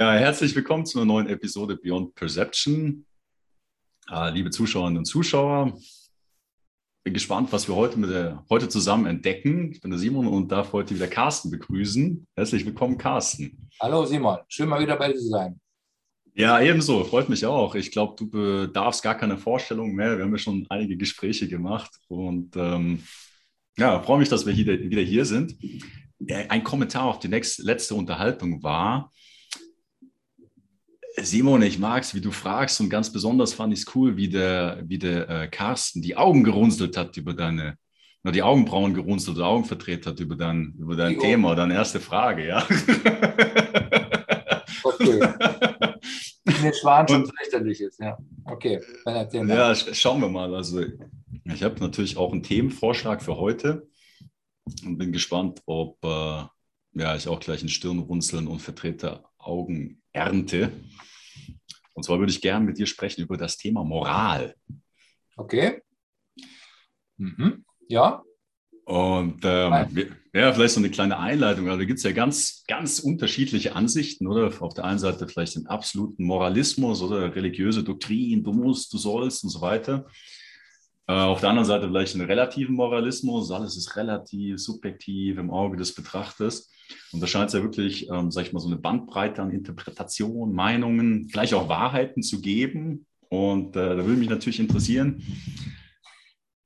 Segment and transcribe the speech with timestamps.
[0.00, 3.04] Ja, herzlich willkommen zu einer neuen Episode Beyond Perception.
[4.10, 5.78] Äh, liebe Zuschauerinnen und Zuschauer,
[7.04, 9.72] bin gespannt, was wir heute, mit der, heute zusammen entdecken.
[9.72, 12.26] Ich bin der Simon und darf heute wieder Carsten begrüßen.
[12.34, 13.68] Herzlich willkommen, Carsten.
[13.78, 15.60] Hallo Simon, schön mal wieder bei dir zu sein.
[16.32, 17.74] Ja, ebenso, freut mich auch.
[17.74, 20.16] Ich glaube, du bedarfst gar keine Vorstellung mehr.
[20.16, 23.02] Wir haben ja schon einige Gespräche gemacht und ähm,
[23.76, 25.58] ja, freue mich, dass wir hier, wieder hier sind.
[26.48, 29.12] Ein Kommentar auf die nächste, letzte Unterhaltung war,
[31.22, 34.28] Simon, ich mag es, wie du fragst und ganz besonders fand ich es cool, wie
[34.28, 37.76] der, wie der äh, Carsten die Augen gerunzelt hat über deine,
[38.22, 42.00] na, die Augenbrauen gerunzelt oder Augen verdreht hat über dein, über dein Thema, deine erste
[42.00, 42.66] Frage, ja.
[44.82, 45.20] Okay.
[46.62, 48.18] Mir Schwan schon fürchterlich ist, ja.
[48.44, 48.80] Okay,
[49.48, 50.54] Ja, schauen wir mal.
[50.54, 50.82] Also,
[51.44, 53.88] ich habe natürlich auch einen Themenvorschlag für heute
[54.84, 56.44] und bin gespannt, ob äh,
[56.94, 60.72] ja, ich auch gleich ein Stirnrunzeln und verdrehte Augen ernte.
[61.92, 64.54] Und zwar würde ich gerne mit dir sprechen über das Thema Moral.
[65.36, 65.82] Okay.
[67.16, 67.64] Mhm.
[67.88, 68.22] Ja.
[68.84, 71.66] Und ähm, ja, vielleicht so eine kleine Einleitung.
[71.68, 74.50] Also da gibt es ja ganz, ganz unterschiedliche Ansichten, oder?
[74.60, 79.44] Auf der einen Seite vielleicht den absoluten Moralismus oder religiöse Doktrin, du musst, du sollst
[79.44, 80.06] und so weiter.
[81.10, 85.76] Äh, auf der anderen Seite vielleicht einen relativen Moralismus, alles ist relativ, subjektiv im Auge
[85.76, 86.70] des Betrachters.
[87.10, 90.54] Und da scheint es ja wirklich, ähm, sag ich mal, so eine Bandbreite an Interpretationen,
[90.54, 93.06] Meinungen, vielleicht auch Wahrheiten zu geben.
[93.28, 95.20] Und äh, da würde mich natürlich interessieren,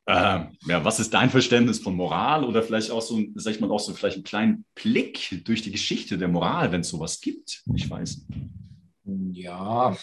[0.05, 3.71] äh, ja, was ist dein Verständnis von Moral oder vielleicht auch so, sag ich mal,
[3.71, 7.63] auch so vielleicht einen kleinen Blick durch die Geschichte der Moral, wenn es sowas gibt?
[7.75, 8.27] Ich weiß.
[9.33, 9.97] Ja,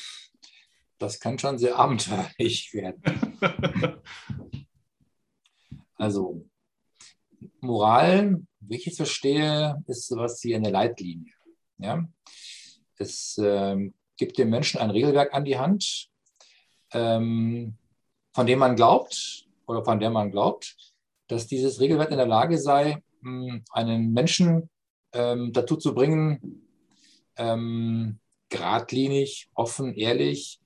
[1.02, 3.02] das kann schon sehr abenteuerlich werden.
[5.95, 6.45] also,
[7.59, 11.33] Moral, wie ich es verstehe, ist sowas wie eine Leitlinie.
[11.79, 12.07] Ja?
[12.97, 16.09] Es ähm, gibt dem Menschen ein Regelwerk an die Hand,
[16.94, 17.75] ähm,
[18.33, 20.75] von dem man glaubt oder von der man glaubt,
[21.28, 24.69] dass dieses Regelwerk in der Lage sei, hm, einen Menschen
[25.13, 26.67] ähm, dazu zu bringen,
[27.38, 28.19] ähm,
[28.50, 30.60] geradlinig, offen, ehrlich,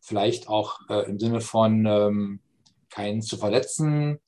[0.00, 2.40] vielleicht auch äh, im Sinne von ähm,
[2.90, 4.18] keinen zu verletzen,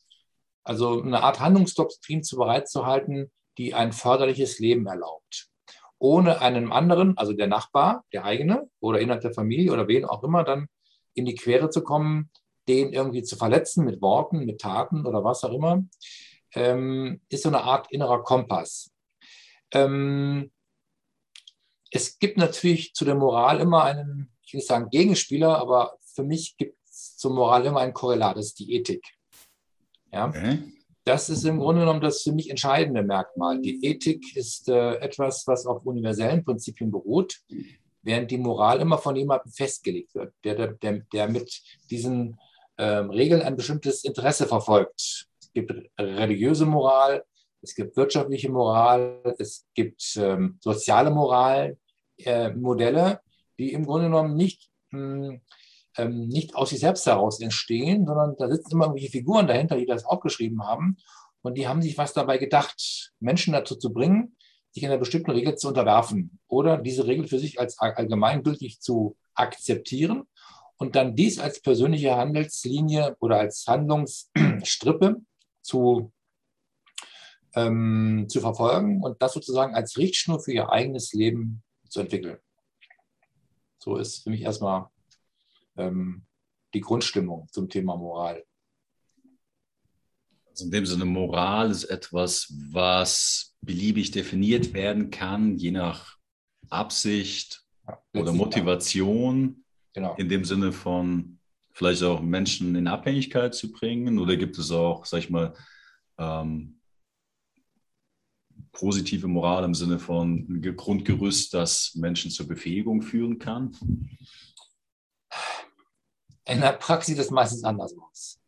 [0.64, 5.48] also eine Art Handlungsdoktrin zu bereitzuhalten, die ein förderliches Leben erlaubt.
[5.98, 10.22] Ohne einem anderen, also der Nachbar, der eigene oder innerhalb der Familie oder wen auch
[10.24, 10.66] immer, dann
[11.14, 12.30] in die Quere zu kommen,
[12.68, 15.84] den irgendwie zu verletzen mit Worten, mit Taten oder was auch immer,
[16.54, 18.90] ähm, ist so eine Art innerer Kompass.
[19.72, 20.50] Ähm,
[21.90, 26.24] es gibt natürlich zu der Moral immer einen, ich will nicht sagen Gegenspieler, aber für
[26.24, 29.02] mich gibt es zur Moral immer ein Korrelat, das ist die Ethik.
[30.12, 30.28] Ja?
[30.28, 30.58] Okay.
[31.04, 33.60] Das ist im Grunde genommen das für mich entscheidende Merkmal.
[33.62, 37.40] Die Ethik ist äh, etwas, was auf universellen Prinzipien beruht,
[38.02, 42.38] während die Moral immer von jemandem festgelegt wird, der, der, der mit diesen
[42.76, 45.28] ähm, Regeln ein bestimmtes Interesse verfolgt.
[45.40, 47.24] Es gibt religiöse Moral,
[47.62, 51.78] es gibt wirtschaftliche Moral, es gibt ähm, soziale Moral,
[52.19, 53.20] äh, Modelle,
[53.62, 55.40] die im Grunde genommen nicht, hm,
[55.96, 59.86] ähm, nicht aus sich selbst heraus entstehen, sondern da sitzen immer irgendwelche Figuren dahinter, die
[59.86, 60.96] das aufgeschrieben haben.
[61.42, 64.36] Und die haben sich was dabei gedacht, Menschen dazu zu bringen,
[64.72, 70.24] sich einer bestimmten Regel zu unterwerfen oder diese Regel für sich als allgemeingültig zu akzeptieren
[70.78, 75.16] und dann dies als persönliche Handelslinie oder als Handlungsstrippe
[75.62, 76.12] zu,
[77.54, 82.38] ähm, zu verfolgen und das sozusagen als Richtschnur für ihr eigenes Leben zu entwickeln.
[83.82, 84.87] So ist für mich erstmal
[85.76, 86.25] ähm,
[86.72, 88.44] die Grundstimmung zum Thema Moral.
[90.48, 96.16] Also in dem Sinne, Moral ist etwas, was beliebig definiert werden kann, je nach
[96.70, 99.65] Absicht ja, oder Motivation.
[99.94, 100.14] Genau.
[100.14, 101.41] In dem Sinne von
[101.72, 104.20] vielleicht auch Menschen in Abhängigkeit zu bringen?
[104.20, 105.54] Oder gibt es auch, sag ich mal,
[106.19, 106.81] ähm,
[108.72, 113.76] positive Moral im Sinne von Grundgerüst, das Menschen zur Befähigung führen kann?
[116.44, 118.40] In der Praxis sieht es meistens anders aus.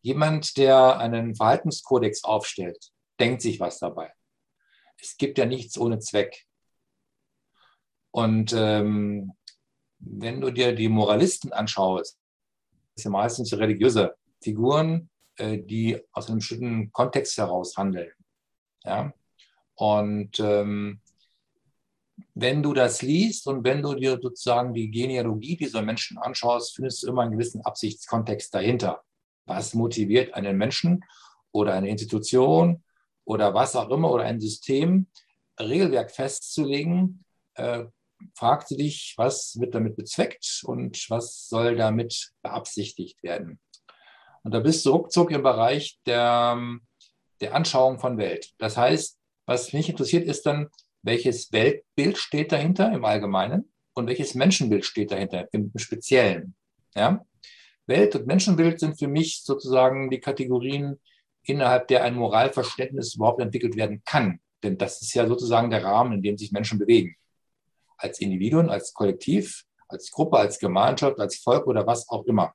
[0.00, 2.90] Jemand, der einen Verhaltenskodex aufstellt,
[3.20, 4.12] denkt sich was dabei.
[5.00, 6.46] Es gibt ja nichts ohne Zweck.
[8.10, 9.32] Und ähm,
[9.98, 12.18] wenn du dir die Moralisten anschaust,
[12.94, 18.10] das sind meistens religiöse Figuren, äh, die aus einem bestimmten Kontext heraus handeln.
[18.84, 19.12] Ja?
[19.82, 21.00] Und ähm,
[22.34, 27.02] wenn du das liest und wenn du dir sozusagen die Genealogie dieser Menschen anschaust, findest
[27.02, 29.02] du immer einen gewissen Absichtskontext dahinter.
[29.44, 31.04] Was motiviert einen Menschen
[31.50, 32.84] oder eine Institution
[33.24, 35.08] oder was auch immer oder ein System,
[35.58, 37.24] Regelwerk festzulegen,
[37.54, 37.86] äh,
[38.36, 43.58] fragst du dich, was wird damit bezweckt und was soll damit beabsichtigt werden.
[44.44, 46.78] Und da bist du ruckzuck im Bereich der,
[47.40, 48.52] der Anschauung von Welt.
[48.58, 49.18] Das heißt,
[49.52, 50.68] was mich interessiert, ist dann,
[51.02, 56.54] welches Weltbild steht dahinter im Allgemeinen und welches Menschenbild steht dahinter im Speziellen.
[56.94, 57.24] Ja?
[57.86, 60.98] Welt- und Menschenbild sind für mich sozusagen die Kategorien,
[61.44, 64.40] innerhalb der ein Moralverständnis überhaupt entwickelt werden kann.
[64.62, 67.16] Denn das ist ja sozusagen der Rahmen, in dem sich Menschen bewegen.
[67.98, 72.54] Als Individuen, als Kollektiv, als Gruppe, als Gemeinschaft, als Volk oder was auch immer.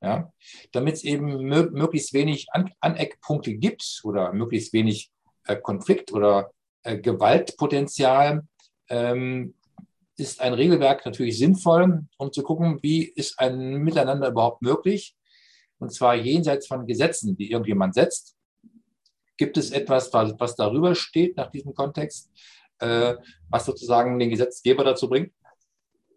[0.00, 0.32] Ja?
[0.72, 5.11] Damit es eben mö möglichst wenig An Aneckpunkte gibt oder möglichst wenig
[5.62, 6.50] Konflikt oder
[6.82, 8.42] äh, Gewaltpotenzial,
[8.88, 9.54] ähm,
[10.16, 15.16] ist ein Regelwerk natürlich sinnvoll, um zu gucken, wie ist ein Miteinander überhaupt möglich.
[15.78, 18.36] Und zwar jenseits von Gesetzen, die irgendjemand setzt.
[19.36, 22.30] Gibt es etwas, was, was darüber steht nach diesem Kontext,
[22.78, 23.14] äh,
[23.48, 25.32] was sozusagen den Gesetzgeber dazu bringt,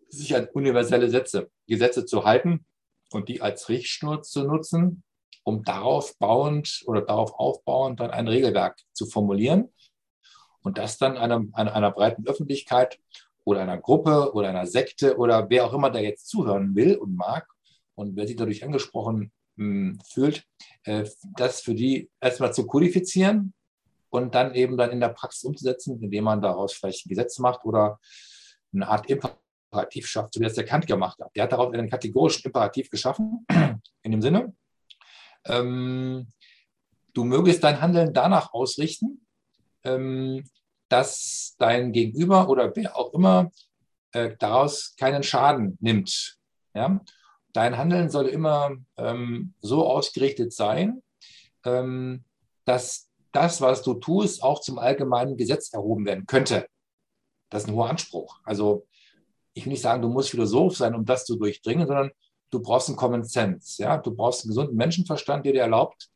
[0.09, 2.65] sich an universelle Sätze, Gesetze zu halten
[3.11, 5.03] und die als Richtschnur zu nutzen,
[5.43, 9.69] um darauf bauend oder darauf aufbauend dann ein Regelwerk zu formulieren
[10.61, 12.99] und das dann einer, einer, einer breiten Öffentlichkeit
[13.43, 17.15] oder einer Gruppe oder einer Sekte oder wer auch immer da jetzt zuhören will und
[17.15, 17.47] mag
[17.93, 20.45] und wer sich dadurch angesprochen mh, hm, fühlt,
[20.83, 21.05] äh,
[21.37, 23.53] das für die erstmal zu kodifizieren
[24.09, 27.63] und dann eben dann in der Praxis umzusetzen, indem man daraus vielleicht ein Gesetz macht
[27.65, 27.99] oder
[28.73, 31.35] eine Art Imperativ schafft, so wie das der Kant gemacht hat.
[31.35, 33.45] Der hat daraus einen kategorischen Imperativ geschaffen,
[34.01, 34.53] in dem Sinne,
[35.45, 36.27] ähm,
[37.13, 39.25] du mögest dein Handeln danach ausrichten,
[39.83, 40.43] ähm,
[40.89, 43.51] dass dein Gegenüber oder wer auch immer
[44.11, 46.37] äh, daraus keinen Schaden nimmt.
[46.73, 47.01] Ja?
[47.53, 51.01] Dein Handeln soll immer ähm, so ausgerichtet sein,
[51.65, 52.23] ähm,
[52.65, 56.67] dass das, was du tust, auch zum allgemeinen Gesetz erhoben werden könnte.
[57.49, 58.39] Das ist ein hoher Anspruch.
[58.43, 58.87] Also
[59.53, 62.11] ich will nicht sagen, du musst Philosoph sein, um das zu durchdringen, sondern
[62.51, 63.81] du brauchst einen Common Sense.
[63.81, 63.97] Ja?
[63.97, 66.09] Du brauchst einen gesunden Menschenverstand, der dir erlaubt,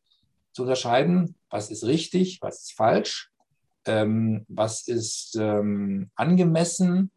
[0.54, 3.32] zu unterscheiden, was ist richtig, was ist falsch,
[3.86, 7.12] ähm, was ist ähm, angemessen,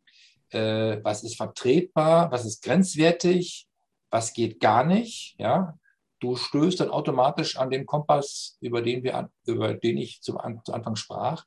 [0.50, 3.69] äh, was ist vertretbar, was ist grenzwertig,
[4.11, 5.35] was geht gar nicht.
[5.38, 5.79] Ja?
[6.20, 10.73] Du stößt dann automatisch an den Kompass, über den, wir, über den ich zum, zu
[10.73, 11.44] Anfang sprach,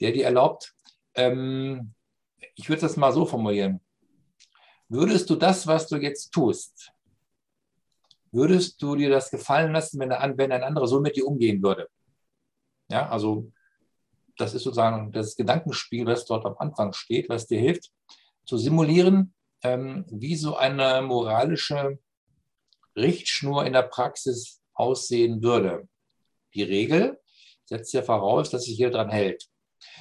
[0.00, 0.74] der dir erlaubt,
[1.14, 1.94] ähm,
[2.54, 3.80] ich würde das mal so formulieren,
[4.90, 6.92] würdest du das, was du jetzt tust,
[8.32, 11.88] würdest du dir das gefallen lassen, wenn, wenn ein anderer so mit dir umgehen würde?
[12.90, 13.50] Ja, also
[14.36, 17.90] das ist sozusagen das Gedankenspiel, das dort am Anfang steht, was dir hilft,
[18.44, 21.98] zu simulieren, ähm, wie so eine moralische
[22.96, 25.88] Richtschnur in der Praxis aussehen würde.
[26.54, 27.20] Die Regel
[27.64, 29.46] setzt ja voraus, dass sich jeder daran hält.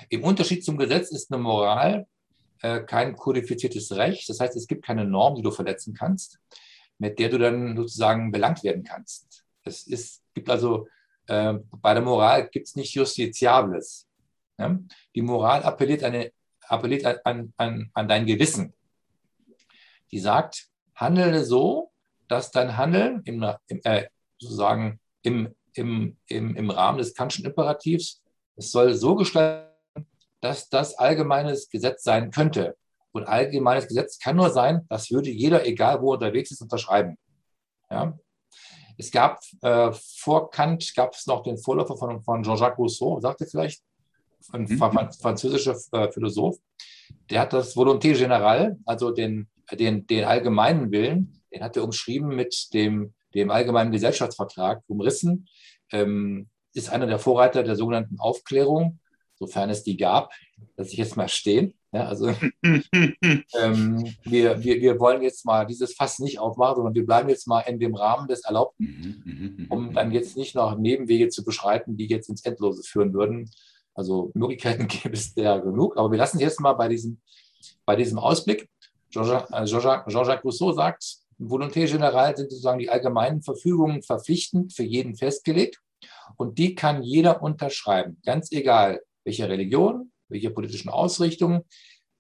[0.09, 2.07] Im Unterschied zum Gesetz ist eine Moral
[2.61, 4.27] äh, kein kodifiziertes Recht.
[4.29, 6.39] Das heißt, es gibt keine Norm, die du verletzen kannst,
[6.97, 9.45] mit der du dann sozusagen belangt werden kannst.
[9.63, 10.88] Es ist, gibt also
[11.27, 14.07] äh, bei der Moral gibt es nicht Justiziables.
[14.57, 14.77] Ja?
[15.15, 16.31] Die Moral appelliert, eine,
[16.67, 18.73] appelliert an, an, an dein Gewissen.
[20.12, 21.91] Die sagt, handle so,
[22.27, 24.07] dass dein Handeln im, im, äh,
[24.38, 28.21] sozusagen im, im, im, im Rahmen des Kantschen Imperativs,
[28.55, 29.69] es soll so gestaltet
[30.41, 32.75] dass das allgemeines Gesetz sein könnte.
[33.12, 37.17] Und allgemeines Gesetz kann nur sein, das würde jeder, egal wo er unterwegs ist, unterschreiben.
[37.89, 38.17] Ja?
[38.98, 43.46] Es gab äh, vor Kant gab es noch den Vorläufer von, von Jean-Jacques Rousseau, sagte
[43.46, 43.81] vielleicht,
[44.51, 44.77] ein mhm.
[44.77, 46.58] französischer äh, Philosoph,
[47.29, 52.29] der hat das Volonté Générale, also den, den, den allgemeinen Willen, den hat er umschrieben
[52.36, 55.48] mit dem, dem allgemeinen Gesellschaftsvertrag umrissen,
[55.91, 59.00] ähm, ist einer der Vorreiter der sogenannten Aufklärung
[59.39, 60.31] sofern es die gab,
[60.75, 61.74] dass ich jetzt mal stehen.
[61.91, 62.27] Ja, also
[62.63, 67.48] ähm, wir, wir, wir wollen jetzt mal dieses Fass nicht aufmachen, sondern wir bleiben jetzt
[67.48, 71.29] mal in dem Rahmen des Erlaubten, mhm, mhm, mhm, um dann jetzt nicht noch Nebenwege
[71.29, 73.50] zu beschreiten, die jetzt ins Endlose führen würden.
[73.96, 77.22] Also Möglichkeiten gibt es ja genug, aber wir lassen es jetzt mal bei diesem,
[77.86, 78.69] bei diesem Ausblick.
[79.10, 81.03] Jean-Jacques Jean Rousseau sagt,
[81.39, 85.79] Volonté Générale sind sozusagen die allgemeinen Verfügungen verpflichtend für jeden festgelegt
[86.38, 91.65] und die kann jeder unterschreiben, ganz egal, welcher Religion, welcher politischen Ausrichtung,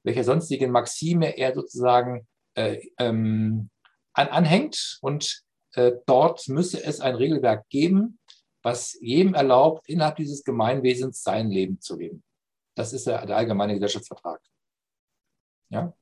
[0.03, 3.69] welcher sonstigen Maxime er sozusagen äh, ähm,
[4.13, 4.99] an, anhängt.
[5.01, 8.19] Und äh, dort müsse es ein Regelwerk geben,
[8.61, 12.23] was jedem erlaubt, innerhalb dieses Gemeinwesens sein Leben zu leben.
[12.75, 14.41] Das ist der, der allgemeine Gesellschaftsvertrag.
[15.69, 15.93] Ja?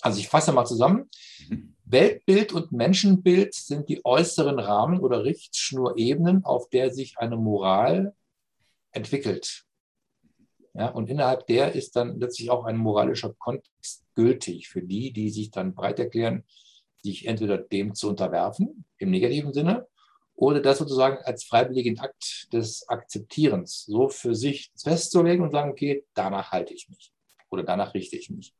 [0.00, 1.08] Also ich fasse mal zusammen.
[1.48, 1.76] Mhm.
[1.84, 8.14] Weltbild und Menschenbild sind die äußeren Rahmen oder Richtschnurebenen, auf der sich eine Moral
[8.92, 9.64] entwickelt.
[10.74, 15.30] Ja, und innerhalb der ist dann letztlich auch ein moralischer Kontext gültig für die, die
[15.30, 16.44] sich dann breit erklären,
[17.02, 19.86] sich entweder dem zu unterwerfen, im negativen Sinne,
[20.34, 26.04] oder das sozusagen als freiwilligen Akt des Akzeptierens so für sich festzulegen und sagen, okay,
[26.14, 27.12] danach halte ich mich
[27.50, 28.54] oder danach richte ich mich.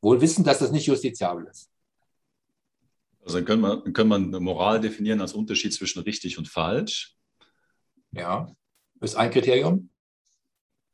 [0.00, 1.70] Wohl wissen, dass das nicht justiziabel ist.
[3.20, 7.16] Also dann kann man, kann man Moral definieren als Unterschied zwischen richtig und falsch.
[8.12, 8.54] Ja,
[9.00, 9.90] ist ein Kriterium.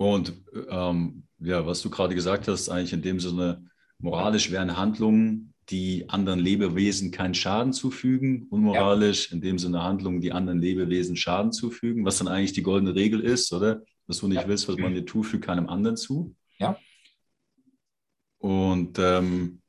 [0.01, 0.33] Und
[0.71, 3.67] ähm, ja, was du gerade gesagt hast, eigentlich in dem Sinne,
[3.99, 9.35] moralisch wären Handlungen, die anderen Lebewesen keinen Schaden zufügen, unmoralisch ja.
[9.35, 13.21] in dem Sinne Handlungen, die anderen Lebewesen Schaden zufügen, was dann eigentlich die goldene Regel
[13.21, 13.83] ist, oder?
[14.07, 14.49] Dass du nicht ja.
[14.49, 16.35] willst, was man dir tut, fügt keinem anderen zu.
[16.59, 16.79] Ja.
[18.39, 19.61] Und ähm,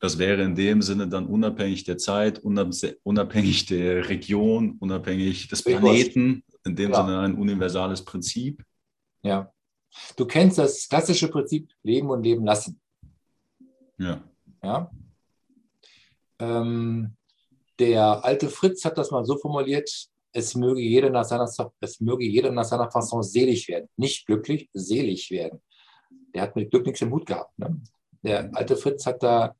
[0.00, 6.42] das wäre in dem Sinne dann unabhängig der Zeit, unabhängig der Region, unabhängig des Planeten,
[6.64, 6.96] in dem ja.
[6.96, 8.64] Sinne ein universales Prinzip.
[9.22, 9.51] Ja.
[10.16, 12.80] Du kennst das klassische Prinzip Leben und Leben lassen.
[13.98, 14.22] Ja.
[14.62, 14.90] Ja.
[16.38, 17.16] Ähm,
[17.78, 19.90] der alte Fritz hat das mal so formuliert,
[20.32, 21.48] es möge jeder nach seiner,
[21.80, 23.88] es möge jeder nach seiner Fasson selig werden.
[23.96, 25.60] Nicht glücklich, selig werden.
[26.34, 27.58] Der hat mit Glück nichts im Hut gehabt.
[27.58, 27.80] Ne?
[28.22, 29.54] Der alte Fritz hat da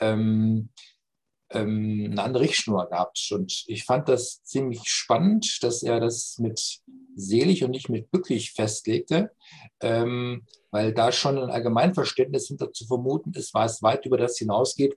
[0.00, 0.70] ähm,
[1.50, 3.28] ähm, eine andere Richtschnur gehabt.
[3.32, 6.80] Und ich fand das ziemlich spannend, dass er das mit
[7.14, 9.32] selig und nicht mit glücklich festlegte,
[9.80, 14.96] ähm, weil da schon ein Allgemeinverständnis hinter zu vermuten ist, was weit über das hinausgeht,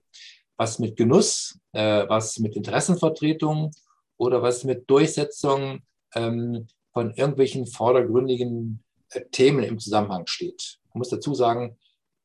[0.56, 3.70] was mit Genuss, äh, was mit Interessenvertretung
[4.18, 5.80] oder was mit Durchsetzung
[6.14, 10.78] ähm, von irgendwelchen vordergründigen äh, Themen im Zusammenhang steht.
[10.88, 11.78] Ich muss dazu sagen,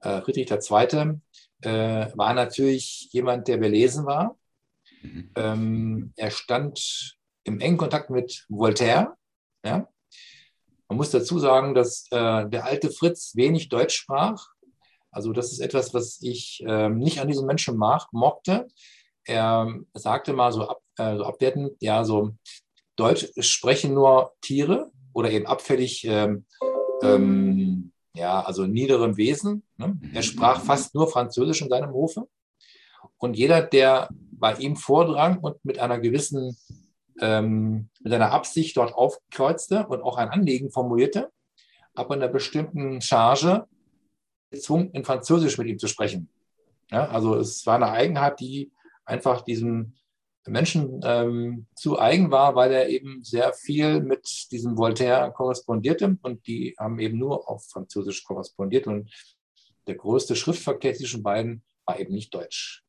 [0.05, 1.19] äh, Friedrich II.
[1.61, 4.37] Äh, war natürlich jemand, der belesen war.
[5.01, 5.31] Mhm.
[5.35, 9.15] Ähm, er stand im engen Kontakt mit Voltaire.
[9.63, 9.87] Ja?
[10.87, 14.47] Man muss dazu sagen, dass äh, der alte Fritz wenig Deutsch sprach.
[15.11, 18.67] Also das ist etwas, was ich äh, nicht an diesem Menschen mag, mochte.
[19.23, 22.35] Er sagte mal so, ab, äh, so abwertend, ja, so
[22.95, 26.45] Deutsch sprechen nur Tiere oder eben abfällig, ähm,
[27.01, 29.63] ähm, ja, also niederem Wesen.
[29.77, 29.99] Ne?
[30.13, 32.27] Er sprach fast nur Französisch in seinem Hofe.
[33.17, 36.57] Und jeder, der bei ihm vordrang und mit einer gewissen,
[37.21, 41.29] ähm, mit einer Absicht dort aufkreuzte und auch ein Anliegen formulierte,
[41.93, 43.65] ab einer bestimmten Charge
[44.49, 46.29] gezwungen, in Französisch mit ihm zu sprechen.
[46.91, 48.71] Ja, also es war eine Eigenheit, die
[49.05, 49.93] einfach diesem
[50.47, 56.47] Menschen ähm, zu eigen war, weil er eben sehr viel mit diesem Voltaire korrespondierte und
[56.47, 59.11] die haben eben nur auf Französisch korrespondiert und
[59.87, 62.83] der größte Schriftverkehr zwischen beiden war eben nicht Deutsch.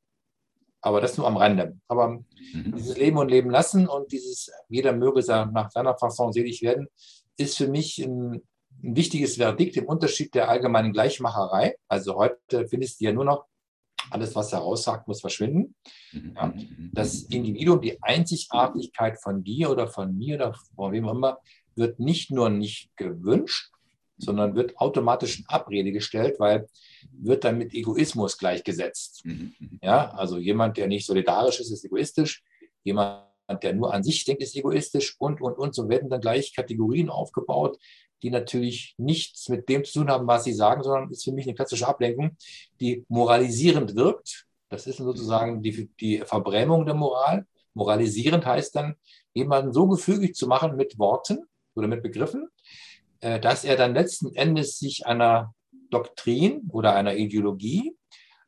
[0.80, 1.78] Aber das nur am Rande.
[1.88, 2.74] Aber mhm.
[2.76, 5.20] dieses Leben und Leben lassen und dieses jeder möge
[5.52, 6.88] nach seiner Fasson selig werden,
[7.36, 8.42] ist für mich ein
[8.82, 11.76] ein wichtiges Verdikt im Unterschied der allgemeinen Gleichmacherei.
[11.88, 13.46] Also heute findest du ja nur noch,
[14.10, 15.74] alles, was er raussagt, muss verschwinden.
[16.12, 16.32] Mhm.
[16.36, 16.54] Ja,
[16.92, 21.38] das Individuum, die Einzigartigkeit von dir oder von mir oder von wem auch immer,
[21.74, 23.70] wird nicht nur nicht gewünscht,
[24.18, 26.66] sondern wird automatisch in Abrede gestellt, weil
[27.12, 29.24] wird dann mit Egoismus gleichgesetzt.
[29.24, 29.52] Mhm.
[29.82, 32.42] Ja, also jemand, der nicht solidarisch ist, ist egoistisch.
[32.82, 33.26] Jemand,
[33.62, 35.74] der nur an sich denkt, ist egoistisch und, und, und.
[35.74, 37.78] So werden dann gleich Kategorien aufgebaut,
[38.26, 41.46] die natürlich nichts mit dem zu tun haben, was sie sagen, sondern ist für mich
[41.46, 42.36] eine klassische Ablenkung,
[42.80, 44.46] die moralisierend wirkt.
[44.68, 47.46] Das ist sozusagen die, die Verbrämung der Moral.
[47.74, 48.96] Moralisierend heißt dann,
[49.32, 52.48] jemanden so gefügig zu machen mit Worten oder mit Begriffen,
[53.20, 55.54] äh, dass er dann letzten Endes sich einer
[55.90, 57.96] Doktrin oder einer Ideologie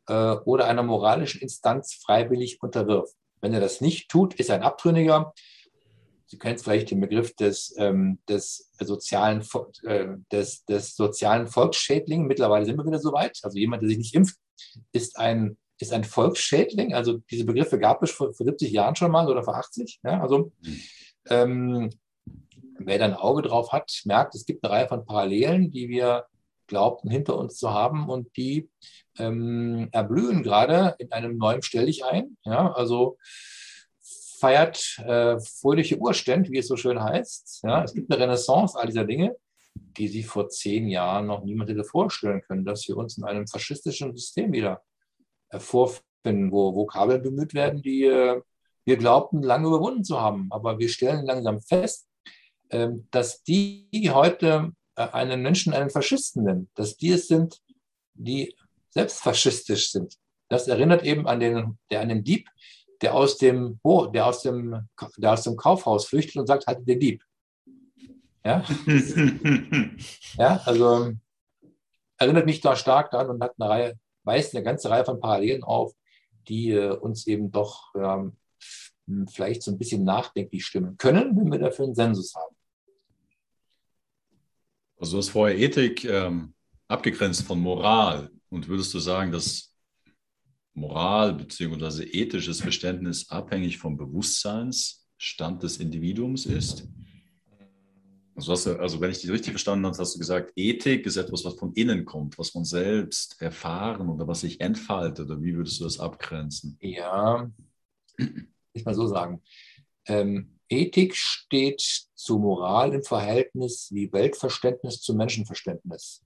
[0.09, 3.15] äh, oder einer moralischen Instanz freiwillig unterwirft.
[3.41, 5.33] Wenn er das nicht tut, ist er ein Abtrünniger,
[6.29, 9.43] Sie kennen vielleicht den Begriff des, ähm, des, sozialen,
[9.85, 12.29] äh, des, des sozialen Volksschädlings.
[12.29, 13.39] Mittlerweile sind wir wieder so weit.
[13.43, 14.37] Also jemand, der sich nicht impft,
[14.93, 16.93] ist ein, ist ein Volksschädling.
[16.93, 20.01] Also diese Begriffe gab es vor, vor 70 Jahren schon mal oder vor 80.
[20.05, 20.21] Ja?
[20.21, 20.53] Also
[21.31, 21.89] ähm,
[22.79, 26.27] wer da ein Auge drauf hat, merkt, es gibt eine Reihe von Parallelen, die wir
[26.67, 28.69] glaubten hinter uns zu haben und die
[29.19, 32.37] ähm, erblühen gerade in einem neuen Stell dich ein.
[32.45, 32.71] Ja?
[32.73, 33.17] Also
[34.39, 37.61] feiert äh, fröhliche Urständ, wie es so schön heißt.
[37.65, 39.37] Ja, es gibt eine Renaissance all dieser Dinge,
[39.75, 43.47] die sich vor zehn Jahren noch niemand hätte vorstellen können, dass wir uns in einem
[43.47, 44.83] faschistischen System wieder
[45.51, 48.41] äh, vorfinden, wo Vokabeln bemüht werden, die äh,
[48.85, 50.49] wir glaubten, lange überwunden zu haben.
[50.51, 52.09] Aber wir stellen langsam fest,
[52.71, 57.61] äh, dass die heute äh, einen Menschen einen Faschisten nennen, dass die es sind,
[58.15, 58.55] die
[58.91, 60.15] selbst faschistisch sind.
[60.49, 62.49] Das erinnert eben an den, der, an den Dieb,
[63.01, 63.81] der aus dem,
[64.13, 67.25] der aus dem, der aus dem Kaufhaus flüchtet und sagt, halt den Dieb.
[68.45, 68.65] Ja,
[70.39, 71.13] ja also
[72.17, 75.65] erinnert mich da stark daran und hat eine Reihe weist eine ganze Reihe von Parallelen
[75.65, 75.95] auf,
[76.47, 78.37] die äh, uns eben doch ähm,
[79.29, 82.55] vielleicht so ein bisschen nachdenklich stimmen können, wenn wir dafür einen Sensus haben.
[84.99, 86.55] Also du hast vorher Ethik ähm,
[86.89, 88.31] abgegrenzt von Moral.
[88.51, 89.75] Und würdest du sagen, dass
[90.79, 92.05] Moral bzw.
[92.05, 96.89] ethisches Verständnis abhängig vom Bewusstseinsstand des Individuums ist?
[98.35, 101.17] Also, hast du, also wenn ich dich richtig verstanden habe, hast du gesagt, Ethik ist
[101.17, 105.29] etwas, was von innen kommt, was man selbst erfahren oder was sich entfaltet.
[105.29, 106.79] Oder wie würdest du das abgrenzen?
[106.81, 107.51] Ja,
[108.73, 109.43] ich mal so sagen.
[110.07, 111.81] Ähm, Ethik steht
[112.15, 116.25] zu Moral im Verhältnis wie Weltverständnis zu Menschenverständnis.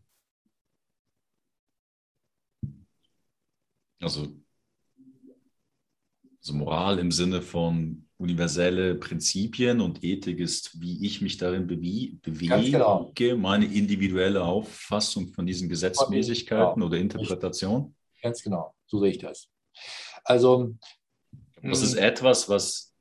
[4.03, 4.35] Also,
[6.43, 12.19] also Moral im Sinne von universelle Prinzipien und Ethik ist, wie ich mich darin bewie,
[12.23, 13.13] bewege, genau.
[13.37, 16.87] meine individuelle Auffassung von diesen Gesetzmäßigkeiten genau.
[16.87, 17.95] oder Interpretation.
[18.21, 19.49] Ganz genau, so sehe ich das.
[20.25, 20.75] Also,
[21.63, 22.03] das ist hm.
[22.03, 22.93] etwas, was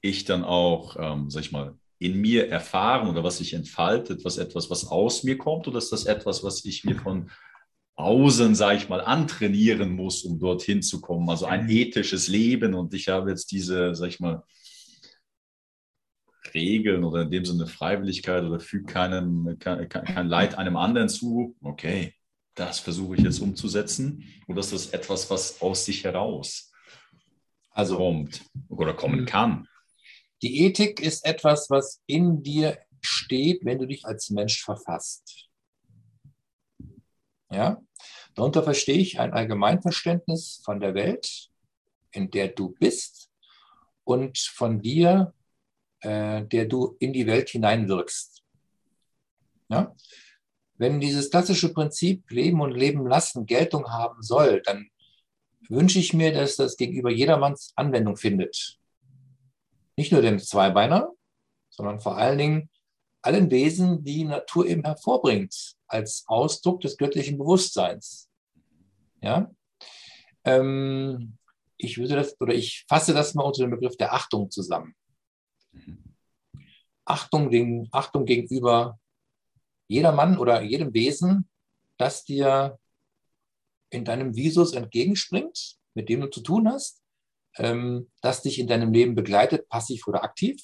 [0.00, 4.36] ich dann auch, ähm, sag ich mal, in mir erfahren oder was sich entfaltet, was
[4.38, 7.30] etwas, was aus mir kommt, oder ist das etwas, was ich mir von
[7.94, 11.28] außen, sage ich mal, antrainieren muss, um dorthin zu kommen?
[11.28, 11.70] Also ein mhm.
[11.70, 14.42] ethisches Leben und ich habe jetzt diese, sag ich mal,
[16.54, 21.56] Regeln oder in dem Sinne Freiwilligkeit oder füge keinem, kein, kein Leid einem anderen zu.
[21.62, 22.14] Okay,
[22.54, 24.24] das versuche ich jetzt umzusetzen.
[24.48, 26.72] Oder ist das etwas, was aus sich heraus
[27.70, 29.26] also, kommt oder kommen mhm.
[29.26, 29.68] kann?
[30.42, 35.48] Die Ethik ist etwas, was in dir steht, wenn du dich als Mensch verfasst.
[37.52, 37.80] Ja?
[38.34, 41.50] Darunter verstehe ich ein Allgemeinverständnis von der Welt,
[42.10, 43.30] in der du bist
[44.04, 45.34] und von dir,
[46.00, 48.42] äh, der du in die Welt hineinwirkst.
[49.68, 49.94] Ja?
[50.74, 54.88] Wenn dieses klassische Prinzip Leben und Leben lassen Geltung haben soll, dann
[55.68, 58.78] wünsche ich mir, dass das gegenüber jedermanns Anwendung findet
[59.96, 61.10] nicht nur dem Zweibeiner,
[61.70, 62.70] sondern vor allen Dingen
[63.22, 68.30] allen Wesen, die Natur eben hervorbringt, als Ausdruck des göttlichen Bewusstseins.
[69.20, 69.50] Ja?
[70.44, 71.38] Ähm,
[71.76, 74.94] ich würde das, oder ich fasse das mal unter dem Begriff der Achtung zusammen.
[77.04, 78.98] Achtung, gegen, Achtung gegenüber
[79.88, 81.48] jedermann oder jedem Wesen,
[81.98, 82.78] das dir
[83.90, 87.02] in deinem Visus entgegenspringt, mit dem du zu tun hast,
[87.56, 90.62] ähm, das dich in deinem Leben begleitet, passiv oder aktiv.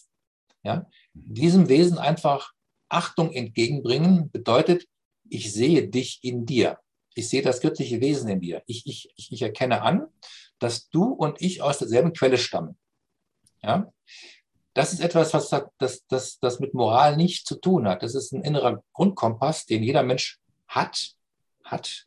[0.62, 0.88] Ja?
[1.12, 2.52] Diesem Wesen einfach
[2.88, 4.86] Achtung entgegenbringen bedeutet,
[5.30, 6.78] ich sehe dich in dir.
[7.14, 8.62] Ich sehe das göttliche Wesen in dir.
[8.66, 10.06] Ich, ich, ich erkenne an,
[10.58, 12.76] dass du und ich aus derselben Quelle stammen.
[13.62, 13.92] Ja?
[14.74, 18.02] Das ist etwas, was das, das, das mit Moral nicht zu tun hat.
[18.02, 20.38] Das ist ein innerer Grundkompass, den jeder Mensch
[20.68, 21.14] hat,
[21.64, 22.06] hat,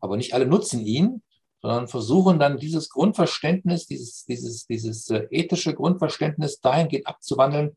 [0.00, 1.22] aber nicht alle nutzen ihn
[1.60, 7.76] sondern versuchen dann dieses Grundverständnis, dieses, dieses, dieses äh, ethische Grundverständnis dahingehend abzuwandeln,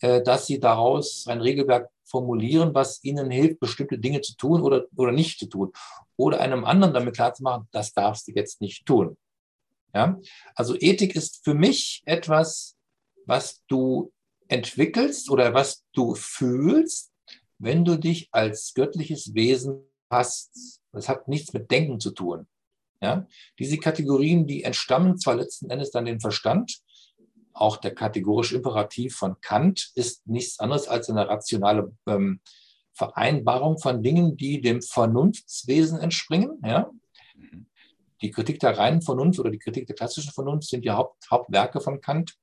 [0.00, 5.12] dass sie daraus ein Regelwerk formulieren, was ihnen hilft, bestimmte Dinge zu tun oder, oder
[5.12, 5.72] nicht zu tun.
[6.16, 9.16] Oder einem anderen damit klarzumachen, das darfst du jetzt nicht tun.
[9.94, 10.18] Ja?
[10.54, 12.76] Also Ethik ist für mich etwas,
[13.26, 14.12] was du
[14.48, 17.12] entwickelst oder was du fühlst,
[17.58, 20.80] wenn du dich als göttliches Wesen hast.
[20.92, 22.46] Das hat nichts mit Denken zu tun.
[23.00, 23.26] Ja?
[23.58, 26.80] Diese Kategorien, die entstammen zwar letzten Endes dann den Verstand,
[27.60, 32.40] auch der kategorische Imperativ von Kant ist nichts anderes als eine rationale ähm,
[32.92, 36.60] Vereinbarung von Dingen, die dem Vernunftswesen entspringen.
[36.64, 36.90] Ja?
[38.20, 41.80] Die Kritik der reinen Vernunft oder die Kritik der klassischen Vernunft sind die Haupt, Hauptwerke
[41.80, 42.34] von Kant.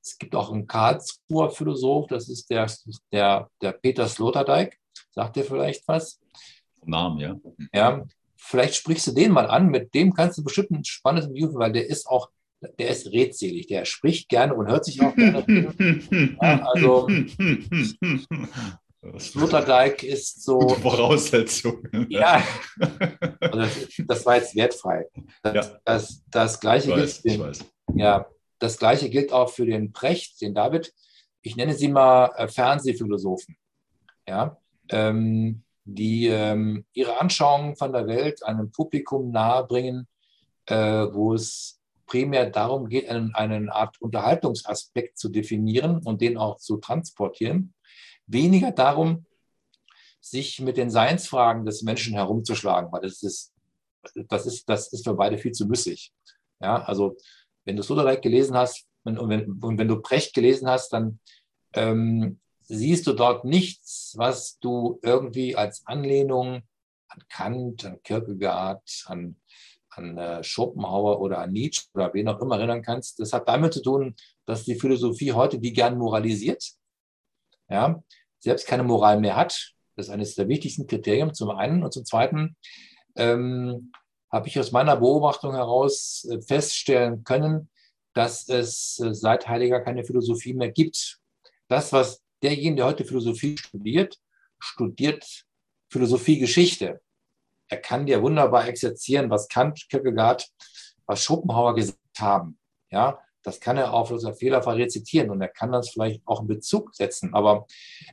[0.00, 2.70] Es gibt auch einen Karlsruher Philosoph, das ist der,
[3.10, 4.78] der, der Peter Sloterdijk.
[5.10, 6.20] Sagt ihr vielleicht was?
[6.84, 7.36] Namen, ja.
[7.72, 8.04] Ja,
[8.36, 11.72] vielleicht sprichst du den mal an, mit dem kannst du bestimmt ein spannendes Interview, weil
[11.72, 12.28] der ist auch,
[12.78, 15.44] der ist redselig, der spricht gerne und hört sich auch gerne.
[16.40, 17.08] ja, also
[19.18, 20.58] Sloterdijk ist so.
[20.58, 21.86] Gute Voraussetzung.
[22.08, 22.42] Ja,
[23.40, 23.66] also
[24.06, 25.06] das, war jetzt wertfrei.
[25.42, 25.78] Das, ja.
[25.84, 27.40] das, das Gleiche weiß, gilt.
[27.40, 28.26] Den, ja,
[28.58, 30.92] das Gleiche gilt auch für den Precht, den David.
[31.42, 33.56] Ich nenne sie mal äh, Fernsehphilosophen.
[34.26, 34.56] Ja,
[34.88, 40.08] ähm, die ähm, ihre Anschauungen von der Welt einem Publikum nahebringen,
[40.66, 46.58] äh, wo es primär darum geht, einen, einen Art Unterhaltungsaspekt zu definieren und den auch
[46.58, 47.74] zu transportieren.
[48.26, 49.26] Weniger darum,
[50.20, 53.52] sich mit den Seinsfragen des Menschen herumzuschlagen, weil das ist,
[54.28, 56.12] das ist, das ist für beide viel zu müßig.
[56.60, 57.16] Ja, also
[57.64, 61.20] wenn du Sloterdijk gelesen hast und wenn, und wenn du Precht gelesen hast, dann
[61.74, 66.62] ähm, siehst du dort nichts, was du irgendwie als Anlehnung
[67.08, 69.36] an Kant, an Kierkegaard, an,
[69.96, 73.20] an äh, Schopenhauer oder an Nietzsche oder wen auch immer erinnern kannst.
[73.20, 74.14] Das hat damit zu tun,
[74.46, 76.72] dass die Philosophie heute die gern moralisiert,
[77.68, 78.02] ja,
[78.38, 79.74] selbst keine Moral mehr hat.
[79.96, 81.82] Das ist eines der wichtigsten Kriterien zum einen.
[81.82, 82.56] Und zum zweiten
[83.16, 83.92] ähm,
[84.30, 87.70] habe ich aus meiner Beobachtung heraus äh, feststellen können,
[88.12, 91.18] dass es äh, seit Heidegger keine Philosophie mehr gibt.
[91.68, 94.18] Das, was derjenige, der heute Philosophie studiert,
[94.58, 95.44] studiert
[95.90, 97.00] Philosophiegeschichte.
[97.68, 100.48] Er kann dir wunderbar exerzieren, was Kant, Kierkegaard,
[101.06, 102.58] was Schopenhauer gesagt haben.
[102.90, 106.46] Ja, das kann er auf unser Fehlerfall rezitieren und er kann das vielleicht auch in
[106.46, 107.34] Bezug setzen.
[107.34, 107.66] Aber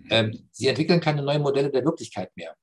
[0.09, 2.55] ähm, sie entwickeln keine neuen Modelle der Wirklichkeit mehr.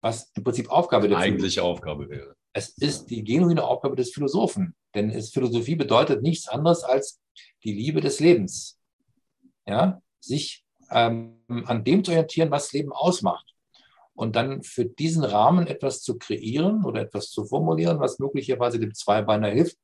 [0.00, 2.36] Was im Prinzip Aufgabe der Eigentliche Aufgabe wäre.
[2.52, 4.74] Es ist die genuine Aufgabe des Philosophen.
[4.94, 7.20] Denn es, Philosophie bedeutet nichts anderes als
[7.64, 8.78] die Liebe des Lebens.
[9.66, 13.54] Ja, sich ähm, an dem zu orientieren, was Leben ausmacht.
[14.18, 18.92] Und dann für diesen Rahmen etwas zu kreieren oder etwas zu formulieren, was möglicherweise dem
[18.92, 19.76] Zweibeiner hilft,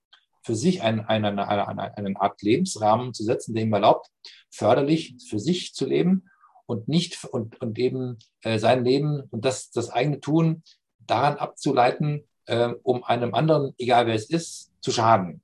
[0.42, 4.08] für sich ein, eine, eine, eine, eine Art Lebensrahmen zu setzen, der ihm erlaubt,
[4.50, 6.28] förderlich für sich zu leben
[6.66, 10.64] und nicht und, und eben äh, sein Leben und das, das eigene Tun
[10.98, 15.42] daran abzuleiten, äh, um einem anderen, egal wer es ist, zu schaden.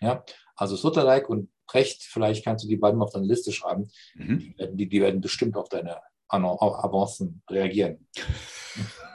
[0.00, 0.24] Ja,
[0.56, 3.90] also Sloterdijk und Precht, vielleicht kannst du die beiden auf deine Liste schreiben.
[4.14, 4.38] Mhm.
[4.38, 8.06] Die, werden, die, die, werden bestimmt auf deine Avancen reagieren.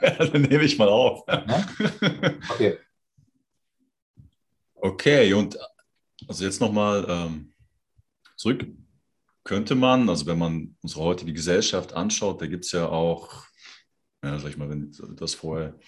[0.00, 1.24] Dann nehme ich mal auf.
[2.50, 2.78] Okay.
[4.74, 5.58] Okay, und
[6.28, 7.52] also jetzt nochmal ähm,
[8.36, 8.66] zurück.
[9.44, 13.44] Könnte man, also wenn man unsere heutige Gesellschaft anschaut, da gibt es ja auch,
[14.22, 15.78] ja, sag ich mal, wenn das vorher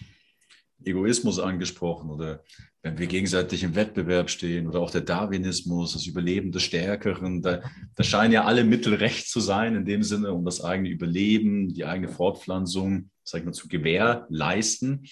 [0.85, 2.43] Egoismus angesprochen oder
[2.83, 7.63] wenn wir gegenseitig im Wettbewerb stehen oder auch der Darwinismus, das Überleben des Stärkeren, da,
[7.97, 11.75] da scheinen ja alle Mittel recht zu sein in dem Sinne, um das eigene Überleben,
[11.75, 15.07] die eigene Fortpflanzung, sag ich mal, zu gewährleisten.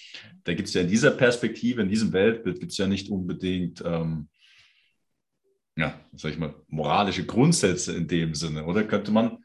[0.45, 3.83] Da gibt es ja in dieser Perspektive, in diesem Weltbild, gibt es ja nicht unbedingt,
[3.85, 4.29] ähm,
[5.77, 8.65] ja, sag ich mal, moralische Grundsätze in dem Sinne.
[8.65, 9.39] Oder könnte man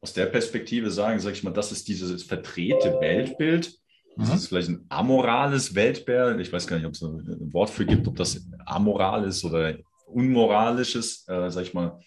[0.00, 3.78] aus der Perspektive sagen, sag ich mal, das ist dieses verdrehte Weltbild,
[4.16, 4.34] das mhm.
[4.34, 6.40] ist vielleicht ein amorales Weltbild.
[6.40, 9.76] Ich weiß gar nicht, ob es ein Wort für gibt, ob das amoral ist oder
[10.06, 12.00] unmoralisches, äh, sag ich mal,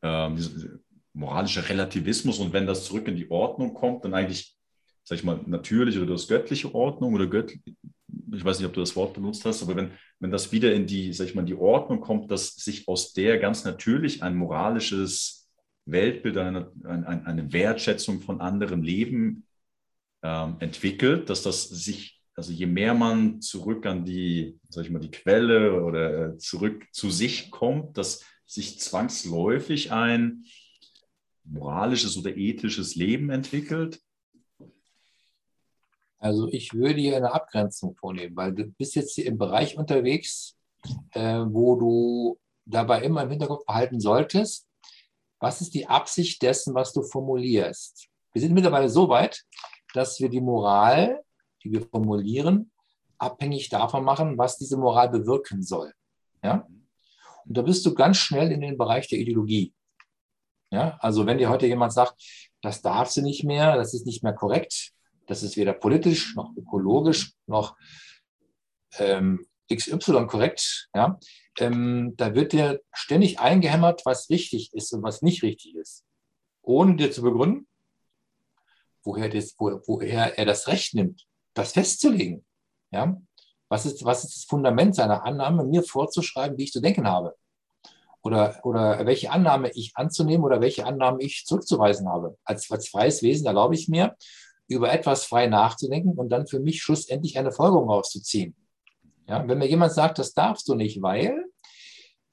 [0.00, 0.30] äh,
[1.12, 2.38] moralischer Relativismus.
[2.38, 4.56] Und wenn das zurück in die Ordnung kommt, dann eigentlich,
[5.04, 7.60] sag ich mal, natürlich oder das göttliche Ordnung oder göttlich,
[8.32, 10.86] ich weiß nicht, ob du das Wort benutzt hast, aber wenn, wenn das wieder in
[10.86, 15.48] die, sag ich mal, die Ordnung kommt, dass sich aus der ganz natürlich ein moralisches
[15.84, 19.45] Weltbild, eine, eine, eine Wertschätzung von anderem Leben
[20.26, 24.98] ähm, entwickelt, dass das sich, also je mehr man zurück an die, sag ich mal,
[24.98, 30.44] die Quelle oder äh, zurück zu sich kommt, dass sich zwangsläufig ein
[31.44, 34.00] moralisches oder ethisches Leben entwickelt?
[36.18, 40.56] Also ich würde hier eine Abgrenzung vornehmen, weil du bist jetzt hier im Bereich unterwegs,
[41.12, 44.66] äh, wo du dabei immer im Hinterkopf behalten solltest,
[45.38, 48.08] was ist die Absicht dessen, was du formulierst.
[48.32, 49.45] Wir sind mittlerweile so weit,
[49.96, 51.22] dass wir die Moral,
[51.62, 52.70] die wir formulieren,
[53.18, 55.92] abhängig davon machen, was diese Moral bewirken soll.
[56.42, 56.66] Ja?
[57.46, 59.72] Und da bist du ganz schnell in den Bereich der Ideologie.
[60.70, 60.98] Ja?
[61.00, 62.22] Also wenn dir heute jemand sagt,
[62.60, 64.92] das darfst du nicht mehr, das ist nicht mehr korrekt,
[65.26, 67.76] das ist weder politisch noch ökologisch noch
[68.98, 71.18] ähm, XY korrekt, ja?
[71.58, 76.04] Ähm, da wird dir ständig eingehämmert, was richtig ist und was nicht richtig ist,
[76.62, 77.66] ohne dir zu begründen,
[79.06, 82.44] woher, das, wo, woher er das Recht nimmt, das festzulegen.
[82.90, 83.16] Ja?
[83.68, 87.34] Was, ist, was ist das Fundament seiner Annahme, mir vorzuschreiben, wie ich zu denken habe?
[88.22, 92.36] Oder, oder welche Annahme ich anzunehmen oder welche Annahme ich zurückzuweisen habe.
[92.44, 94.16] Als, als freies Wesen erlaube ich mir,
[94.68, 98.56] über etwas frei nachzudenken und dann für mich schlussendlich eine Folgerung rauszuziehen.
[99.28, 101.44] Ja, wenn mir jemand sagt, das darfst du nicht, weil,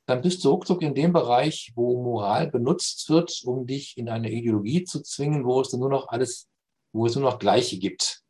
[0.05, 4.31] dann bist du ruckzuck in dem Bereich, wo Moral benutzt wird, um dich in eine
[4.31, 6.49] Ideologie zu zwingen, wo es dann nur noch alles
[6.93, 8.21] wo es nur noch Gleiche gibt.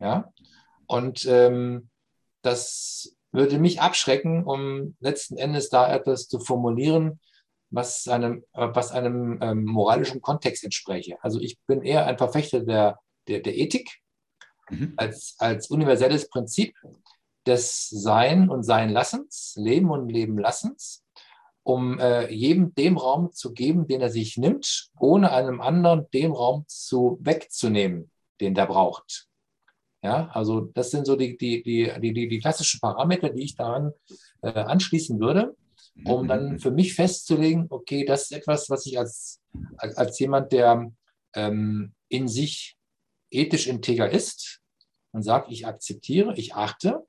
[0.00, 0.32] Ja?
[0.86, 1.90] Und ähm,
[2.42, 7.20] das würde mich abschrecken, um letzten Endes da etwas zu formulieren,
[7.70, 11.16] was einem, was einem ähm, moralischen Kontext entspräche.
[11.22, 14.00] Also ich bin eher ein Verfechter der, der, der Ethik
[14.70, 14.92] mhm.
[14.96, 16.76] als, als universelles Prinzip
[17.46, 21.02] des Sein und Seinlassens, Leben und Leben Lassens,
[21.62, 26.32] um äh, jedem dem Raum zu geben, den er sich nimmt, ohne einem anderen dem
[26.32, 29.28] Raum zu wegzunehmen, den der braucht.
[30.02, 33.92] Ja, also das sind so die, die, die, die, die klassischen Parameter, die ich daran
[34.42, 35.56] äh, anschließen würde,
[36.04, 36.58] um dann mhm.
[36.58, 39.40] für mich festzulegen, okay, das ist etwas, was ich als,
[39.76, 40.90] als, als jemand, der
[41.34, 42.76] ähm, in sich
[43.30, 44.60] ethisch integer ist
[45.12, 47.06] und sagt, ich akzeptiere, ich achte.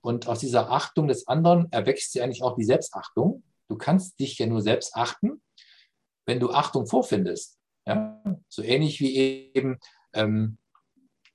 [0.00, 3.42] Und aus dieser Achtung des anderen erwächst ja eigentlich auch die Selbstachtung.
[3.70, 5.40] Du kannst dich ja nur selbst achten,
[6.26, 7.56] wenn du Achtung vorfindest.
[7.86, 8.20] Ja?
[8.48, 9.16] So ähnlich wie
[9.54, 9.78] eben
[10.12, 10.58] ähm,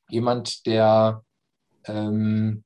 [0.10, 1.24] jemand, der
[1.86, 2.66] ähm,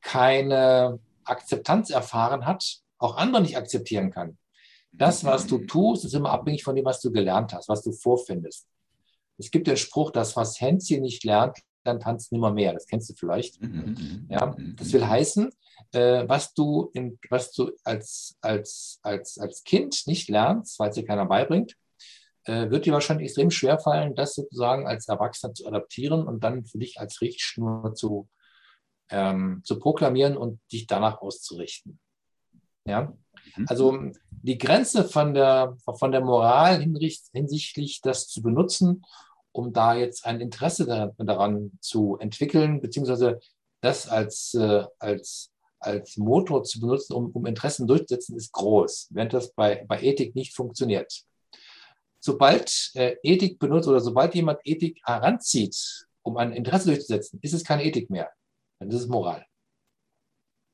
[0.00, 4.38] keine Akzeptanz erfahren hat, auch andere nicht akzeptieren kann.
[4.90, 7.92] Das, was du tust, ist immer abhängig von dem, was du gelernt hast, was du
[7.92, 8.66] vorfindest.
[9.36, 12.72] Es gibt den Spruch, dass was Hänschen nicht lernt, dann tanzt nimmer mehr.
[12.72, 13.60] Das kennst du vielleicht.
[13.60, 15.50] Mhm, ja, das will heißen,
[15.92, 20.94] äh, was du, in, was du als, als, als, als Kind nicht lernst, weil es
[20.94, 21.76] dir keiner beibringt,
[22.44, 26.64] äh, wird dir wahrscheinlich extrem schwer fallen, das sozusagen als Erwachsener zu adaptieren und dann
[26.64, 28.28] für dich als Richtschnur zu,
[29.10, 31.98] ähm, zu proklamieren und dich danach auszurichten.
[32.86, 33.12] Ja?
[33.56, 33.66] Mhm.
[33.68, 33.98] Also
[34.30, 39.04] die Grenze von der, von der Moral hinsichtlich, das zu benutzen,
[39.52, 43.40] um da jetzt ein Interesse daran zu entwickeln, beziehungsweise
[43.80, 45.49] das als, äh, als,
[45.80, 50.34] als Motor zu benutzen, um, um Interessen durchzusetzen, ist groß, während das bei, bei Ethik
[50.34, 51.24] nicht funktioniert.
[52.20, 57.64] Sobald äh, Ethik benutzt oder sobald jemand Ethik heranzieht, um ein Interesse durchzusetzen, ist es
[57.64, 58.30] keine Ethik mehr.
[58.78, 59.46] Dann ist es Moral.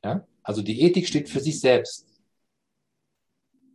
[0.04, 0.26] Ja?
[0.42, 2.06] Also die Ethik steht für sich selbst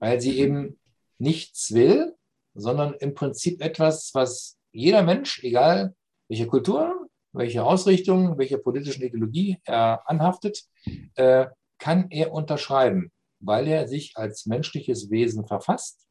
[0.01, 0.79] weil sie eben
[1.19, 2.15] nichts will,
[2.55, 5.95] sondern im Prinzip etwas, was jeder Mensch, egal
[6.27, 7.00] welche Kultur,
[7.33, 10.63] welche Ausrichtung, welche politischen Ideologie er anhaftet,
[11.15, 16.05] äh, kann er unterschreiben, weil er sich als menschliches Wesen verfasst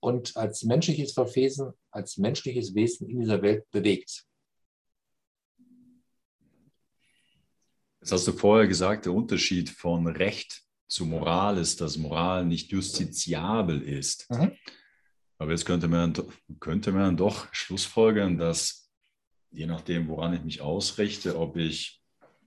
[0.00, 4.24] und als menschliches Verwesen, als menschliches Wesen in dieser Welt bewegt.
[8.00, 12.70] Das hast du vorher gesagt, der Unterschied von Recht zu Moral ist, dass Moral nicht
[12.70, 14.30] justiziabel ist.
[14.30, 14.52] Mhm.
[15.38, 16.12] Aber jetzt könnte man,
[16.60, 18.83] könnte man doch schlussfolgern, dass
[19.54, 22.00] je nachdem, woran ich mich ausrichte, ob ich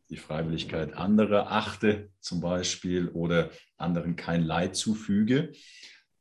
[0.10, 5.52] die Freiwilligkeit anderer achte zum Beispiel oder anderen kein Leid zufüge,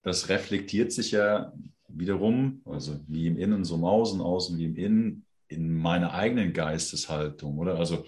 [0.02, 1.52] das reflektiert sich ja
[1.88, 6.52] wiederum, also wie im Innen so im Außen, außen wie im Innen, in meiner eigenen
[6.52, 7.78] Geisteshaltung, oder?
[7.78, 8.04] Also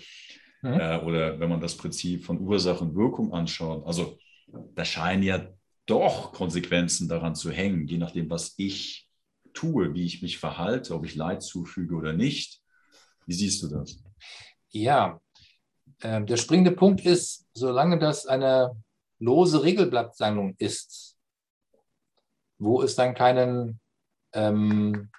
[0.62, 0.80] Mhm.
[0.80, 4.18] Äh, oder wenn man das Prinzip von Ursache und Wirkung anschaut, also
[4.74, 5.46] da scheinen ja
[5.86, 9.08] doch Konsequenzen daran zu hängen, je nachdem, was ich
[9.54, 12.60] tue, wie ich mich verhalte, ob ich Leid zufüge oder nicht.
[13.28, 14.02] Wie siehst du das?
[14.70, 15.20] Ja,
[16.00, 18.82] äh, der springende Punkt ist, solange das eine
[19.18, 21.14] lose Regelblattsammlung ist,
[22.58, 23.80] wo es dann keinen,
[24.32, 25.10] ähm,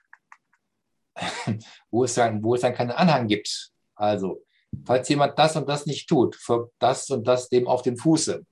[1.92, 3.72] wo, es dann, wo es dann keinen Anhang gibt.
[3.94, 4.44] Also
[4.86, 8.44] falls jemand das und das nicht tut, folgt das und das dem auf dem Fuße.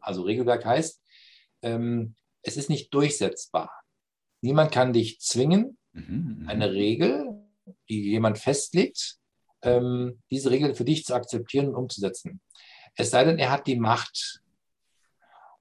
[0.00, 1.02] Also Regelwerk heißt,
[1.62, 3.72] ähm, es ist nicht durchsetzbar.
[4.40, 6.48] Niemand kann dich zwingen, mhm, mhm.
[6.48, 7.29] eine Regel,
[7.90, 9.16] die jemand festlegt,
[9.62, 12.40] ähm, diese Regel für dich zu akzeptieren und umzusetzen.
[12.94, 14.40] Es sei denn, er hat die Macht.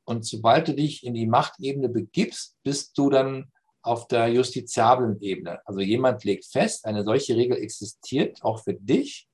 [0.06, 5.60] Und sobald du dich in die Machtebene begibst, bist du dann auf der justiziablen Ebene.
[5.66, 9.30] Also jemand legt fest, eine solche Regel existiert auch für dich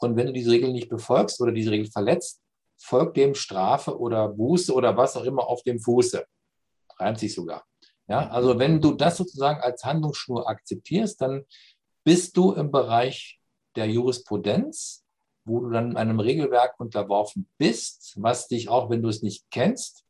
[0.00, 2.40] und wenn du diese Regel nicht befolgst oder diese Regel verletzt,
[2.78, 6.24] folgt dem Strafe oder Buße oder was auch immer auf dem Fuße.
[6.98, 7.64] Reimt sich sogar.
[8.08, 11.44] Ja, also wenn du das sozusagen als Handlungsschnur akzeptierst, dann
[12.10, 13.38] bist du im Bereich
[13.76, 15.04] der Jurisprudenz,
[15.44, 20.04] wo du dann einem Regelwerk unterworfen bist, was dich auch, wenn du es nicht kennst,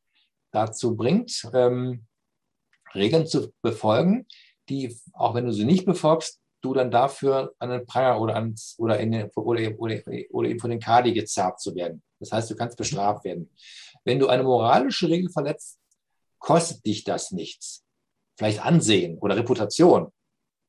[0.50, 2.06] dazu bringt, ähm,
[2.94, 4.26] Regeln zu befolgen,
[4.70, 8.76] die, auch wenn du sie nicht befolgst, du dann dafür an den Pranger oder, ans,
[8.78, 12.02] oder, in oder, oder, oder eben von den Kadi gezerrt zu werden.
[12.18, 13.50] Das heißt, du kannst bestraft werden.
[14.04, 15.78] Wenn du eine moralische Regel verletzt,
[16.38, 17.84] kostet dich das nichts.
[18.38, 20.10] Vielleicht Ansehen oder Reputation.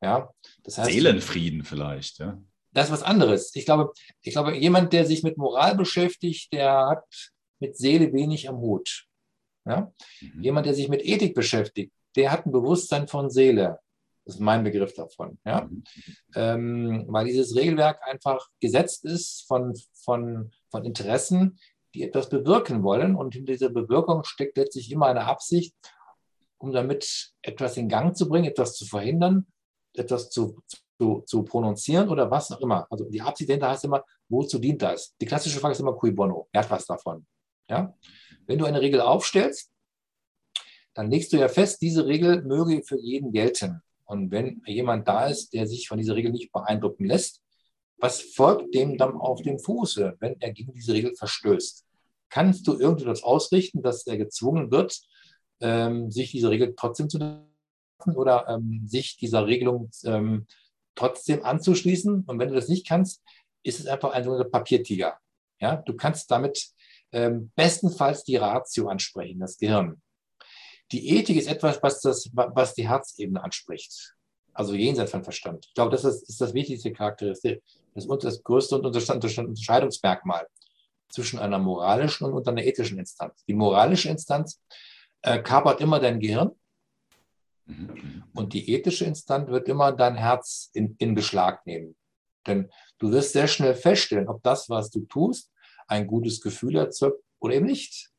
[0.01, 0.29] Ja,
[0.63, 2.19] das heißt, Seelenfrieden vielleicht.
[2.19, 2.41] Ja.
[2.73, 3.55] Das ist was anderes.
[3.55, 8.49] Ich glaube, ich glaube, jemand, der sich mit Moral beschäftigt, der hat mit Seele wenig
[8.49, 9.05] am Hut.
[9.65, 9.91] Ja?
[10.21, 10.43] Mhm.
[10.43, 13.79] Jemand, der sich mit Ethik beschäftigt, der hat ein Bewusstsein von Seele.
[14.25, 15.37] Das ist mein Begriff davon.
[15.45, 15.61] Ja?
[15.61, 15.83] Mhm.
[16.35, 21.59] Ähm, weil dieses Regelwerk einfach gesetzt ist von, von, von Interessen,
[21.93, 23.15] die etwas bewirken wollen.
[23.15, 25.75] Und in dieser Bewirkung steckt letztlich immer eine Absicht,
[26.57, 29.47] um damit etwas in Gang zu bringen, etwas zu verhindern,
[29.93, 30.61] etwas zu,
[30.97, 32.87] zu, zu prononzieren oder was auch immer.
[32.89, 35.15] Also die Absicht heißt immer, wozu dient das?
[35.19, 36.47] Die klassische Frage ist immer cui bono.
[36.51, 37.25] Wer hat was davon?
[37.69, 37.95] Ja?
[38.45, 39.71] Wenn du eine Regel aufstellst,
[40.93, 43.81] dann legst du ja fest, diese Regel möge für jeden gelten.
[44.05, 47.41] Und wenn jemand da ist, der sich von dieser Regel nicht beeindrucken lässt,
[47.97, 51.85] was folgt dem dann auf dem Fuße, wenn er gegen diese Regel verstößt?
[52.29, 54.99] Kannst du irgendetwas ausrichten, dass er gezwungen wird,
[55.61, 57.19] ähm, sich diese Regel trotzdem zu
[58.07, 60.47] oder ähm, sich dieser Regelung ähm,
[60.95, 62.23] trotzdem anzuschließen.
[62.25, 63.21] Und wenn du das nicht kannst,
[63.63, 65.17] ist es einfach ein sogenannter Papiertiger.
[65.59, 66.71] Ja, du kannst damit
[67.11, 70.01] ähm, bestenfalls die Ratio ansprechen, das Gehirn.
[70.91, 74.15] Die Ethik ist etwas, was, das, was die Herzebene anspricht.
[74.53, 75.65] Also jenseits von Verstand.
[75.67, 77.61] Ich glaube, das ist, ist das wichtigste Charakteristik.
[77.93, 80.47] Das das größte Unterscheidungsmerkmal
[81.09, 83.43] zwischen einer moralischen und einer ethischen Instanz.
[83.47, 84.61] Die moralische Instanz
[85.21, 86.51] äh, kapert immer dein Gehirn.
[88.33, 91.95] Und die ethische Instanz wird immer dein Herz in, in Beschlag nehmen.
[92.47, 95.51] Denn du wirst sehr schnell feststellen, ob das, was du tust,
[95.87, 98.09] ein gutes Gefühl erzeugt oder eben nicht.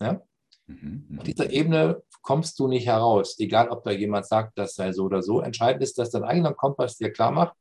[0.00, 0.22] Ja?
[0.66, 1.18] Mhm.
[1.18, 5.04] Auf dieser Ebene kommst du nicht heraus, egal ob da jemand sagt, das sei so
[5.04, 5.40] oder so.
[5.40, 7.56] Entscheidend ist, dass dein eigener Kompass dir klar macht,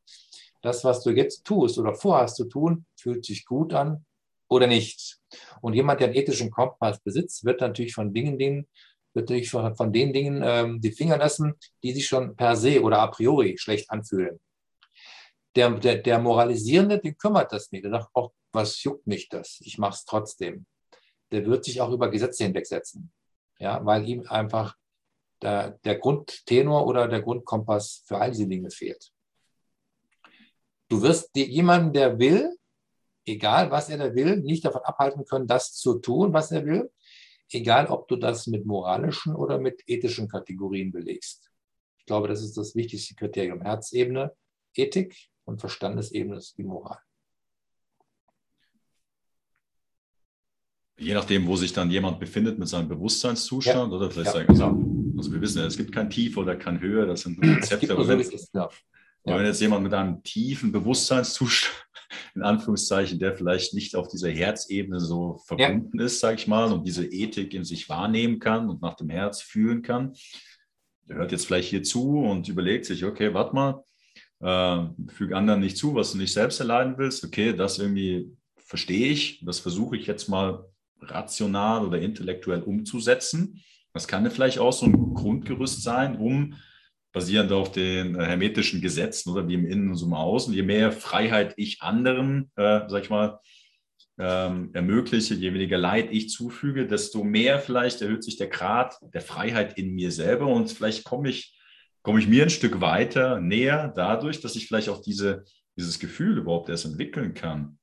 [0.62, 4.06] das, was du jetzt tust oder vorhast zu tun, fühlt sich gut an
[4.50, 5.20] oder nicht.
[5.62, 8.68] Und jemand, der einen ethischen Kompass besitzt, wird natürlich von Dingen, Dingen
[9.14, 13.00] natürlich von, von den Dingen ähm, die Finger lassen, die sich schon per se oder
[13.00, 14.40] a priori schlecht anfühlen.
[15.56, 17.84] Der, der, der Moralisierende, den kümmert das nicht.
[17.84, 19.60] Der sagt, auch, was juckt mich das?
[19.62, 20.66] Ich mache es trotzdem
[21.32, 23.12] der wird sich auch über Gesetze hinwegsetzen.
[23.60, 24.76] Ja, weil ihm einfach
[25.42, 29.12] der, der Grundtenor oder der Grundkompass für all diese Dinge fehlt.
[30.88, 32.58] Du wirst dir jemanden, der will,
[33.26, 36.92] egal was er da will, nicht davon abhalten können, das zu tun, was er will,
[37.52, 41.50] egal ob du das mit moralischen oder mit ethischen Kategorien belegst.
[41.98, 43.62] Ich glaube, das ist das wichtigste Kriterium.
[43.62, 44.34] Herzebene,
[44.76, 47.00] Ethik und Verstandesebene ist die Moral.
[50.98, 53.98] Je nachdem, wo sich dann jemand befindet mit seinem Bewusstseinszustand, ja.
[53.98, 54.34] oder vielleicht ja.
[54.34, 57.42] sagen, also, also wir wissen ja, es gibt kein Tief oder kein Höhe, das sind
[57.42, 57.94] Rezepte.
[57.94, 58.70] Aber wenn, ist, ja.
[59.24, 61.89] wenn jetzt jemand mit einem tiefen Bewusstseinszustand,
[62.36, 66.88] in Anführungszeichen, der vielleicht nicht auf dieser Herzebene so verbunden ist, sage ich mal, und
[66.88, 70.14] diese Ethik in sich wahrnehmen kann und nach dem Herz fühlen kann,
[71.08, 73.84] der hört jetzt vielleicht hier zu und überlegt sich, okay, warte mal,
[74.42, 77.24] äh, füge anderen nicht zu, was du nicht selbst erleiden willst.
[77.26, 80.66] Okay, das irgendwie verstehe ich, das versuche ich jetzt mal
[81.02, 83.62] rational oder intellektuell umzusetzen.
[83.94, 86.54] Das kann vielleicht auch so ein Grundgerüst sein, um
[87.12, 90.64] basierend auf den äh, hermetischen Gesetzen oder wie im Innen und so im Außen, je
[90.64, 93.40] mehr Freiheit ich anderen, äh, sag ich mal,
[94.20, 99.22] ähm, ermögliche, je weniger Leid ich zufüge, desto mehr vielleicht erhöht sich der Grad der
[99.22, 101.58] Freiheit in mir selber und vielleicht komme ich,
[102.02, 105.46] komme ich mir ein Stück weiter näher dadurch, dass ich vielleicht auch diese,
[105.78, 107.80] dieses Gefühl überhaupt erst entwickeln kann.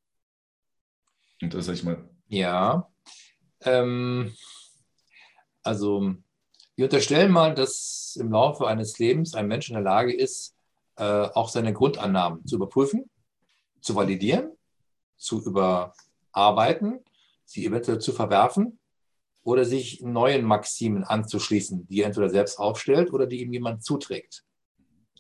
[1.43, 2.09] Und das sag ich mal.
[2.29, 2.91] Ja,
[3.63, 4.35] ähm,
[5.63, 6.17] also
[6.77, 10.55] wir unterstellen mal, dass im Laufe eines Lebens ein Mensch in der Lage ist,
[10.97, 13.11] äh, auch seine Grundannahmen zu überprüfen,
[13.81, 14.53] zu validieren,
[15.17, 17.01] zu überarbeiten,
[17.45, 18.79] sie eventuell zu verwerfen
[19.43, 24.45] oder sich neuen Maximen anzuschließen, die er entweder selbst aufstellt oder die ihm jemand zuträgt.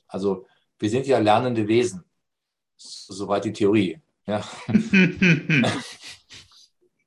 [0.06, 0.46] Also
[0.78, 2.04] wir sind ja lernende Wesen,
[2.76, 4.00] soweit die Theorie.
[4.26, 4.44] Ja.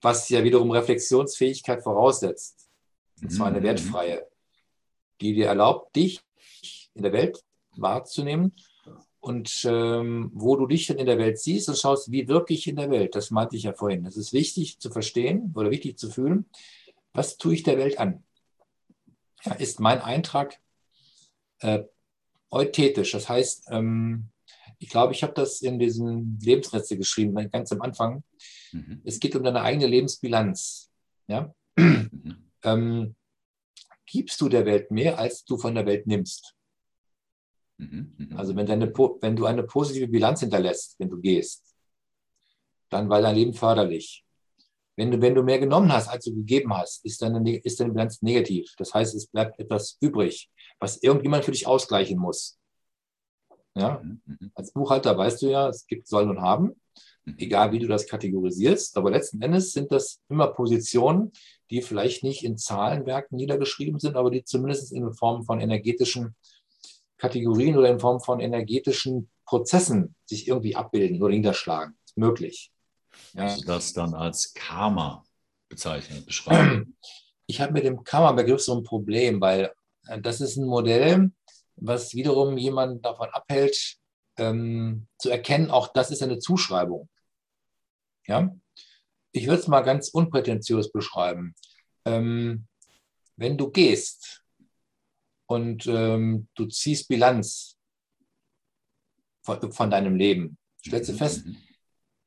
[0.01, 2.69] was ja wiederum Reflexionsfähigkeit voraussetzt.
[3.21, 3.63] Und zwar eine mhm.
[3.63, 4.27] wertfreie,
[5.21, 6.21] die dir erlaubt, dich
[6.93, 7.43] in der Welt
[7.75, 8.53] wahrzunehmen
[9.19, 12.77] und ähm, wo du dich dann in der Welt siehst und schaust, wie wirklich in
[12.77, 13.15] der Welt.
[13.15, 14.05] Das meinte ich ja vorhin.
[14.05, 16.45] Es ist wichtig zu verstehen oder wichtig zu fühlen,
[17.13, 18.23] was tue ich der Welt an?
[19.43, 20.59] Ja, ist mein Eintrag
[21.59, 21.83] äh,
[22.51, 23.11] euthetisch?
[23.11, 24.29] Das heißt, ähm,
[24.77, 28.23] ich glaube, ich habe das in diesen Lebensnetze geschrieben, ganz am Anfang.
[28.71, 29.01] Mhm.
[29.03, 30.89] Es geht um deine eigene Lebensbilanz.
[31.27, 31.53] Ja?
[31.75, 32.51] Mhm.
[32.63, 33.15] Ähm,
[34.09, 36.55] gibst du der Welt mehr, als du von der Welt nimmst?
[37.77, 38.13] Mhm.
[38.17, 38.37] mhm.
[38.37, 41.63] Also wenn, deine, wenn du eine positive Bilanz hinterlässt, wenn du gehst,
[42.89, 44.25] dann war dein Leben förderlich.
[44.95, 47.93] Wenn du, wenn du mehr genommen hast, als du gegeben hast, ist deine, ist deine
[47.93, 48.73] Bilanz negativ.
[48.77, 52.59] Das heißt, es bleibt etwas übrig, was irgendjemand für dich ausgleichen muss.
[53.75, 54.01] Ja?
[54.03, 54.51] Mhm.
[54.55, 56.75] Als Buchhalter weißt du ja, es gibt Soll und Haben
[57.37, 58.97] egal wie du das kategorisierst.
[58.97, 61.31] Aber letzten Endes sind das immer Positionen,
[61.69, 66.35] die vielleicht nicht in Zahlenwerken niedergeschrieben sind, aber die zumindest in Form von energetischen
[67.17, 71.97] Kategorien oder in Form von energetischen Prozessen sich irgendwie abbilden oder niederschlagen.
[72.05, 72.71] Ist möglich.
[73.33, 73.43] Ja.
[73.43, 75.23] Also das dann als Karma
[75.67, 76.95] bezeichnet, beschreiben?
[77.45, 79.71] Ich habe mit dem Karma-Begriff so ein Problem, weil
[80.07, 81.31] äh, das ist ein Modell,
[81.75, 83.97] was wiederum jemanden davon abhält,
[84.37, 87.09] ähm, zu erkennen, auch das ist eine Zuschreibung.
[88.29, 88.55] Ja?
[89.31, 91.55] Ich würde es mal ganz unprätentiös beschreiben.
[92.05, 92.67] Ähm,
[93.35, 94.43] wenn du gehst
[95.47, 97.77] und ähm, du ziehst Bilanz
[99.43, 101.57] von, von, deinem Leben, stellst du fest, mhm.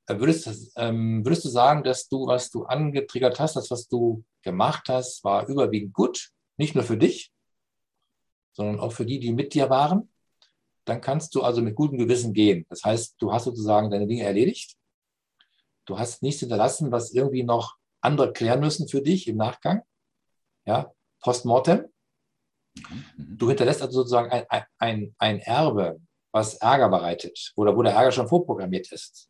[0.06, 4.24] äh, würdest, ähm, würdest du sagen, dass du, was du angetriggert hast, das, was du
[4.42, 7.32] gemacht hast, war überwiegend gut, nicht nur für dich,
[8.52, 10.12] sondern auch für die, die mit dir waren?
[10.84, 12.66] dann kannst du also mit gutem Gewissen gehen.
[12.68, 14.76] Das heißt, du hast sozusagen deine Dinge erledigt.
[15.84, 19.82] Du hast nichts hinterlassen, was irgendwie noch andere klären müssen für dich im Nachgang.
[20.64, 21.86] Ja, postmortem.
[22.76, 23.04] Mhm.
[23.18, 26.00] Du hinterlässt also sozusagen ein, ein, ein Erbe,
[26.32, 29.28] was Ärger bereitet oder wo der Ärger schon vorprogrammiert ist.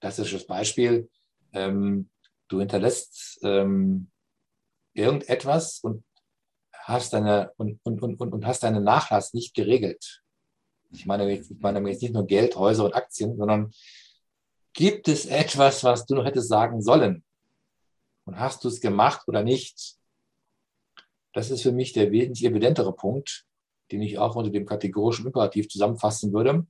[0.00, 1.10] Das ist das Beispiel.
[1.52, 2.10] Ähm,
[2.48, 4.10] du hinterlässt ähm,
[4.92, 6.04] irgendetwas und
[6.72, 10.22] hast deine und, und, und, und hast deinen Nachlass nicht geregelt.
[10.92, 13.72] Ich meine, ich meine jetzt nicht nur Geld, Häuser und Aktien, sondern
[14.74, 17.24] gibt es etwas, was du noch hättest sagen sollen?
[18.26, 19.96] Und hast du es gemacht oder nicht?
[21.32, 23.46] Das ist für mich der wesentlich evidentere Punkt,
[23.90, 26.66] den ich auch unter dem kategorischen Imperativ zusammenfassen würde.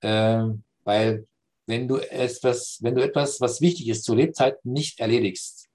[0.00, 0.44] Äh,
[0.84, 1.26] weil
[1.66, 5.68] wenn du etwas, wenn du etwas, was wichtig ist, zur Lebzeit nicht erledigst,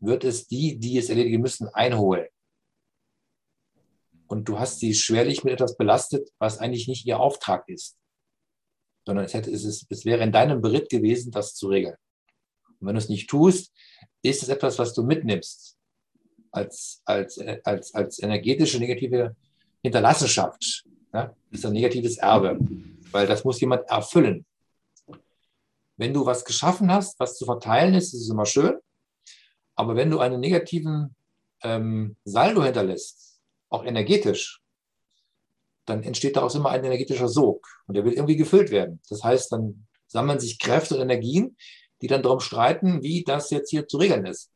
[0.00, 2.26] wird es die, die es erledigen müssen, einholen.
[4.26, 7.96] Und du hast sie schwerlich mit etwas belastet, was eigentlich nicht ihr Auftrag ist.
[9.06, 11.96] Sondern es, hätte, es, ist, es wäre in deinem Beritt gewesen, das zu regeln.
[12.80, 13.72] Und wenn du es nicht tust,
[14.22, 15.76] ist es etwas, was du mitnimmst
[16.50, 19.36] als, als, als, als energetische negative
[19.82, 20.84] Hinterlassenschaft.
[21.12, 21.34] Ja?
[21.50, 22.58] Das ist ein negatives Erbe,
[23.10, 24.46] weil das muss jemand erfüllen.
[25.96, 28.78] Wenn du was geschaffen hast, was zu verteilen ist, ist es immer schön.
[29.76, 31.14] Aber wenn du einen negativen
[31.62, 34.60] ähm, Saldo hinterlässt, auch energetisch,
[35.86, 39.00] dann entsteht daraus immer ein energetischer Sog und der will irgendwie gefüllt werden.
[39.08, 41.56] Das heißt, dann sammeln sich Kräfte und Energien,
[42.00, 44.50] die dann darum streiten, wie das jetzt hier zu regeln ist.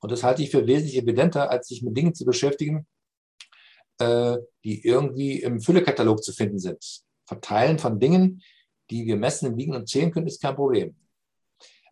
[0.00, 2.86] Und das halte ich für wesentlich evidenter, als sich mit Dingen zu beschäftigen,
[3.98, 7.04] äh, die irgendwie im Füllekatalog zu finden sind.
[7.24, 8.42] Verteilen von Dingen,
[8.90, 10.96] die wir messen, wiegen und zählen können, ist kein Problem.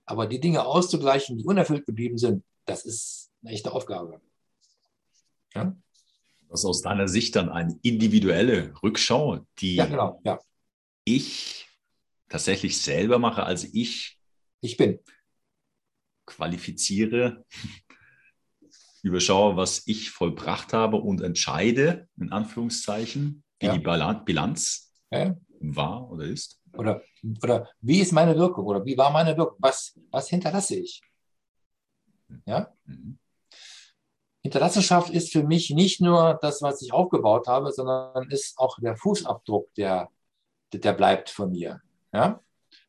[0.06, 4.20] Aber die Dinge auszugleichen, die unerfüllt geblieben sind, das ist eine echte Aufgabe.
[5.54, 5.76] Ja?
[6.50, 10.40] Das ist aus deiner Sicht dann eine individuelle Rückschau, die ja, genau, ja.
[11.04, 11.68] ich
[12.28, 14.18] tatsächlich selber mache, als ich,
[14.60, 14.98] ich bin.
[16.26, 17.46] qualifiziere,
[19.02, 23.76] überschaue, was ich vollbracht habe und entscheide, in Anführungszeichen, wie ja.
[23.76, 25.36] die Bilanz ja.
[25.60, 26.60] war oder ist.
[26.72, 27.00] Oder,
[27.42, 28.66] oder wie ist meine Wirkung?
[28.66, 29.56] Oder wie war meine Wirkung?
[29.60, 31.00] Was, was hinterlasse ich?
[32.44, 32.72] Ja?
[32.84, 33.20] Mhm.
[34.42, 38.96] Hinterlassenschaft ist für mich nicht nur das, was ich aufgebaut habe, sondern ist auch der
[38.96, 40.08] Fußabdruck, der,
[40.72, 41.82] der bleibt von mir.
[42.12, 42.40] Ja?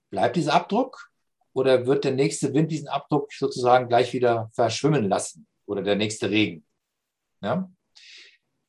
[0.10, 1.12] Bleibt dieser Abdruck
[1.54, 6.30] oder wird der nächste Wind diesen Abdruck sozusagen gleich wieder verschwimmen lassen oder der nächste
[6.30, 6.66] Regen?
[7.42, 7.70] Ja?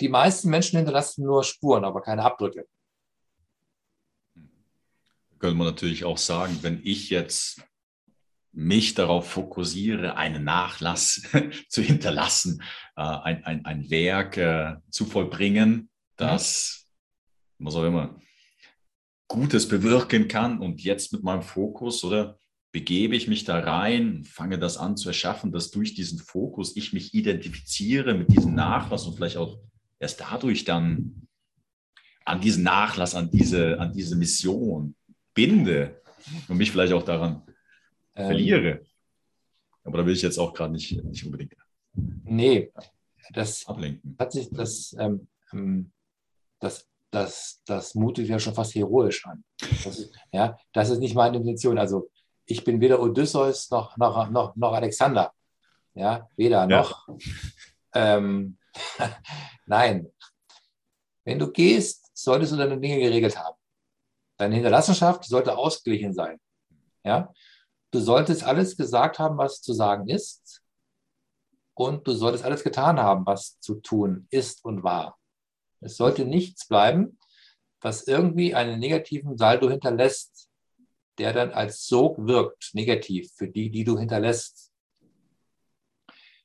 [0.01, 2.66] Die meisten Menschen hinterlassen nur Spuren, aber keine Abdrücke
[5.43, 7.62] könnte man natürlich auch sagen, wenn ich jetzt
[8.53, 11.22] mich darauf fokussiere, einen Nachlass
[11.68, 12.62] zu hinterlassen,
[12.96, 16.86] äh, ein, ein, ein Werk äh, zu vollbringen, das,
[17.59, 17.66] mhm.
[17.66, 18.20] was auch immer,
[19.28, 22.38] Gutes bewirken kann und jetzt mit meinem Fokus oder
[22.70, 26.92] begebe ich mich da rein, fange das an zu erschaffen, dass durch diesen Fokus ich
[26.92, 29.59] mich identifiziere mit diesem Nachlass und vielleicht auch
[29.98, 31.28] erst dadurch dann
[32.26, 34.94] an diesen Nachlass, an diese, an diese Mission
[35.34, 36.03] binde
[36.48, 37.42] und mich vielleicht auch daran
[38.14, 38.86] ähm, verliere.
[39.84, 41.54] Aber da will ich jetzt auch gerade nicht, nicht unbedingt.
[41.94, 42.72] Nee,
[43.32, 44.16] das ablenken.
[44.18, 45.92] hat sich das, ähm, ähm,
[46.60, 49.44] das, das, das mutet ja schon fast heroisch an.
[49.58, 51.78] Das ist, ja, das ist nicht meine Intention.
[51.78, 52.10] Also
[52.46, 55.32] ich bin weder Odysseus noch, noch, noch, noch Alexander.
[55.94, 56.66] Ja, weder ja.
[56.66, 57.08] noch.
[57.94, 58.56] Ähm,
[59.66, 60.08] Nein.
[61.24, 63.56] Wenn du gehst, solltest du deine Dinge geregelt haben.
[64.36, 66.40] Deine Hinterlassenschaft sollte ausgeglichen sein.
[67.04, 67.32] Ja?
[67.93, 70.62] Du solltest alles gesagt haben, was zu sagen ist.
[71.74, 75.18] Und du solltest alles getan haben, was zu tun ist und war.
[75.80, 77.18] Es sollte nichts bleiben,
[77.80, 80.49] was irgendwie einen negativen Saldo hinterlässt,
[81.18, 84.72] der dann als Sog wirkt, negativ für die, die du hinterlässt.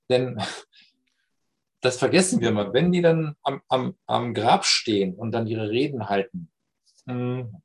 [0.10, 0.38] Denn
[1.82, 5.70] das vergessen wir mal, wenn die dann am, am, am Grab stehen und dann ihre
[5.70, 6.52] Reden halten,
[7.06, 7.62] hm,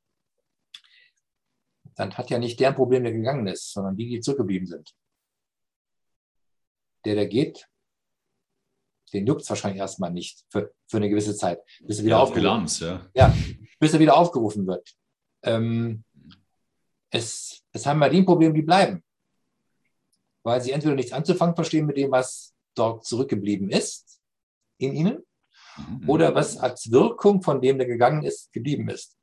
[2.02, 4.92] dann hat ja nicht der ein Problem, der gegangen ist, sondern die, die zurückgeblieben sind.
[7.04, 7.68] Der, der geht,
[9.12, 12.22] den juckt es wahrscheinlich erstmal nicht für, für eine gewisse Zeit, bis er wieder ja,
[12.22, 13.08] aufgerufen Bilanz, ja.
[13.14, 13.34] ja.
[13.78, 14.96] bis er wieder aufgerufen wird.
[15.44, 16.04] Ähm,
[17.10, 19.04] es, es haben ja die Probleme, die bleiben.
[20.44, 24.20] Weil sie entweder nichts anzufangen verstehen mit dem, was dort zurückgeblieben ist
[24.78, 25.24] in ihnen,
[25.76, 26.08] mhm.
[26.08, 29.16] oder was als Wirkung von dem, der gegangen ist, geblieben ist.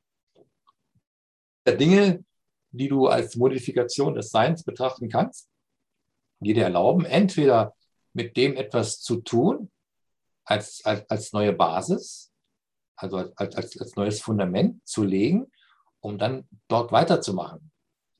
[1.67, 2.23] Dinge,
[2.72, 5.49] die du als Modifikation des Seins betrachten kannst,
[6.39, 7.76] die dir erlauben, entweder
[8.13, 9.72] mit dem etwas zu tun,
[10.45, 12.32] als, als, als neue Basis,
[12.95, 15.51] also als, als, als neues Fundament zu legen,
[15.99, 17.72] um dann dort weiterzumachen.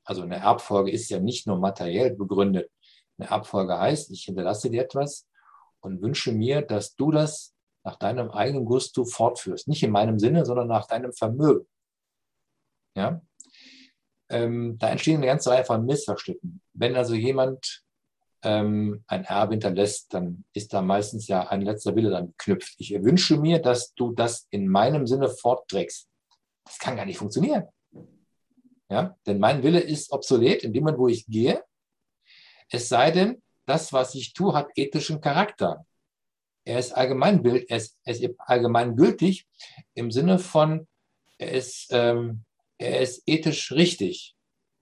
[0.04, 2.72] Also eine Erbfolge ist ja nicht nur materiell begründet.
[3.18, 5.28] Eine Erbfolge heißt, ich hinterlasse dir etwas
[5.82, 9.68] und wünsche mir, dass du das nach deinem eigenen Gusto fortführst.
[9.68, 11.68] Nicht in meinem Sinne, sondern nach deinem Vermögen.
[12.96, 13.22] Ja?
[14.30, 16.62] Ähm, da entstehen eine ganze Reihe von Missverständnissen.
[16.74, 17.84] Wenn also jemand
[18.44, 22.76] ähm, ein Erbe hinterlässt, dann ist da meistens ja ein letzter Wille dann geknüpft.
[22.78, 26.08] Ich wünsche mir, dass du das in meinem Sinne fortträgst.
[26.66, 27.64] Das kann gar nicht funktionieren.
[28.90, 29.18] Ja?
[29.26, 31.64] Denn mein Wille ist obsolet in dem Moment, wo ich gehe.
[32.70, 35.86] Es sei denn, das, was ich tue, hat ethischen Charakter.
[36.66, 39.48] Er ist allgemeinbild, er ist, er ist allgemeingültig
[39.94, 40.88] im Sinne von,
[41.38, 42.46] er ist, ähm,
[42.80, 44.36] er ist ethisch richtig,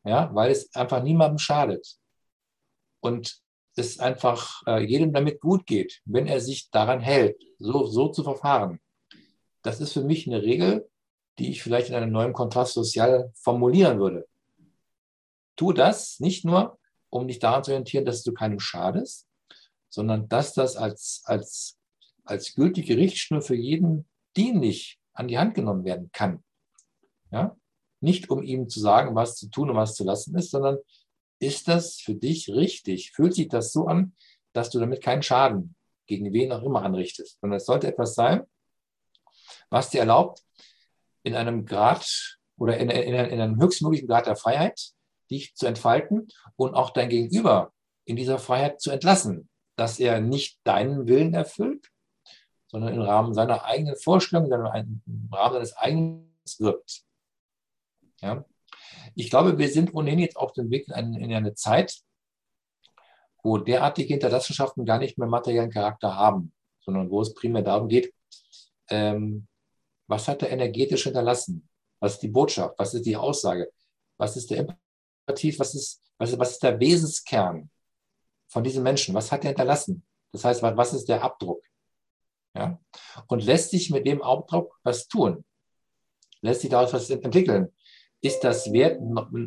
[0.05, 1.97] ja, weil es einfach niemandem schadet.
[3.01, 3.41] Und
[3.75, 8.23] es einfach äh, jedem damit gut geht, wenn er sich daran hält, so, so zu
[8.23, 8.79] verfahren.
[9.61, 10.89] Das ist für mich eine Regel,
[11.37, 14.27] die ich vielleicht in einem neuen Kontrast sozial formulieren würde.
[15.55, 16.79] Tu das nicht nur,
[17.09, 19.27] um dich daran zu orientieren, dass du keinem schadest,
[19.89, 21.77] sondern dass das als, als,
[22.23, 26.43] als gültige Richtschnur für jeden dienlich an die Hand genommen werden kann.
[27.31, 27.55] Ja?
[27.99, 30.77] Nicht um ihm zu sagen, was zu tun und was zu lassen ist, sondern
[31.39, 33.11] ist das für dich richtig?
[33.11, 34.13] Fühlt sich das so an,
[34.53, 35.75] dass du damit keinen Schaden
[36.05, 37.39] gegen wen auch immer anrichtest?
[37.41, 38.43] Sondern es sollte etwas sein,
[39.69, 40.43] was dir erlaubt,
[41.23, 44.93] in einem Grad oder in, in, in einem höchstmöglichen Grad der Freiheit
[45.29, 47.73] dich zu entfalten und auch dein Gegenüber
[48.05, 51.91] in dieser Freiheit zu entlassen, dass er nicht deinen Willen erfüllt,
[52.67, 57.03] sondern im Rahmen seiner eigenen Vorstellung, im Rahmen seines eigenen wirkt.
[58.21, 58.45] Ja?
[59.15, 60.95] Ich glaube, wir sind ohnehin jetzt auf dem Weg in
[61.33, 62.01] eine, Zeit,
[63.43, 68.13] wo derartige Hinterlassenschaften gar nicht mehr materiellen Charakter haben, sondern wo es primär darum geht,
[68.89, 69.47] ähm,
[70.07, 71.67] was hat er energetisch hinterlassen?
[71.99, 72.77] Was ist die Botschaft?
[72.77, 73.71] Was ist die Aussage?
[74.17, 75.59] Was ist der Imperativ?
[75.59, 77.69] Was ist, was ist, was ist der Wesenskern
[78.47, 79.13] von diesem Menschen?
[79.15, 80.05] Was hat er hinterlassen?
[80.31, 81.63] Das heißt, was ist der Abdruck?
[82.55, 82.79] Ja?
[83.27, 85.43] Und lässt sich mit dem Abdruck was tun?
[86.41, 87.73] Lässt sich daraus was entwickeln?
[88.27, 88.99] Ist das wert,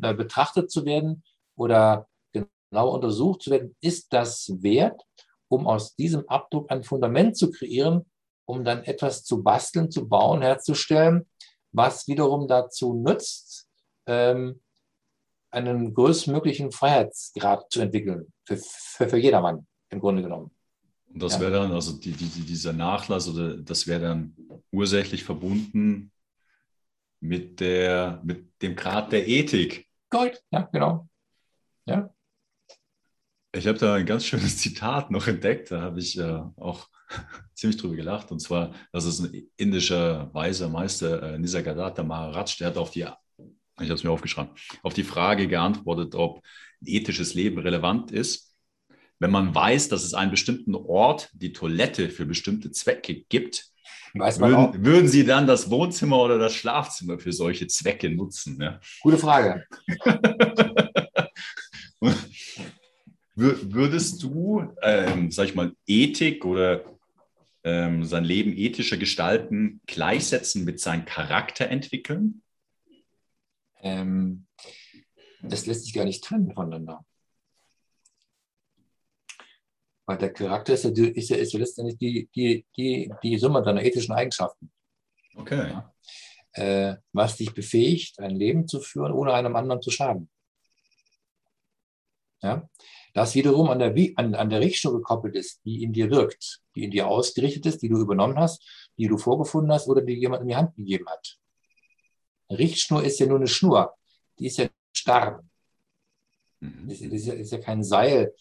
[0.03, 1.22] äh, betrachtet zu werden
[1.55, 3.76] oder genau untersucht zu werden?
[3.83, 5.03] Ist das wert,
[5.49, 8.07] um aus diesem Abdruck ein Fundament zu kreieren,
[8.47, 11.28] um dann etwas zu basteln, zu bauen, herzustellen,
[11.72, 13.68] was wiederum dazu nützt,
[14.07, 14.62] ähm,
[15.51, 20.51] einen größtmöglichen Freiheitsgrad zu entwickeln, für, für, für jedermann im Grunde genommen.
[21.12, 21.41] Und das ja.
[21.41, 24.35] wäre dann, also die, die, dieser Nachlass oder das wäre dann
[24.72, 26.12] ursächlich verbunden
[27.21, 29.87] mit, der, mit dem Grad der Ethik.
[30.09, 31.09] Gold, ja, genau.
[31.87, 32.12] Ja.
[33.53, 36.89] Ich habe da ein ganz schönes Zitat noch entdeckt, da habe ich äh, auch
[37.55, 38.31] ziemlich drüber gelacht.
[38.31, 43.01] Und zwar, das ist ein indischer weiser Meister, äh, Nisargadatta Maharaj, der hat auf die,
[43.01, 44.51] ich habe es mir aufgeschrieben,
[44.83, 46.43] auf die Frage geantwortet, ob
[46.85, 48.55] ethisches Leben relevant ist.
[49.18, 53.71] Wenn man weiß, dass es einen bestimmten Ort, die Toilette für bestimmte Zwecke gibt,
[54.15, 58.61] würden, würden, Sie dann das Wohnzimmer oder das Schlafzimmer für solche Zwecke nutzen?
[58.61, 58.81] Ja?
[59.03, 59.65] Gute Frage.
[63.35, 66.85] Würdest du, ähm, sag ich mal, Ethik oder
[67.65, 72.43] ähm, sein Leben ethischer gestalten gleichsetzen mit seinem Charakter entwickeln?
[73.83, 74.47] Ähm,
[75.43, 77.05] das lässt sich gar nicht trennen voneinander.
[80.11, 83.63] Weil der Charakter ist ja, ist ja, ist ja letztendlich die, die, die, die Summe
[83.63, 84.73] deiner ethischen Eigenschaften.
[85.37, 85.71] Okay.
[85.71, 85.95] Ja.
[86.55, 90.29] Äh, was dich befähigt, ein Leben zu führen, ohne einem anderen zu schaden.
[92.43, 92.69] Ja?
[93.15, 96.83] Das wiederum an der, an, an der Richtung gekoppelt ist, die in dir wirkt, die
[96.83, 100.43] in dir ausgerichtet ist, die du übernommen hast, die du vorgefunden hast oder die jemand
[100.43, 101.39] in die Hand gegeben hat.
[102.49, 103.95] Eine Richtschnur ist ja nur eine Schnur,
[104.41, 105.45] die ist ja starr.
[106.59, 106.89] Mhm.
[106.89, 108.35] Das ist ja, ist ja kein Seil,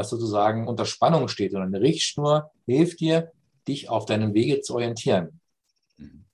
[0.00, 3.32] was sozusagen unter Spannung steht, sondern eine Richtschnur hilft dir,
[3.68, 5.40] dich auf deinem Wege zu orientieren.
[5.96, 6.24] Mhm.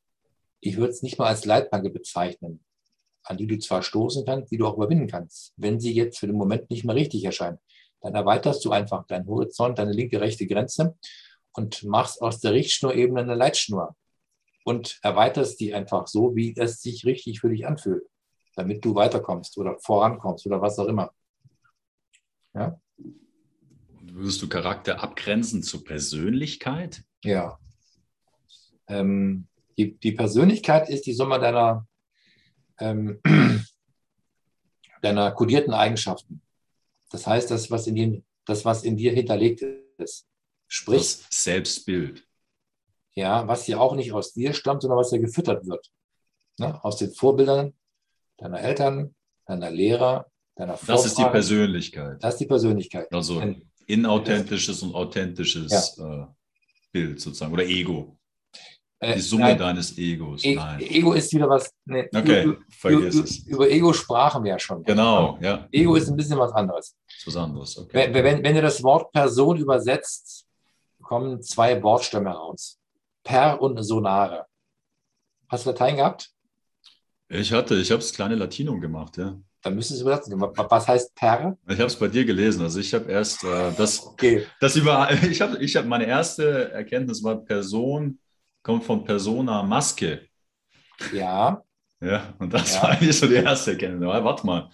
[0.60, 2.64] Ich würde es nicht mal als Leitplanke bezeichnen,
[3.22, 6.26] an die du zwar stoßen kannst, die du auch überwinden kannst, wenn sie jetzt für
[6.26, 7.60] den Moment nicht mehr richtig erscheint
[8.06, 10.96] dann erweiterst du einfach deinen Horizont, deine linke, rechte Grenze
[11.52, 13.96] und machst aus der Richtschnurebene eine Leitschnur
[14.64, 18.04] und erweiterst die einfach so, wie es sich richtig für dich anfühlt,
[18.54, 21.12] damit du weiterkommst oder vorankommst oder was auch immer.
[22.54, 22.80] Ja?
[24.16, 27.04] Würdest du Charakter abgrenzen zur Persönlichkeit?
[27.22, 27.58] Ja.
[28.88, 29.46] Ähm,
[29.76, 31.86] die, die Persönlichkeit ist die Summe deiner,
[32.78, 33.20] ähm,
[35.02, 36.40] deiner kodierten Eigenschaften.
[37.10, 39.62] Das heißt, das, was in dir, das, was in dir hinterlegt
[39.98, 40.26] ist.
[40.66, 40.98] Sprich.
[40.98, 42.26] Das Selbstbild.
[43.12, 45.90] ja, was ja auch nicht aus dir stammt, sondern was ja gefüttert wird.
[46.58, 46.82] Ne?
[46.82, 47.74] Aus den Vorbildern
[48.38, 49.14] deiner Eltern,
[49.44, 50.96] deiner Lehrer, deiner Vorfahren.
[50.96, 52.24] Das ist die Persönlichkeit.
[52.24, 53.12] Das ist die Persönlichkeit.
[53.12, 53.42] Also
[53.86, 56.22] inauthentisches und authentisches ja.
[56.22, 56.26] äh,
[56.92, 58.18] Bild sozusagen oder Ego.
[59.02, 59.58] Die äh, Summe Nein.
[59.58, 60.42] deines Egos.
[60.42, 60.80] E Nein.
[60.80, 61.70] Ego ist wieder was.
[61.84, 63.38] Ne, okay, über, vergiss über, es.
[63.46, 64.82] Über Ego sprachen wir ja schon.
[64.84, 65.68] Genau, ja.
[65.70, 66.96] Ego ist ein bisschen was anderes.
[67.26, 68.10] Was anderes, okay.
[68.12, 70.46] Wenn, wenn, wenn du das Wort Person übersetzt,
[71.02, 72.78] kommen zwei Wortstämme raus.
[73.22, 74.46] Per und Sonare.
[75.48, 76.30] Hast du Latein gehabt?
[77.28, 79.38] Ich hatte, ich habe das kleine Latinum gemacht, ja.
[79.66, 80.40] Dann müsstest du übersetzen.
[80.40, 81.58] Was heißt per?
[81.66, 82.62] Ich habe es bei dir gelesen.
[82.62, 84.46] Also ich habe erst äh, das, okay.
[84.60, 88.20] das über, ich habe, ich habe meine erste Erkenntnis war Person
[88.62, 90.28] kommt von Persona Maske.
[91.12, 91.64] Ja.
[92.00, 92.82] Ja, und das ja.
[92.84, 94.08] war eigentlich so die erste Erkenntnis.
[94.08, 94.70] Ja, warte mal.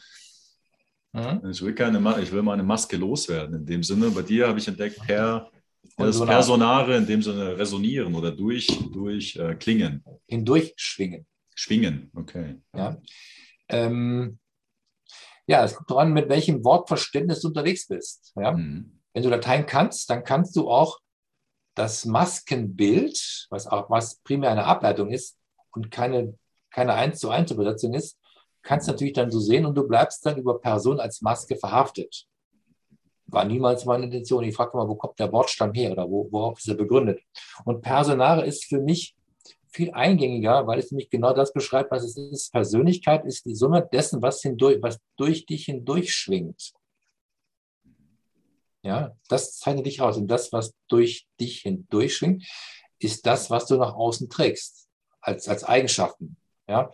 [1.15, 1.51] Mhm.
[1.51, 3.61] Ich, will keine, ich will meine Maske loswerden.
[3.61, 5.51] In dem Sinne, bei dir habe ich entdeckt, per,
[5.97, 10.05] das Personare in dem Sinne resonieren oder durch, durch äh, klingen.
[10.27, 11.25] Hindurch schwingen.
[11.55, 12.57] Schwingen, okay.
[12.77, 12.99] Ja.
[13.71, 14.39] Ähm,
[15.47, 18.33] ja, es kommt daran, mit welchem Wortverständnis du unterwegs bist.
[18.37, 18.53] Ja?
[18.53, 19.01] Mhm.
[19.13, 20.99] Wenn du Latein kannst, dann kannst du auch
[21.75, 25.39] das Maskenbild, was auch was primär eine Ableitung ist
[25.73, 26.39] und keine,
[26.71, 28.19] keine 1 zu 1 Übersetzung ist,
[28.63, 32.27] kannst du natürlich dann so sehen und du bleibst dann über Person als Maske verhaftet.
[33.27, 34.45] War niemals meine Intention.
[34.45, 37.21] Ich frage mal, wo kommt der Wortstamm her oder wo, worauf ist er begründet?
[37.65, 39.17] Und Personare ist für mich
[39.73, 42.53] viel eingängiger, weil es nämlich genau das beschreibt, was es ist.
[42.53, 46.73] Persönlichkeit ist die Summe dessen, was, hindurch, was durch dich hindurch schwingt.
[48.83, 50.17] Ja, das zeichnet dich aus.
[50.17, 52.45] Und das, was durch dich hindurchschwingt,
[52.99, 54.89] ist das, was du nach außen trägst,
[55.21, 56.37] als, als Eigenschaften.
[56.69, 56.91] Ja,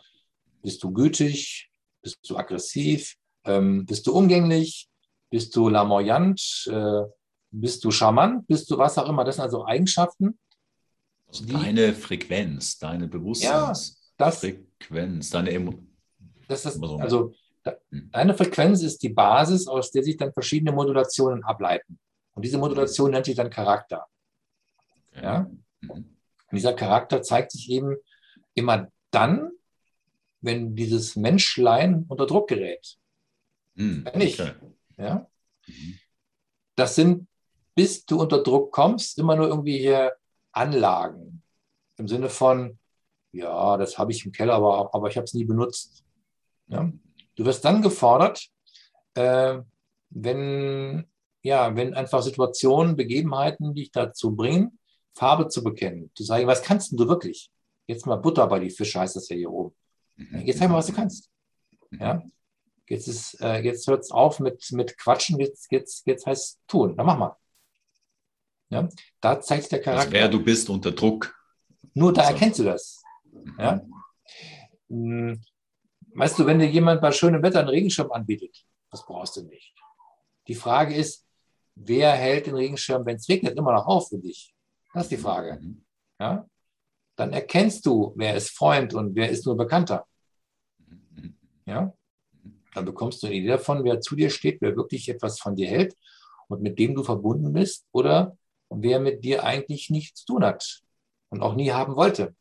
[0.62, 1.70] bist du gütig?
[2.02, 3.16] Bist du aggressiv?
[3.44, 4.88] Ähm, bist du umgänglich?
[5.30, 6.68] Bist du lamoyant?
[6.70, 7.02] Äh,
[7.50, 8.46] bist du charmant?
[8.46, 9.24] Bist du was auch immer?
[9.24, 10.38] Das sind also Eigenschaften.
[11.28, 15.86] Also deine Frequenz, deine Bewusstseinsfrequenz, ja, deine Emotionen.
[17.00, 17.34] Also
[17.90, 18.10] hm.
[18.12, 21.98] Deine Frequenz ist die Basis, aus der sich dann verschiedene Modulationen ableiten.
[22.34, 24.06] Und diese Modulation nennt sich dann Charakter.
[25.14, 25.50] Ja?
[25.80, 25.90] Mhm.
[25.90, 26.16] Und
[26.52, 27.96] dieser Charakter zeigt sich eben
[28.54, 29.50] immer dann,
[30.40, 32.96] wenn dieses Menschlein unter Druck gerät.
[33.74, 34.04] Mhm.
[34.04, 34.40] Wenn nicht.
[34.40, 34.52] Okay.
[34.96, 35.28] Ja?
[35.66, 35.98] Mhm.
[36.76, 37.26] Das sind,
[37.74, 40.12] bis du unter Druck kommst, immer nur irgendwie hier
[40.58, 41.42] Anlagen.
[41.96, 42.78] Im Sinne von,
[43.32, 46.04] ja, das habe ich im Keller, aber, aber ich habe es nie benutzt.
[46.66, 46.90] Ja?
[47.36, 48.48] Du wirst dann gefordert,
[49.14, 49.58] äh,
[50.10, 51.06] wenn,
[51.42, 54.78] ja, wenn einfach Situationen, Begebenheiten dich dazu bringen,
[55.14, 56.10] Farbe zu bekennen.
[56.14, 57.50] Zu sagen, was kannst du wirklich?
[57.86, 59.74] Jetzt mal Butter bei die Fische, heißt das ja hier oben.
[60.16, 60.40] Mhm.
[60.40, 61.30] Jetzt zeig mal, was du kannst.
[61.90, 62.00] Mhm.
[62.00, 62.22] Ja?
[62.88, 66.60] Jetzt, ist, äh, jetzt hört es auf mit, mit Quatschen, jetzt, jetzt, jetzt heißt es
[66.66, 66.96] tun.
[66.96, 67.36] Dann mach mal.
[68.70, 68.88] Ja?
[69.20, 70.06] Da zeigt der Charakter.
[70.06, 71.34] Also wer du bist unter Druck.
[71.94, 73.02] Nur da erkennst du das.
[73.58, 73.80] Ja?
[74.88, 75.40] Hm,
[76.18, 79.72] Weißt du, wenn dir jemand bei schönem Wetter einen Regenschirm anbietet, das brauchst du nicht.
[80.48, 81.24] Die Frage ist,
[81.76, 84.52] wer hält den Regenschirm, wenn es regnet, immer noch auf für dich?
[84.92, 85.60] Das ist die Frage.
[86.18, 86.44] Ja?
[87.14, 90.08] Dann erkennst du, wer ist Freund und wer ist nur Bekannter.
[91.66, 91.92] Ja?
[92.74, 95.68] Dann bekommst du eine Idee davon, wer zu dir steht, wer wirklich etwas von dir
[95.68, 95.96] hält
[96.48, 98.36] und mit dem du verbunden bist oder
[98.70, 100.82] wer mit dir eigentlich nichts zu tun hat
[101.30, 102.34] und auch nie haben wollte.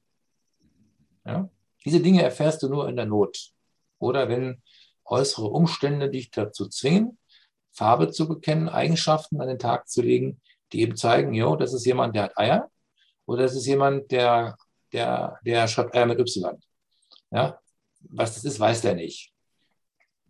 [1.26, 1.50] Ja?
[1.86, 3.52] Diese Dinge erfährst du nur in der Not
[4.00, 4.62] oder wenn
[5.06, 7.18] äußere Umstände dich dazu zwingen,
[7.72, 10.42] Farbe zu bekennen, Eigenschaften an den Tag zu legen,
[10.74, 12.72] die eben zeigen, jo, das ist jemand, der hat Eier
[13.26, 14.58] oder das ist jemand, der,
[14.92, 16.60] der, der schreibt Eier mit Y.
[17.32, 17.60] Ja?
[18.10, 19.32] Was das ist, weiß der nicht.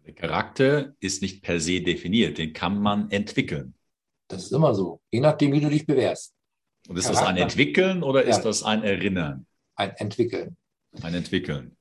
[0.05, 3.76] Der Charakter ist nicht per se definiert, den kann man entwickeln.
[4.27, 6.33] Das ist immer so, je nachdem, wie du dich bewährst.
[6.87, 9.45] Und ist Charakter, das ein Entwickeln oder ist ja, das ein Erinnern?
[9.75, 10.57] Ein Entwickeln.
[11.01, 11.77] Ein Entwickeln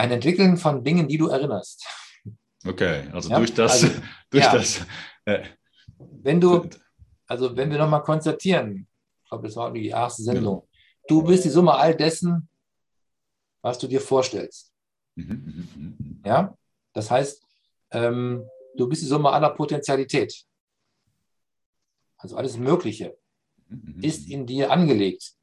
[0.00, 1.86] ein Entwickeln von Dingen, die du erinnerst.
[2.66, 3.38] Okay, also ja?
[3.38, 4.52] durch das, also, durch ja.
[4.52, 4.86] das.
[5.26, 5.44] Äh,
[5.98, 6.68] wenn du,
[7.26, 8.86] also wenn wir nochmal konstatieren,
[9.22, 10.66] ich glaube, das war die erste Sendung,
[11.06, 12.48] du bist die Summe all dessen,
[13.62, 14.72] was du dir vorstellst.
[15.16, 16.56] Mhm, mhm, mhm, ja,
[16.94, 17.42] das heißt,
[17.90, 18.44] ähm,
[18.76, 20.44] du bist die Summe aller Potentialität.
[22.20, 23.16] Also alles Mögliche
[24.02, 25.34] ist in dir angelegt.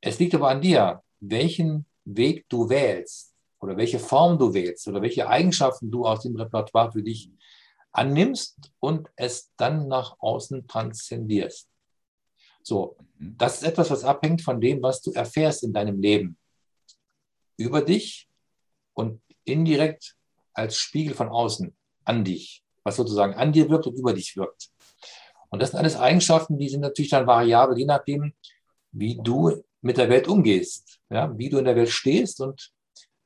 [0.00, 5.02] Es liegt aber an dir, welchen Weg du wählst oder welche Form du wählst oder
[5.02, 7.30] welche Eigenschaften du aus dem Repertoire für dich
[7.92, 11.68] annimmst und es dann nach außen transzendierst.
[12.62, 13.36] So, mhm.
[13.38, 16.38] das ist etwas, was abhängt von dem, was du erfährst in deinem Leben
[17.56, 18.28] über dich
[18.94, 20.16] und indirekt
[20.54, 21.74] als Spiegel von außen
[22.04, 24.71] an dich, was sozusagen an dir wirkt und über dich wirkt.
[25.52, 28.32] Und das sind alles Eigenschaften, die sind natürlich dann variabel, je nachdem,
[28.90, 32.72] wie du mit der Welt umgehst, ja, wie du in der Welt stehst und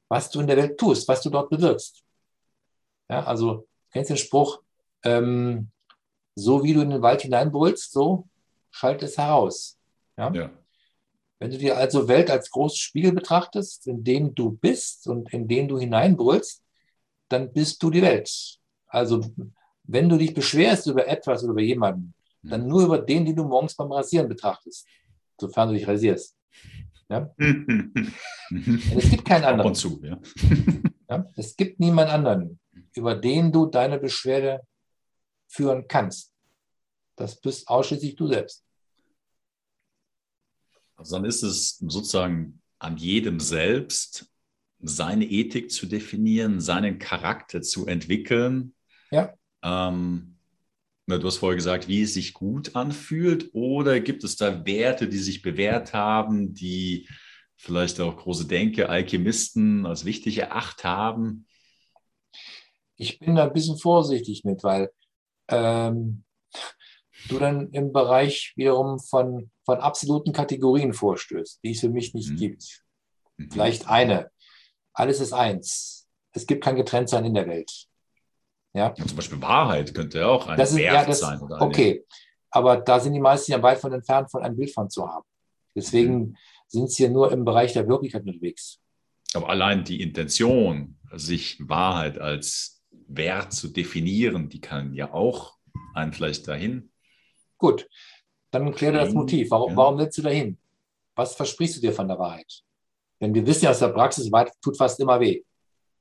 [0.08, 2.02] was du in der Welt tust, was du dort bewirkst.
[3.08, 4.60] Ja, also, kennst du den Spruch,
[5.04, 5.70] ähm,
[6.34, 8.26] so wie du in den Wald hineinbrüllst, so
[8.72, 9.78] schalt es heraus.
[10.16, 10.32] Ja?
[10.32, 10.50] ja?
[11.38, 15.46] Wenn du dir also Welt als großen Spiegel betrachtest, in dem du bist und in
[15.46, 16.64] den du hineinbrüllst,
[17.28, 18.58] dann bist du die Welt.
[18.88, 19.24] Also
[19.86, 22.68] wenn du dich beschwerst über etwas oder über jemanden, dann mhm.
[22.68, 24.86] nur über den, den du morgens beim Rasieren betrachtest,
[25.40, 26.36] sofern du dich rasierst.
[27.08, 27.30] Ja?
[27.38, 29.74] es gibt keinen anderen.
[29.74, 30.20] Zu, ja.
[31.08, 31.30] ja?
[31.36, 32.60] Es gibt niemanden anderen,
[32.94, 34.60] über den du deine Beschwerde
[35.46, 36.32] führen kannst.
[37.16, 38.64] Das bist ausschließlich du selbst.
[40.96, 44.30] Also dann ist es sozusagen an jedem selbst,
[44.80, 48.74] seine Ethik zu definieren, seinen Charakter zu entwickeln.
[49.10, 49.34] Ja.
[49.62, 50.36] Ähm,
[51.06, 55.18] du hast vorher gesagt, wie es sich gut anfühlt, oder gibt es da Werte, die
[55.18, 57.08] sich bewährt haben, die
[57.56, 61.46] vielleicht auch große Denke, Alchemisten als wichtig eracht haben?
[62.96, 64.90] Ich bin da ein bisschen vorsichtig mit, weil
[65.48, 66.24] ähm,
[67.28, 72.30] du dann im Bereich wiederum von, von absoluten Kategorien vorstößt, die es für mich nicht
[72.30, 72.36] mhm.
[72.36, 72.82] gibt.
[73.36, 73.50] Mhm.
[73.50, 74.30] Vielleicht eine.
[74.92, 76.08] Alles ist eins.
[76.32, 77.86] Es gibt kein Getrenntsein in der Welt.
[78.76, 78.94] Ja?
[78.96, 81.40] ja zum Beispiel Wahrheit könnte ja auch ein das ist, Wert ja, das, sein.
[81.40, 82.04] Oder okay,
[82.50, 85.24] aber da sind die meisten ja weit von entfernt, von einem Bild von zu haben.
[85.74, 86.36] Deswegen mhm.
[86.68, 88.78] sind sie ja nur im Bereich der Wirklichkeit unterwegs.
[89.34, 95.54] Aber allein die Intention, sich Wahrheit als Wert zu definieren, die kann ja auch
[95.94, 96.90] einen vielleicht dahin.
[97.58, 97.88] Gut,
[98.50, 99.50] dann kläre das Motiv.
[99.50, 99.76] Warum, ja.
[99.76, 100.58] warum willst du dahin?
[101.14, 102.62] Was versprichst du dir von der Wahrheit?
[103.20, 105.42] Denn wir wissen ja aus der Praxis, Wahrheit tut fast immer weh.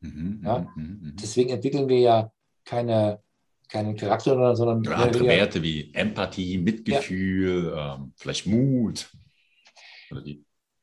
[0.02, 0.60] Mhm, ja?
[0.60, 1.16] Mhm, mhm, mhm.
[1.16, 2.32] Deswegen entwickeln wir ja
[2.66, 3.22] keine,
[3.70, 7.96] keinen Charakter, sondern ja, andere Werte wie Empathie, Mitgefühl, ja.
[7.96, 9.10] ähm, vielleicht Mut.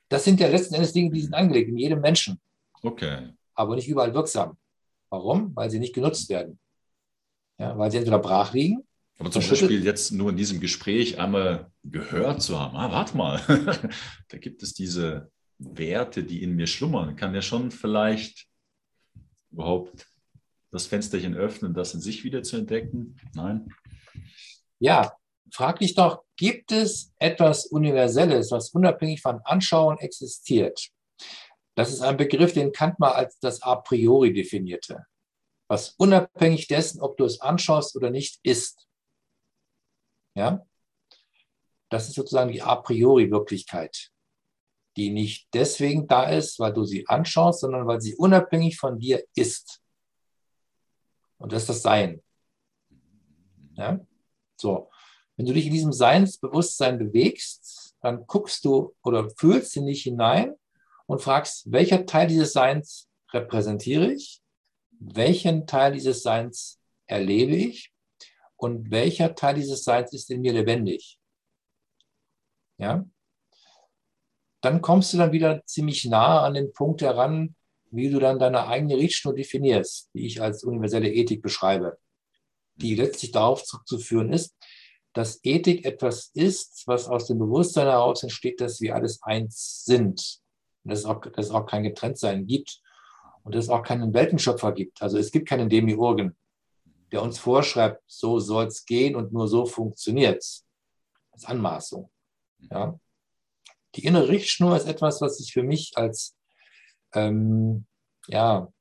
[0.08, 2.40] das sind ja letzten Endes Dinge, die sind angelegt in jedem Menschen.
[2.82, 3.30] Okay.
[3.54, 4.56] Aber nicht überall wirksam.
[5.10, 5.54] Warum?
[5.54, 6.58] Weil sie nicht genutzt werden.
[7.58, 8.82] Ja, weil sie entweder brach liegen.
[9.18, 13.40] Aber zum Beispiel jetzt nur in diesem Gespräch einmal gehört zu haben, ah, warte mal,
[14.28, 18.48] da gibt es diese Werte, die in mir schlummern, kann ja schon vielleicht
[19.50, 20.06] überhaupt
[20.72, 23.16] das Fensterchen öffnen, das in sich wieder zu entdecken?
[23.34, 23.72] Nein?
[24.80, 25.16] Ja,
[25.52, 30.88] frag dich doch, gibt es etwas Universelles, was unabhängig von Anschauung existiert?
[31.76, 35.06] Das ist ein Begriff, den Kant mal als das A priori definierte,
[35.68, 38.88] was unabhängig dessen, ob du es anschaust oder nicht, ist.
[40.34, 40.66] Ja?
[41.90, 44.10] Das ist sozusagen die A priori Wirklichkeit,
[44.96, 49.22] die nicht deswegen da ist, weil du sie anschaust, sondern weil sie unabhängig von dir
[49.34, 49.81] ist.
[51.42, 52.22] Und das ist das Sein.
[53.74, 54.00] Ja?
[54.56, 54.90] So.
[55.36, 60.54] Wenn du dich in diesem Seinsbewusstsein bewegst, dann guckst du oder fühlst in dich hinein
[61.06, 64.40] und fragst, welcher Teil dieses Seins repräsentiere ich?
[65.00, 67.92] Welchen Teil dieses Seins erlebe ich?
[68.54, 71.18] Und welcher Teil dieses Seins ist in mir lebendig?
[72.78, 73.04] Ja?
[74.60, 77.56] Dann kommst du dann wieder ziemlich nah an den Punkt heran,
[77.92, 81.98] wie du dann deine eigene Richtschnur definierst, die ich als universelle Ethik beschreibe,
[82.74, 84.56] die letztlich darauf zurückzuführen ist,
[85.12, 90.42] dass Ethik etwas ist, was aus dem Bewusstsein heraus entsteht, dass wir alles eins sind
[90.84, 92.80] dass es auch, dass es auch kein Getrenntsein gibt
[93.44, 95.02] und dass es auch keinen Weltenschöpfer gibt.
[95.02, 96.36] Also es gibt keinen Demiurgen,
[97.10, 100.66] der uns vorschreibt, so soll es gehen und nur so funktioniert es.
[101.30, 102.10] Das ist Anmaßung.
[102.70, 102.98] Ja.
[103.94, 106.34] Die innere Richtschnur ist etwas, was ich für mich als,
[107.14, 107.86] ähm,
[108.28, 108.72] ja,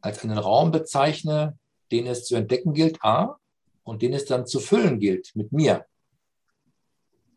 [0.00, 1.58] als einen Raum bezeichne,
[1.90, 3.38] den es zu entdecken gilt, A,
[3.82, 5.86] und den es dann zu füllen gilt mit mir.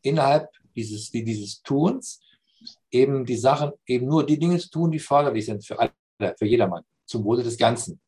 [0.01, 2.21] Innerhalb dieses, dieses Tuns
[2.91, 5.93] eben die Sachen, eben nur die Dinge zu tun, die förderlich sind für alle,
[6.37, 8.01] für jedermann, zum Wohle des Ganzen.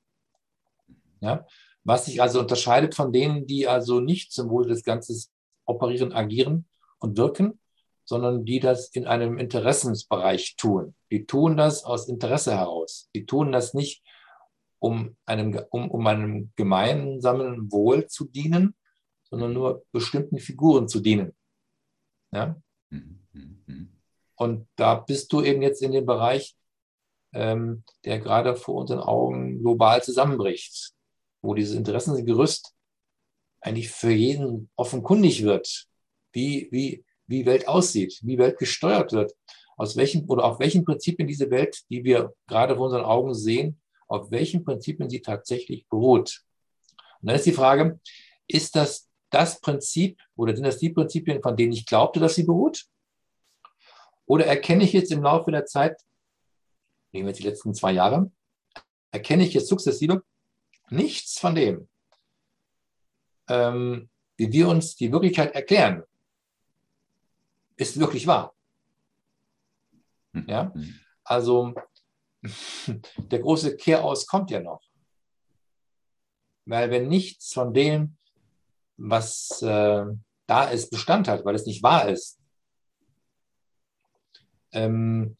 [1.21, 1.45] Ja?
[1.83, 5.21] Was sich also unterscheidet von denen, die also nicht zum Wohle des Ganzen
[5.65, 6.65] operieren, agieren
[6.99, 7.59] und wirken,
[8.05, 10.95] sondern die das in einem Interessensbereich tun.
[11.11, 13.09] Die tun das aus Interesse heraus.
[13.15, 14.03] Die tun das nicht,
[14.79, 18.75] um einem, um, um einem gemeinsamen Wohl zu dienen,
[19.29, 21.33] sondern nur bestimmten Figuren zu dienen.
[22.31, 22.55] Ja?
[22.89, 23.21] Mhm.
[24.35, 26.55] Und da bist du eben jetzt in dem Bereich,
[27.33, 30.93] ähm, der gerade vor unseren Augen global zusammenbricht,
[31.41, 32.73] wo dieses Interessengerüst
[33.61, 35.87] eigentlich für jeden offenkundig wird,
[36.33, 39.33] wie, wie, wie Welt aussieht, wie Welt gesteuert wird,
[39.77, 43.81] aus welchen oder auf welchen Prinzipien diese Welt, die wir gerade vor unseren Augen sehen,
[44.07, 46.43] auf welchen Prinzipien sie tatsächlich beruht.
[47.21, 47.99] Und dann ist die Frage,
[48.47, 52.43] ist das das Prinzip oder sind das die Prinzipien, von denen ich glaubte, dass sie
[52.43, 52.85] beruht?
[54.25, 56.01] Oder erkenne ich jetzt im Laufe der Zeit,
[57.11, 58.31] nehmen wir jetzt die letzten zwei Jahre,
[59.11, 60.21] erkenne ich jetzt sukzessive
[60.89, 61.87] nichts von dem,
[63.47, 66.03] ähm, wie wir uns die Wirklichkeit erklären,
[67.81, 68.53] ist wirklich wahr.
[70.47, 70.99] Ja, hm.
[71.23, 71.73] also
[73.17, 74.81] der große Kehraus kommt ja noch.
[76.65, 78.17] Weil wenn nichts von dem,
[78.97, 80.05] was äh,
[80.45, 82.39] da ist, Bestand hat, weil es nicht wahr ist,
[84.71, 85.35] ähm,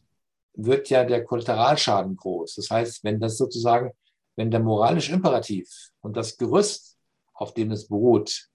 [0.54, 2.56] wird ja der Kollateralschaden groß.
[2.56, 3.92] Das heißt, wenn das sozusagen,
[4.36, 5.70] wenn der moralische Imperativ
[6.02, 6.98] und das Gerüst,
[7.34, 8.50] auf dem es beruht,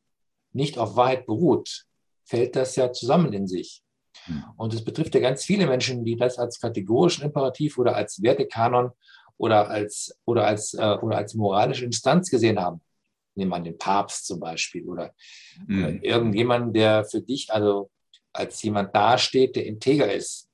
[0.53, 1.86] nicht auf Wahrheit beruht,
[2.27, 3.83] fällt das ja zusammen in sich.
[4.25, 4.45] Hm.
[4.57, 8.91] Und es betrifft ja ganz viele Menschen, die das als kategorischen Imperativ oder als Wertekanon
[9.39, 12.81] oder als, oder als, äh, oder als moralische Instanz gesehen haben.
[13.35, 15.13] Nehmen wir an den Papst zum Beispiel oder,
[15.67, 15.79] mhm.
[15.79, 17.91] oder irgendjemand, der für dich also
[18.33, 20.49] als jemand dasteht, der integer ist.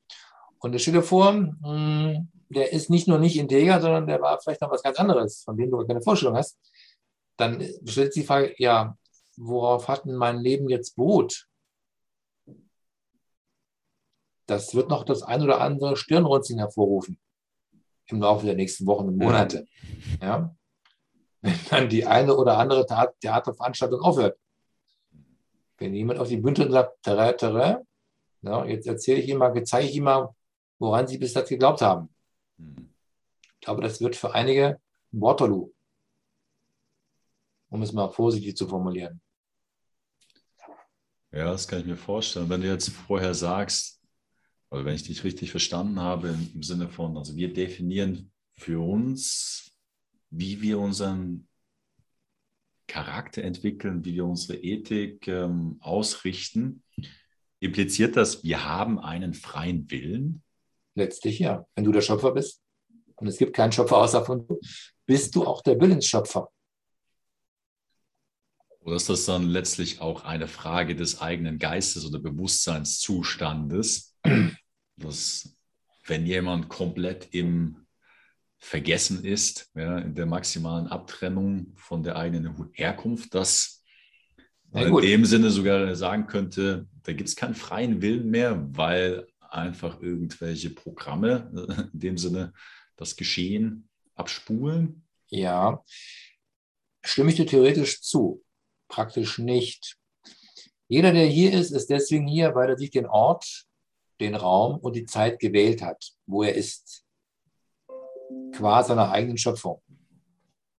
[0.58, 4.38] Und stell dir vor, mh, hm, der ist nicht nur nicht integer, sondern der war
[4.40, 6.58] vielleicht noch was ganz anderes, von dem du keine Vorstellung hast.
[7.36, 8.96] Dann stellt sich die Frage, ja,
[9.36, 11.46] worauf hat denn mein Leben jetzt beruht?
[14.46, 17.18] Das wird noch das ein oder andere Stirnrunzeln hervorrufen
[18.06, 19.66] im Laufe der nächsten Wochen und Monate.
[20.20, 20.54] Ja?
[21.40, 22.86] Wenn dann die eine oder andere
[23.20, 24.38] Theaterveranstaltung aufhört.
[25.78, 27.86] Wenn jemand auf die Bühne sagt, tere, tere,
[28.42, 30.34] ja, jetzt erzähle ich ihm mal, zeige ich ihm mal,
[30.78, 32.14] woran sie bis dato geglaubt haben.
[32.58, 34.80] Ich glaube, das wird für einige
[35.12, 35.72] ein Waterloo,
[37.70, 39.20] um es mal vorsichtig zu formulieren.
[41.30, 42.50] Ja, das kann ich mir vorstellen.
[42.50, 44.01] Wenn du jetzt vorher sagst,
[44.72, 49.70] oder wenn ich dich richtig verstanden habe, im Sinne von, also wir definieren für uns,
[50.30, 51.46] wie wir unseren
[52.86, 56.82] Charakter entwickeln, wie wir unsere Ethik ähm, ausrichten,
[57.60, 60.42] impliziert das, wir haben einen freien Willen?
[60.94, 61.66] Letztlich ja.
[61.74, 62.62] Wenn du der Schöpfer bist
[63.16, 64.58] und es gibt keinen Schöpfer außer von du,
[65.04, 66.50] bist du auch der Willensschöpfer.
[68.80, 74.16] Oder ist das dann letztlich auch eine Frage des eigenen Geistes oder Bewusstseinszustandes?
[74.96, 75.56] dass
[76.06, 77.86] wenn jemand komplett im
[78.58, 83.82] Vergessen ist, ja, in der maximalen Abtrennung von der eigenen Herkunft, dass
[84.70, 89.26] man in dem Sinne sogar sagen könnte, da gibt es keinen freien Willen mehr, weil
[89.40, 91.50] einfach irgendwelche Programme
[91.92, 92.52] in dem Sinne
[92.96, 95.04] das Geschehen abspulen?
[95.28, 95.82] Ja,
[97.04, 98.44] stimme ich dir theoretisch zu,
[98.88, 99.96] praktisch nicht.
[100.88, 103.66] Jeder, der hier ist, ist deswegen hier, weil er sich den Ort
[104.22, 107.04] den Raum und die Zeit gewählt hat, wo er ist.
[108.52, 109.82] Qua seiner eigenen Schöpfung.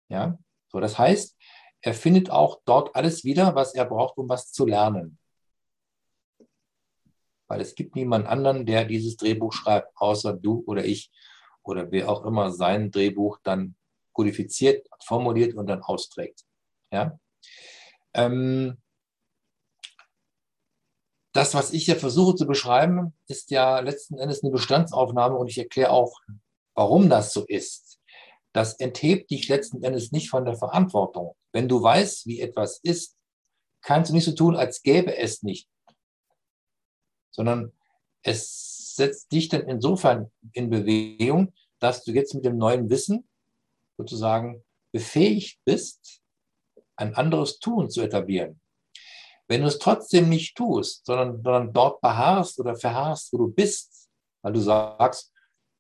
[0.08, 0.38] Ja,
[0.68, 1.36] so das heißt,
[1.80, 5.18] er findet auch dort alles wieder, was er braucht, um was zu lernen.
[7.48, 11.10] Weil es gibt niemand anderen, der dieses Drehbuch schreibt, außer du oder ich
[11.62, 13.74] oder wer auch immer sein Drehbuch dann
[14.12, 16.44] kodifiziert, formuliert und dann austrägt.
[16.90, 17.18] Ja?
[18.14, 18.81] Ähm,
[21.32, 25.58] das, was ich hier versuche zu beschreiben, ist ja letzten Endes eine Bestandsaufnahme und ich
[25.58, 26.20] erkläre auch,
[26.74, 27.98] warum das so ist.
[28.52, 31.34] Das enthebt dich letzten Endes nicht von der Verantwortung.
[31.52, 33.16] Wenn du weißt, wie etwas ist,
[33.80, 35.68] kannst du nicht so tun, als gäbe es nicht,
[37.30, 37.72] sondern
[38.22, 43.26] es setzt dich dann insofern in Bewegung, dass du jetzt mit dem neuen Wissen
[43.96, 44.62] sozusagen
[44.92, 46.20] befähigt bist,
[46.96, 48.61] ein anderes Tun zu etablieren.
[49.52, 54.08] Wenn du es trotzdem nicht tust, sondern, sondern dort beharrst oder verharrst, wo du bist,
[54.40, 55.30] weil du sagst,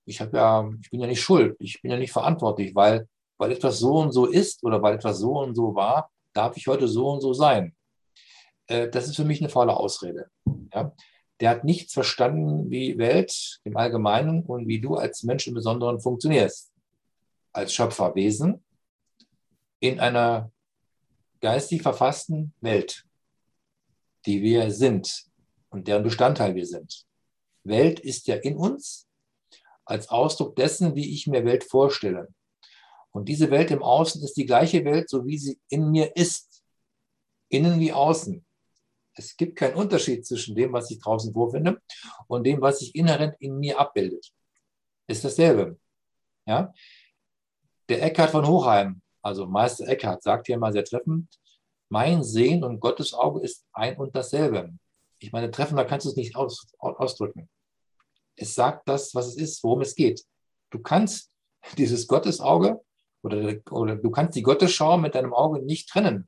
[0.04, 3.08] ich, ja, ich bin ja nicht schuld, ich bin ja nicht verantwortlich, weil,
[3.38, 6.66] weil etwas so und so ist oder weil etwas so und so war, darf ich
[6.66, 7.74] heute so und so sein.
[8.66, 10.26] Äh, das ist für mich eine faule Ausrede.
[10.74, 10.92] Ja?
[11.40, 15.98] Der hat nichts verstanden, wie Welt im Allgemeinen und wie du als Mensch im Besonderen
[15.98, 16.70] funktionierst.
[17.54, 18.62] Als Schöpferwesen
[19.80, 20.50] in einer
[21.40, 23.06] geistig verfassten Welt
[24.26, 25.24] die wir sind
[25.70, 27.04] und deren Bestandteil wir sind.
[27.64, 29.08] Welt ist ja in uns
[29.84, 32.28] als Ausdruck dessen, wie ich mir Welt vorstelle.
[33.10, 36.62] Und diese Welt im Außen ist die gleiche Welt, so wie sie in mir ist.
[37.48, 38.44] Innen wie außen.
[39.14, 41.80] Es gibt keinen Unterschied zwischen dem, was ich draußen vorfinde
[42.26, 44.32] und dem, was sich inhärent in mir abbildet.
[45.06, 45.78] Ist dasselbe.
[46.46, 46.72] Ja?
[47.90, 51.28] Der Eckhard von Hochheim, also Meister Eckhard, sagt hier mal sehr treffend,
[51.92, 54.72] mein Sehen und Gottes Auge ist ein und dasselbe.
[55.18, 57.50] Ich meine, treffender kannst du es nicht aus, ausdrücken.
[58.34, 60.24] Es sagt das, was es ist, worum es geht.
[60.70, 61.30] Du kannst
[61.76, 62.80] dieses Gottesauge
[63.22, 66.26] oder, oder du kannst die Gottesschau mit deinem Auge nicht trennen.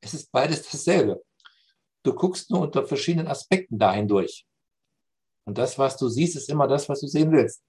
[0.00, 1.22] Es ist beides dasselbe.
[2.02, 4.46] Du guckst nur unter verschiedenen Aspekten dahin durch.
[5.44, 7.62] Und das, was du siehst, ist immer das, was du sehen willst.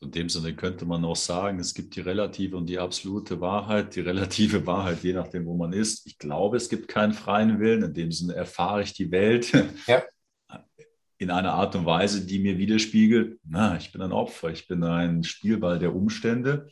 [0.00, 3.96] In dem Sinne könnte man auch sagen, es gibt die relative und die absolute Wahrheit.
[3.96, 6.06] Die relative Wahrheit, je nachdem, wo man ist.
[6.06, 7.82] Ich glaube, es gibt keinen freien Willen.
[7.82, 9.52] In dem Sinne erfahre ich die Welt
[9.86, 10.04] ja.
[11.18, 14.84] in einer Art und Weise, die mir widerspiegelt, na, ich bin ein Opfer, ich bin
[14.84, 16.70] ein Spielball der Umstände.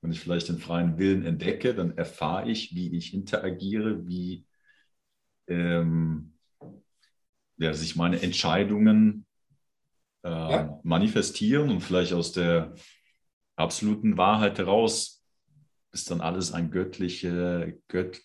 [0.00, 4.46] Wenn ich vielleicht den freien Willen entdecke, dann erfahre ich, wie ich interagiere, wie
[5.46, 6.32] ähm,
[7.58, 9.26] ja, sich meine Entscheidungen
[10.22, 10.80] äh, ja.
[10.82, 12.74] manifestieren und vielleicht aus der
[13.56, 15.22] absoluten Wahrheit heraus
[15.92, 18.22] ist dann alles ein göttliche, gött,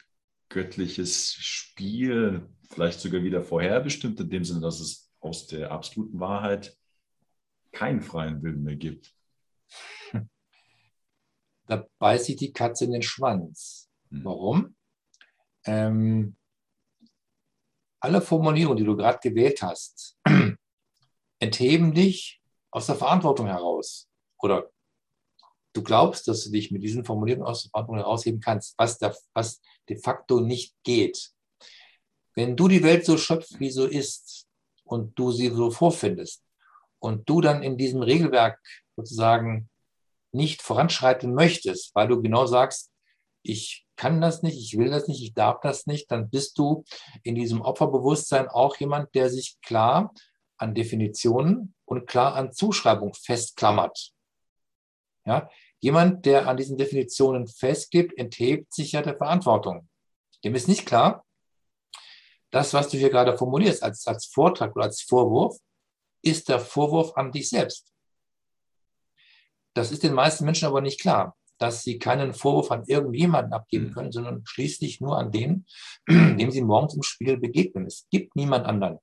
[0.50, 6.78] göttliches Spiel, vielleicht sogar wieder vorherbestimmt, in dem Sinne, dass es aus der absoluten Wahrheit
[7.72, 9.14] keinen freien Willen mehr gibt.
[11.68, 13.90] Da beißt sich die Katze in den Schwanz.
[14.10, 14.24] Hm.
[14.24, 14.76] Warum?
[15.66, 16.38] Ähm,
[18.00, 20.18] alle Formulierungen, die du gerade gewählt hast,
[21.40, 24.08] entheben dich aus der Verantwortung heraus.
[24.40, 24.70] Oder
[25.74, 29.14] du glaubst, dass du dich mit diesen Formulierungen aus der Verantwortung herausheben kannst, was, da,
[29.34, 31.32] was de facto nicht geht.
[32.36, 34.46] Wenn du die Welt so schöpfst, wie so ist,
[34.84, 36.44] und du sie so vorfindest,
[37.00, 38.60] und du dann in diesem Regelwerk
[38.96, 39.70] sozusagen
[40.32, 42.92] nicht voranschreiten möchtest, weil du genau sagst,
[43.44, 46.84] ich kann das nicht, ich will das nicht, ich darf das nicht, dann bist du
[47.24, 50.14] in diesem Opferbewusstsein auch jemand, der sich klar
[50.58, 54.12] an Definitionen und klar an Zuschreibung festklammert.
[55.26, 55.50] Ja?
[55.80, 59.88] Jemand, der an diesen Definitionen festgibt, enthebt sich ja der Verantwortung.
[60.44, 61.24] Dem ist nicht klar,
[62.52, 65.58] das, was du hier gerade formulierst als, als Vortrag oder als Vorwurf,
[66.22, 67.94] ist der Vorwurf an dich selbst.
[69.74, 73.88] Das ist den meisten Menschen aber nicht klar, dass sie keinen Vorwurf an irgendjemanden abgeben
[73.88, 73.94] hm.
[73.94, 75.66] können, sondern schließlich nur an den,
[76.10, 77.86] dem sie morgens im Spiel begegnen.
[77.86, 79.00] Es gibt niemand anderen.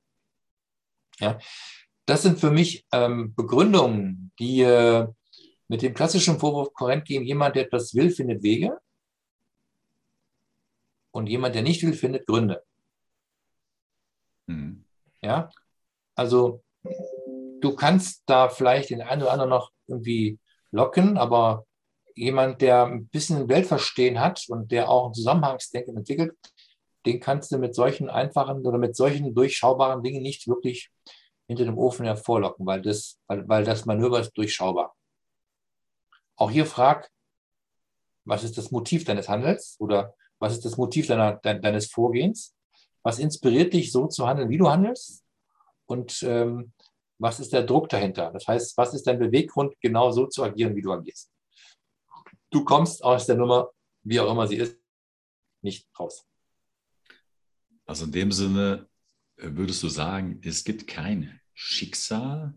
[1.20, 1.38] Ja,
[2.06, 5.06] das sind für mich ähm, Begründungen, die äh,
[5.68, 7.24] mit dem klassischen Vorwurf korrekt gehen.
[7.24, 8.78] Jemand, der etwas will, findet Wege.
[11.10, 12.62] Und jemand, der nicht will, findet Gründe.
[14.46, 14.84] Mhm.
[15.22, 15.50] Ja,
[16.14, 16.62] also
[17.60, 20.38] du kannst da vielleicht den einen oder anderen noch irgendwie
[20.70, 21.66] locken, aber
[22.14, 26.36] jemand, der ein bisschen Weltverstehen hat und der auch ein Zusammenhangsdenken entwickelt,
[27.06, 30.90] den kannst du mit solchen einfachen oder mit solchen durchschaubaren Dingen nicht wirklich
[31.46, 34.96] hinter dem Ofen hervorlocken, weil das, weil, weil das Manöver ist durchschaubar.
[36.36, 37.10] Auch hier frag,
[38.24, 42.54] was ist das Motiv deines Handels oder was ist das Motiv deiner, de, deines Vorgehens?
[43.02, 45.22] Was inspiriert dich, so zu handeln, wie du handelst?
[45.86, 46.72] Und ähm,
[47.18, 48.32] was ist der Druck dahinter?
[48.32, 51.30] Das heißt, was ist dein Beweggrund, genau so zu agieren, wie du agierst?
[52.50, 53.70] Du kommst aus der Nummer,
[54.02, 54.78] wie auch immer sie ist,
[55.60, 56.26] nicht raus.
[57.86, 58.88] Also in dem Sinne
[59.36, 62.54] äh, würdest du sagen, es gibt kein Schicksal,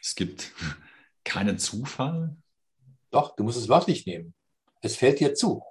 [0.00, 0.52] es gibt
[1.24, 2.36] keinen Zufall?
[3.10, 4.34] Doch, du musst es wörtlich nehmen.
[4.82, 5.62] Es fällt dir zu.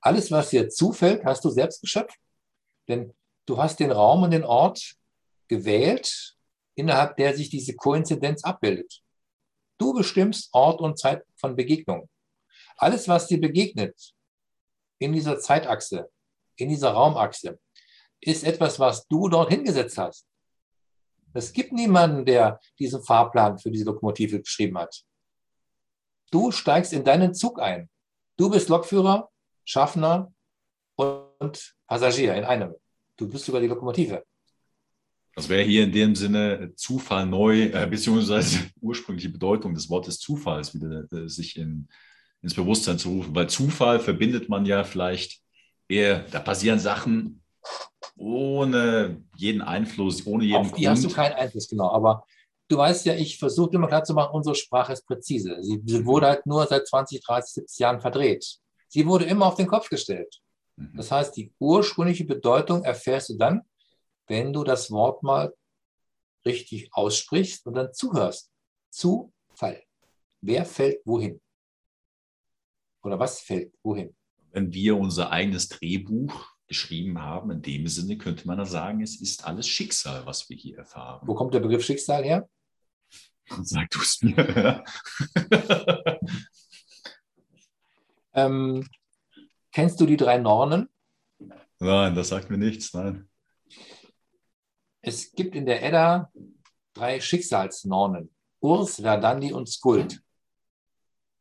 [0.00, 2.18] Alles, was dir zufällt, hast du selbst geschöpft.
[2.88, 3.14] Denn
[3.46, 4.96] du hast den Raum und den Ort
[5.48, 6.36] gewählt,
[6.74, 9.02] innerhalb der sich diese Koinzidenz abbildet.
[9.78, 12.08] Du bestimmst Ort und Zeit von Begegnung.
[12.76, 14.14] Alles, was dir begegnet,
[15.00, 16.08] in dieser Zeitachse,
[16.56, 17.58] in dieser Raumachse,
[18.20, 20.26] ist etwas, was du dort hingesetzt hast.
[21.32, 25.02] Es gibt niemanden, der diesen Fahrplan für diese Lokomotive geschrieben hat.
[26.30, 27.88] Du steigst in deinen Zug ein.
[28.36, 29.30] Du bist Lokführer,
[29.64, 30.32] Schaffner
[30.96, 32.74] und Passagier in einem.
[33.16, 34.24] Du bist sogar die Lokomotive.
[35.34, 40.74] Das wäre hier in dem Sinne Zufall neu, äh, beziehungsweise ursprüngliche Bedeutung des Wortes Zufalls
[40.74, 41.88] wieder äh, sich in,
[42.42, 45.40] ins Bewusstsein zu rufen, weil Zufall verbindet man ja vielleicht
[45.88, 47.42] eher, da passieren Sachen
[48.16, 50.88] ohne jeden Einfluss, ohne jeden Auf die Grund.
[50.88, 51.90] hast du keinen Einfluss, genau.
[51.90, 52.24] Aber
[52.68, 55.58] du weißt ja, ich versuche immer klar zu machen, unsere Sprache ist präzise.
[55.62, 58.58] Sie, sie, wurde halt nur seit 20, 30, 70 Jahren verdreht.
[58.88, 60.40] Sie wurde immer auf den Kopf gestellt.
[60.76, 60.96] Mhm.
[60.96, 63.62] Das heißt, die ursprüngliche Bedeutung erfährst du dann,
[64.26, 65.52] wenn du das Wort mal
[66.44, 68.50] richtig aussprichst und dann zuhörst.
[68.90, 69.82] Zufall.
[70.40, 71.40] Wer fällt wohin?
[73.02, 74.14] Oder was fällt wohin?
[74.52, 79.20] Wenn wir unser eigenes Drehbuch geschrieben haben, in dem Sinne könnte man da sagen, es
[79.20, 81.26] ist alles Schicksal, was wir hier erfahren.
[81.26, 82.48] Wo kommt der Begriff Schicksal her?
[83.62, 84.84] Sag du es mir.
[88.34, 88.86] ähm,
[89.72, 90.88] kennst du die drei Nornen?
[91.78, 93.28] Nein, das sagt mir nichts, nein.
[95.02, 96.30] Es gibt in der Edda
[96.92, 98.30] drei Schicksalsnornen.
[98.60, 100.22] Urs, Verdandi und Skuld.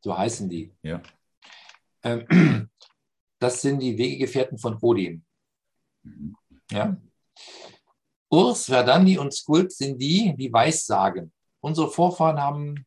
[0.01, 0.73] So heißen die.
[0.81, 1.01] Ja.
[2.03, 2.69] Ähm,
[3.39, 5.25] das sind die Wegegefährten von Odin.
[6.03, 6.35] Mhm.
[6.71, 6.97] Ja?
[8.29, 11.33] Urs, Verdandi und Skuld sind die, die Weissagen.
[11.61, 12.85] Unsere Vorfahren haben,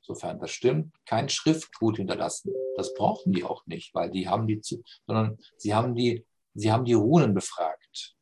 [0.00, 2.52] sofern das stimmt, kein Schriftgut hinterlassen.
[2.76, 4.60] Das brauchen die auch nicht, weil die haben die,
[5.06, 8.16] sondern sie haben die, sie haben die Runen befragt.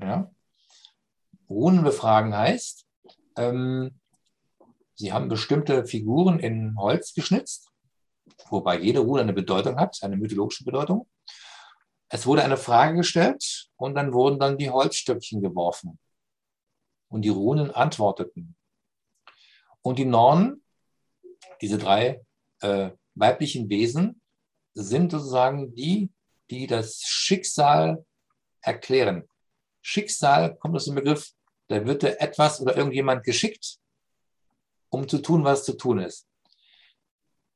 [0.00, 0.30] Ja?
[1.48, 2.86] Runen befragen heißt,
[3.36, 4.00] ähm,
[4.94, 7.71] sie haben bestimmte Figuren in Holz geschnitzt,
[8.48, 11.08] wobei jede Rune eine Bedeutung hat, eine mythologische Bedeutung.
[12.08, 15.98] Es wurde eine Frage gestellt und dann wurden dann die Holzstöckchen geworfen.
[17.08, 18.56] Und die Runen antworteten.
[19.82, 20.62] Und die Nornen,
[21.60, 22.24] diese drei
[22.60, 24.20] äh, weiblichen Wesen,
[24.74, 26.10] sind sozusagen die,
[26.50, 28.04] die das Schicksal
[28.60, 29.28] erklären.
[29.82, 31.32] Schicksal kommt aus dem Begriff,
[31.68, 33.78] da wird dir etwas oder irgendjemand geschickt,
[34.90, 36.26] um zu tun, was zu tun ist.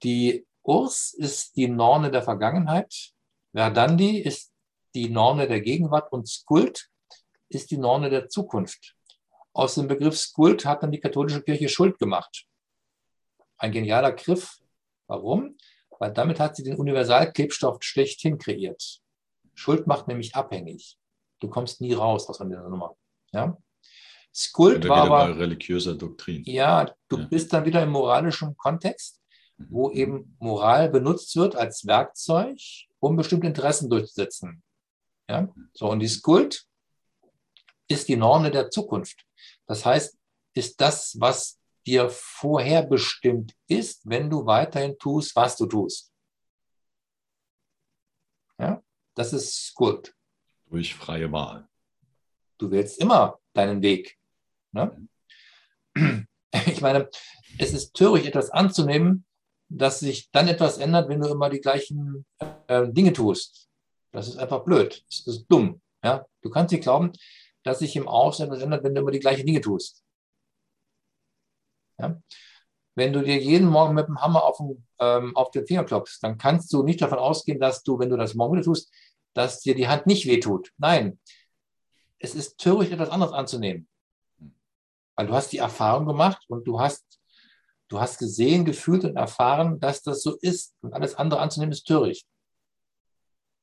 [0.02, 3.12] Die Urs ist die Norne der Vergangenheit,
[3.54, 4.52] Verdandi ist
[4.94, 6.88] die Norne der Gegenwart und Skuld
[7.48, 8.96] ist die Norne der Zukunft.
[9.52, 12.46] Aus dem Begriff Skuld hat dann die katholische Kirche Schuld gemacht.
[13.58, 14.58] Ein genialer Griff.
[15.06, 15.56] Warum?
[15.98, 19.00] Weil damit hat sie den Universalklebstoff schlechthin kreiert.
[19.54, 20.98] Schuld macht nämlich abhängig.
[21.40, 22.96] Du kommst nie raus aus dieser Nummer.
[23.32, 23.56] Ja?
[24.32, 26.42] Skuld war aber religiöser Doktrin.
[26.44, 27.24] Ja, du ja.
[27.24, 29.22] bist dann wieder im moralischen Kontext,
[29.58, 29.96] wo mhm.
[29.96, 32.58] eben Moral benutzt wird als Werkzeug,
[33.00, 34.62] um bestimmte Interessen durchzusetzen.
[35.28, 35.48] Ja?
[35.72, 36.66] So, und die Skuld
[37.88, 39.24] ist die Norme der Zukunft.
[39.66, 40.16] Das heißt,
[40.54, 46.12] ist das, was dir vorherbestimmt ist, wenn du weiterhin tust, was du tust.
[48.58, 48.82] Ja?
[49.14, 50.14] Das ist Skuld.
[50.66, 51.68] Durch freie Wahl.
[52.58, 54.18] Du wählst immer deinen Weg.
[54.72, 55.08] Ne?
[56.66, 57.10] Ich meine,
[57.58, 59.25] es ist töricht, etwas anzunehmen,
[59.68, 62.24] dass sich dann etwas ändert, wenn du immer die gleichen
[62.68, 63.68] äh, Dinge tust.
[64.12, 65.04] Das ist einfach blöd.
[65.08, 65.80] Das ist dumm.
[66.02, 66.24] Ja?
[66.42, 67.12] Du kannst nicht glauben,
[67.62, 70.04] dass sich im Außen etwas ändert, wenn du immer die gleichen Dinge tust.
[71.98, 72.20] Ja?
[72.94, 76.20] Wenn du dir jeden Morgen mit dem Hammer auf den, ähm, auf den Finger klopfst,
[76.22, 78.90] dann kannst du nicht davon ausgehen, dass du, wenn du das morgen wieder tust,
[79.34, 80.72] dass dir die Hand nicht wehtut.
[80.78, 81.18] Nein,
[82.18, 83.86] es ist töricht, etwas anderes anzunehmen.
[85.14, 87.04] Weil du hast die Erfahrung gemacht und du hast
[87.88, 90.74] Du hast gesehen, gefühlt und erfahren, dass das so ist.
[90.80, 92.26] Und alles andere anzunehmen ist töricht.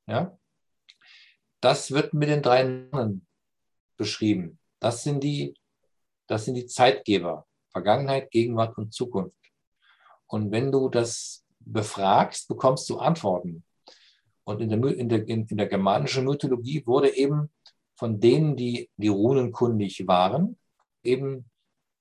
[0.07, 0.37] Ja?
[1.59, 3.27] Das wird mit den drei Nonnen
[3.97, 4.59] beschrieben.
[4.79, 5.55] Das sind die,
[6.27, 7.45] das sind die Zeitgeber.
[7.71, 9.35] Vergangenheit, Gegenwart und Zukunft.
[10.27, 13.63] Und wenn du das befragst, bekommst du Antworten.
[14.43, 17.49] Und in der, in der, in der germanischen Mythologie wurde eben
[17.95, 20.57] von denen, die die runenkundig waren,
[21.03, 21.49] eben,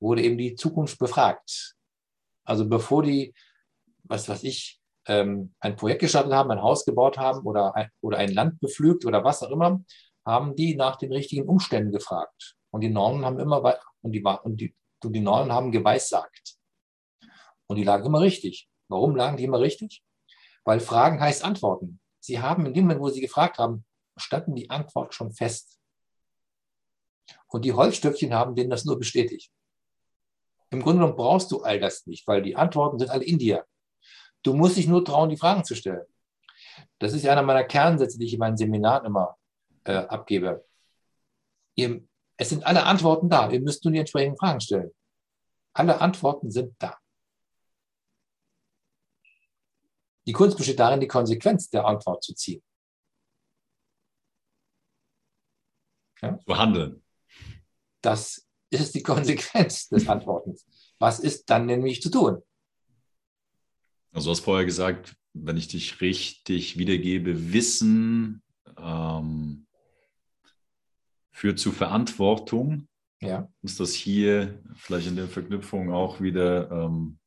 [0.01, 1.77] wurde eben die Zukunft befragt.
[2.45, 3.35] Also bevor die,
[4.05, 8.19] was weiß ich, ähm, ein Projekt gestartet haben, ein Haus gebaut haben oder ein, oder
[8.19, 9.83] ein Land bepflügt oder was auch immer,
[10.25, 12.57] haben die nach den richtigen Umständen gefragt.
[12.71, 13.63] Und die Normen haben immer
[14.03, 16.57] und die, und die, und die Normen haben geweissagt.
[17.67, 18.69] Und die lagen immer richtig.
[18.89, 20.03] Warum lagen die immer richtig?
[20.65, 22.01] Weil Fragen heißt Antworten.
[22.21, 23.85] Sie haben in dem Moment, wo sie gefragt haben,
[24.17, 25.81] standen die Antwort schon fest.
[27.49, 29.51] Und die Holzstöckchen haben denen das nur bestätigt.
[30.73, 33.67] Im Grunde genommen brauchst du all das nicht, weil die Antworten sind alle in dir.
[34.43, 36.07] Du musst dich nur trauen, die Fragen zu stellen.
[36.99, 39.37] Das ist einer meiner Kernsätze, die ich in meinen Seminaren immer
[39.85, 40.65] äh, abgebe.
[41.75, 42.03] Ihr,
[42.39, 43.51] es sind alle Antworten da.
[43.51, 44.91] Ihr müsst nur die entsprechenden Fragen stellen.
[45.75, 46.99] Alle Antworten sind da.
[50.27, 52.63] Die Kunst besteht darin, die Konsequenz der Antwort zu ziehen.
[56.23, 56.39] Ja?
[56.39, 57.05] Zu handeln.
[58.01, 58.47] Das
[58.81, 60.67] ist die Konsequenz des Antwortens.
[60.99, 62.43] Was ist dann nämlich zu tun?
[64.13, 68.43] Also du hast vorher gesagt, wenn ich dich richtig wiedergebe, Wissen
[68.79, 69.67] ähm,
[71.31, 72.89] führt zu Verantwortung.
[73.21, 73.49] Ja.
[73.63, 77.19] Ist das hier vielleicht in der Verknüpfung auch wieder, ähm,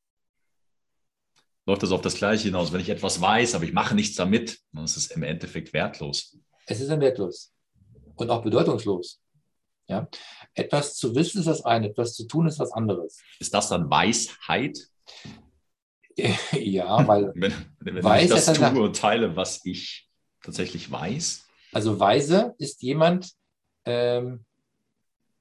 [1.65, 2.71] läuft das auf das Gleiche hinaus?
[2.71, 6.37] Wenn ich etwas weiß, aber ich mache nichts damit, dann ist es im Endeffekt wertlos.
[6.67, 7.53] Es ist dann wertlos
[8.15, 9.21] und auch bedeutungslos.
[9.87, 10.07] Ja?
[10.53, 13.21] Etwas zu wissen ist das eine, etwas zu tun ist was anderes.
[13.39, 14.79] Ist das dann Weisheit?
[16.51, 20.09] ja, weil wenn, wenn weiß ich das tue und teile, was ich
[20.41, 21.45] tatsächlich weiß.
[21.73, 23.31] Also weise ist jemand,
[23.85, 24.45] ähm,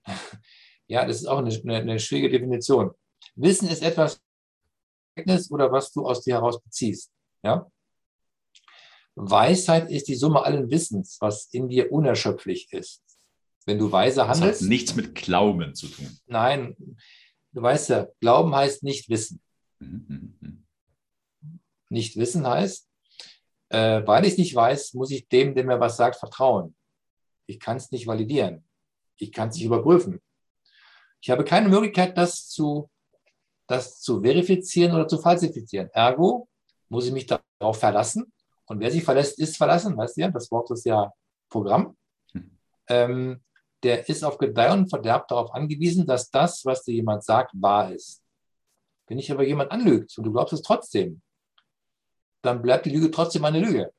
[0.86, 2.90] ja, das ist auch eine, eine, eine schwierige Definition.
[3.36, 4.20] Wissen ist etwas
[5.50, 7.12] oder was du aus dir heraus beziehst.
[7.42, 7.70] Ja?
[9.14, 13.03] Weisheit ist die Summe allen Wissens, was in dir unerschöpflich ist.
[13.66, 14.60] Wenn du weise handelst.
[14.60, 16.18] Das hat nichts mit Glauben zu tun.
[16.26, 16.76] Nein,
[17.52, 19.40] du weißt ja, Glauben heißt nicht wissen.
[19.78, 20.66] Mhm, mhm, mhm.
[21.88, 22.88] Nicht wissen heißt,
[23.70, 26.74] äh, weil ich nicht weiß, muss ich dem, der mir was sagt, vertrauen.
[27.46, 28.64] Ich kann es nicht validieren.
[29.16, 30.20] Ich kann es nicht überprüfen.
[31.20, 32.90] Ich habe keine Möglichkeit, das zu,
[33.66, 35.88] das zu verifizieren oder zu falsifizieren.
[35.92, 36.48] Ergo
[36.88, 38.30] muss ich mich darauf verlassen.
[38.66, 41.12] Und wer sich verlässt, ist verlassen, weißt du ja, das Wort ist ja
[41.48, 41.96] Programm.
[42.32, 42.58] Hm.
[42.88, 43.44] Ähm,
[43.84, 47.92] der ist auf Gedeih und Verderb darauf angewiesen, dass das, was dir jemand sagt, wahr
[47.92, 48.22] ist.
[49.06, 51.20] Wenn dich aber jemand anlügt und du glaubst es trotzdem,
[52.42, 53.92] dann bleibt die Lüge trotzdem eine Lüge.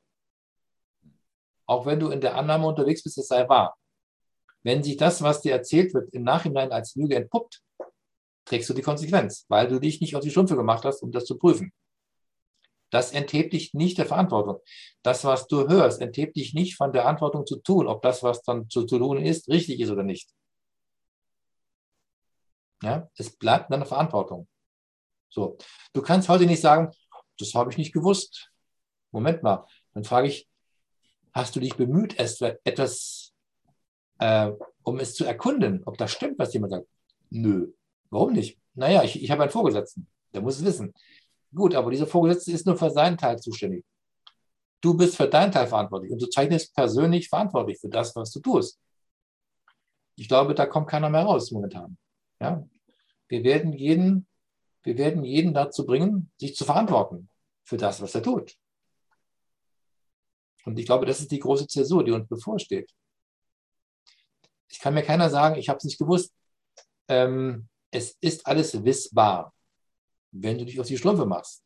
[1.67, 3.77] Auch wenn du in der Annahme unterwegs bist, es sei wahr.
[4.63, 7.61] Wenn sich das, was dir erzählt wird, im Nachhinein als Lüge entpuppt,
[8.45, 11.25] trägst du die Konsequenz, weil du dich nicht auf die Strümpfe gemacht hast, um das
[11.25, 11.71] zu prüfen.
[12.89, 14.59] Das enthebt dich nicht der Verantwortung.
[15.01, 18.41] Das, was du hörst, enthebt dich nicht von der Verantwortung zu tun, ob das, was
[18.43, 20.29] dann zu, tun ist, richtig ist oder nicht.
[22.83, 24.47] Ja, es bleibt deine Verantwortung.
[25.29, 25.57] So,
[25.93, 26.91] du kannst heute nicht sagen,
[27.37, 28.51] das habe ich nicht gewusst.
[29.11, 30.47] Moment mal, dann frage ich,
[31.33, 33.33] hast du dich bemüht, etwas,
[34.19, 34.51] äh,
[34.83, 36.87] um es zu erkunden, ob das stimmt, was jemand sagt?
[37.29, 37.73] Nö.
[38.09, 38.59] Warum nicht?
[38.73, 40.93] Naja, ich, ich habe einen Vorgesetzten, der muss es wissen.
[41.53, 43.85] Gut, aber dieser Vorgesetzte ist nur für seinen Teil zuständig.
[44.81, 48.39] Du bist für deinen Teil verantwortlich und du zeichnest persönlich verantwortlich für das, was du
[48.39, 48.79] tust.
[50.15, 51.97] Ich glaube, da kommt keiner mehr raus momentan.
[52.39, 52.63] Ja?
[53.27, 54.27] Wir werden jeden
[54.85, 57.27] wir werden jeden dazu bringen, sich zu verantworten
[57.63, 58.55] für das, was er tut.
[60.63, 62.91] Und ich glaube, das ist die große Zäsur, die uns bevorsteht.
[64.69, 66.33] Ich kann mir keiner sagen, ich habe es nicht gewusst.
[67.07, 69.54] Ähm, es ist alles wissbar,
[70.37, 71.63] wenn du dich auf die Strümpfe machst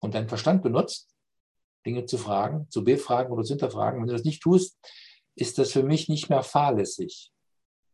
[0.00, 1.14] und deinen Verstand benutzt,
[1.86, 4.00] Dinge zu fragen, zu befragen oder zu hinterfragen.
[4.00, 4.78] Wenn du das nicht tust,
[5.36, 7.32] ist das für mich nicht mehr fahrlässig,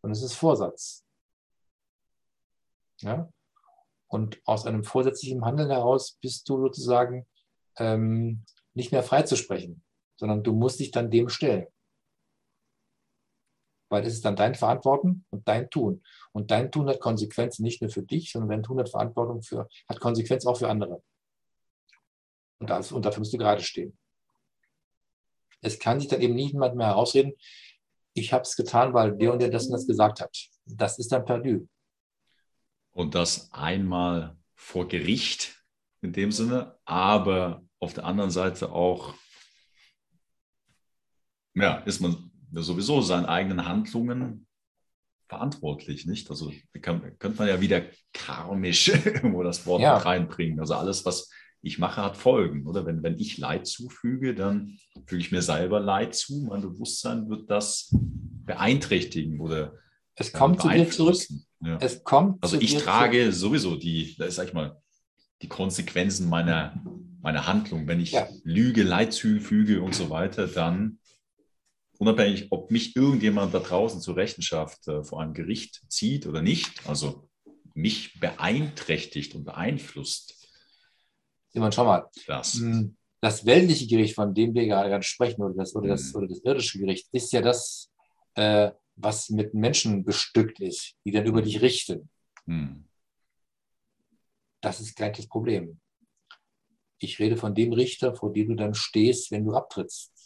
[0.00, 1.04] sondern es ist Vorsatz.
[3.00, 3.30] Ja?
[4.08, 7.26] Und aus einem vorsätzlichen Handeln heraus bist du sozusagen
[7.78, 9.84] ähm, nicht mehr frei zu sprechen,
[10.16, 11.66] sondern du musst dich dann dem stellen.
[13.90, 16.02] Weil es ist dann dein Verantworten und dein Tun.
[16.32, 19.68] Und dein Tun hat Konsequenzen nicht nur für dich, sondern dein Tun hat Verantwortung für,
[19.88, 21.02] hat Konsequenz auch für andere.
[22.58, 23.96] Und, das, und dafür musst du gerade stehen.
[25.60, 27.34] Es kann sich dann eben niemand mehr herausreden,
[28.14, 30.36] ich habe es getan, weil der und der das und das gesagt hat.
[30.66, 31.66] Das ist dann perdu.
[32.92, 35.64] Und das einmal vor Gericht
[36.02, 39.14] in dem Sinne, aber auf der anderen Seite auch,
[41.54, 44.46] ja, ist man sowieso seinen eigenen Handlungen
[45.32, 46.28] verantwortlich, nicht?
[46.28, 46.52] Also
[46.82, 47.82] kann, könnte man ja wieder
[48.12, 49.96] karmisch irgendwo das Wort ja.
[49.96, 50.60] reinbringen.
[50.60, 51.30] Also alles, was
[51.62, 52.84] ich mache, hat Folgen, oder?
[52.84, 54.76] Wenn, wenn ich Leid zufüge, dann
[55.06, 56.46] füge ich mir selber Leid zu.
[56.50, 57.96] Mein Bewusstsein wird das
[58.44, 59.72] beeinträchtigen oder
[60.16, 61.16] es kommt zu dir zurück.
[61.64, 61.78] Ja.
[61.80, 63.34] Es kommt also ich trage zurück.
[63.34, 64.82] sowieso die, sag ich mal,
[65.40, 66.84] die Konsequenzen meiner,
[67.22, 67.86] meiner Handlung.
[67.86, 68.28] Wenn ich ja.
[68.44, 70.98] lüge, Leid zufüge und so weiter, dann
[72.02, 76.84] unabhängig, ob mich irgendjemand da draußen zur Rechenschaft äh, vor einem Gericht zieht oder nicht,
[76.88, 77.28] also
[77.74, 80.48] mich beeinträchtigt und beeinflusst.
[81.50, 82.10] Simon, schau mal.
[82.26, 82.54] Das.
[82.54, 86.16] Hm, das weltliche Gericht, von dem wir gerade sprechen, oder das, oder das, mhm.
[86.16, 87.92] oder das irdische Gericht, ist ja das,
[88.34, 92.10] äh, was mit Menschen bestückt ist, die dann über dich richten.
[92.46, 92.84] Hm.
[94.60, 95.78] Das ist gleich das Problem.
[96.98, 100.21] Ich rede von dem Richter, vor dem du dann stehst, wenn du abtrittst.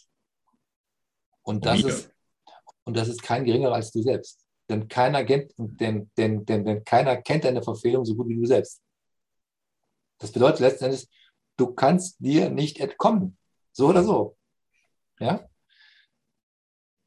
[1.47, 2.11] Und das, ist,
[2.83, 4.45] und das ist kein geringerer als du selbst.
[4.69, 8.45] Denn keiner, kennt, denn, denn, denn, denn keiner kennt deine Verfehlung so gut wie du
[8.45, 8.81] selbst.
[10.17, 11.07] Das bedeutet letzten Endes,
[11.55, 13.37] du kannst dir nicht entkommen.
[13.71, 14.35] So oder so.
[15.21, 15.47] Ja?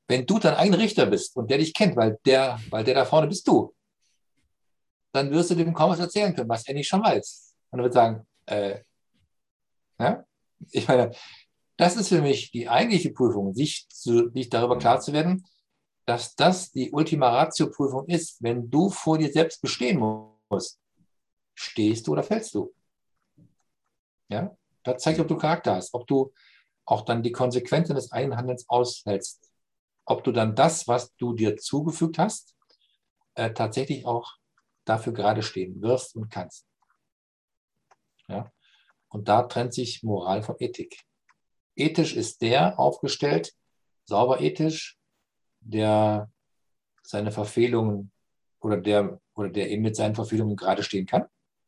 [0.09, 3.05] Wenn du dein eigener Richter bist und der dich kennt, weil der, weil der da
[3.05, 3.75] vorne bist du,
[5.13, 7.57] dann wirst du dem kaum was erzählen können, was er nicht schon weiß.
[7.73, 8.81] Und er wird sagen, äh,
[9.99, 10.25] ja?
[10.71, 11.13] ich meine,
[11.81, 15.47] das ist für mich die eigentliche Prüfung, sich, zu, sich darüber klar zu werden,
[16.07, 19.99] dass das die Ultima Ratio-Prüfung ist, wenn du vor dir selbst bestehen
[20.51, 20.81] musst.
[21.55, 22.73] Stehst du oder fällst du?
[24.29, 26.33] Ja, das zeigt, ob du Charakter hast, ob du
[26.85, 29.51] auch dann die Konsequenzen des eigenen Handelns aushältst
[30.11, 32.57] ob du dann das, was du dir zugefügt hast,
[33.35, 34.35] äh, tatsächlich auch
[34.85, 36.67] dafür gerade stehen wirst und kannst.
[38.27, 38.51] Ja?
[39.09, 41.05] Und da trennt sich Moral von Ethik.
[41.77, 43.55] Ethisch ist der aufgestellt,
[44.05, 44.99] sauber ethisch,
[45.61, 46.31] der
[47.03, 48.13] seine Verfehlungen
[48.61, 51.27] oder der, oder der eben mit seinen Verfehlungen gerade stehen kann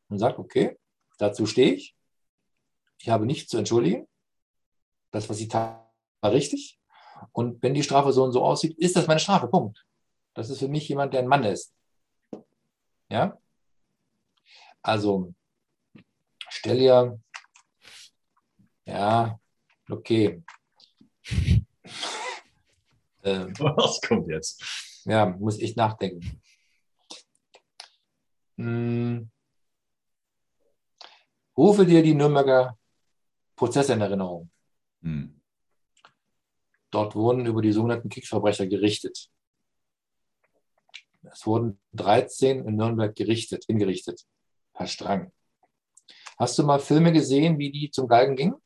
[0.08, 0.78] und sagt, okay,
[1.18, 1.96] dazu stehe ich.
[2.98, 4.06] Ich habe nichts zu entschuldigen.
[5.10, 5.88] Das, was ich tat,
[6.20, 6.80] war richtig.
[7.32, 9.48] Und wenn die Strafe so und so aussieht, ist das meine Strafe.
[9.48, 9.84] Punkt.
[10.34, 11.74] Das ist für mich jemand, der ein Mann ist.
[13.08, 13.38] Ja?
[14.82, 15.34] Also,
[16.48, 17.20] stell dir,
[18.84, 19.38] ja,
[19.92, 20.42] okay.
[23.24, 25.02] Ähm, Was kommt jetzt?
[25.04, 26.42] Ja, muss ich nachdenken.
[28.56, 29.30] Hm.
[31.56, 32.76] Rufe dir die Nürnberger
[33.54, 34.50] Prozesse in Erinnerung.
[35.02, 35.40] Hm.
[36.90, 39.30] Dort wurden über die sogenannten Kriegsverbrecher gerichtet.
[41.22, 44.26] Es wurden 13 in Nürnberg gerichtet, hingerichtet,
[44.72, 45.32] per Strang.
[46.38, 48.56] Hast du mal Filme gesehen, wie die zum Galgen gingen?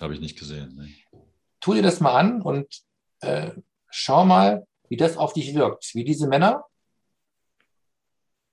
[0.00, 0.74] Habe ich nicht gesehen.
[0.76, 1.20] Nee.
[1.60, 2.82] Tu dir das mal an und
[3.20, 3.50] äh,
[3.88, 5.94] schau mal, wie das auf dich wirkt.
[5.94, 6.64] Wie diese Männer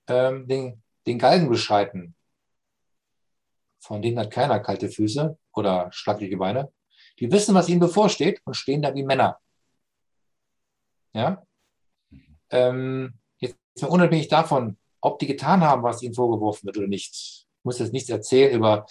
[0.08, 2.14] ähm, den, den Galgen beschreiten.
[3.80, 6.72] Von denen hat keiner kalte Füße oder schlagliche Beine.
[7.20, 9.38] Die wissen, was ihnen bevorsteht und stehen da wie Männer.
[11.12, 11.46] Ja?
[12.50, 17.14] Ähm, jetzt mal unabhängig davon, ob die getan haben, was ihnen vorgeworfen wird oder nicht.
[17.14, 18.86] Ich muss jetzt nichts erzählen über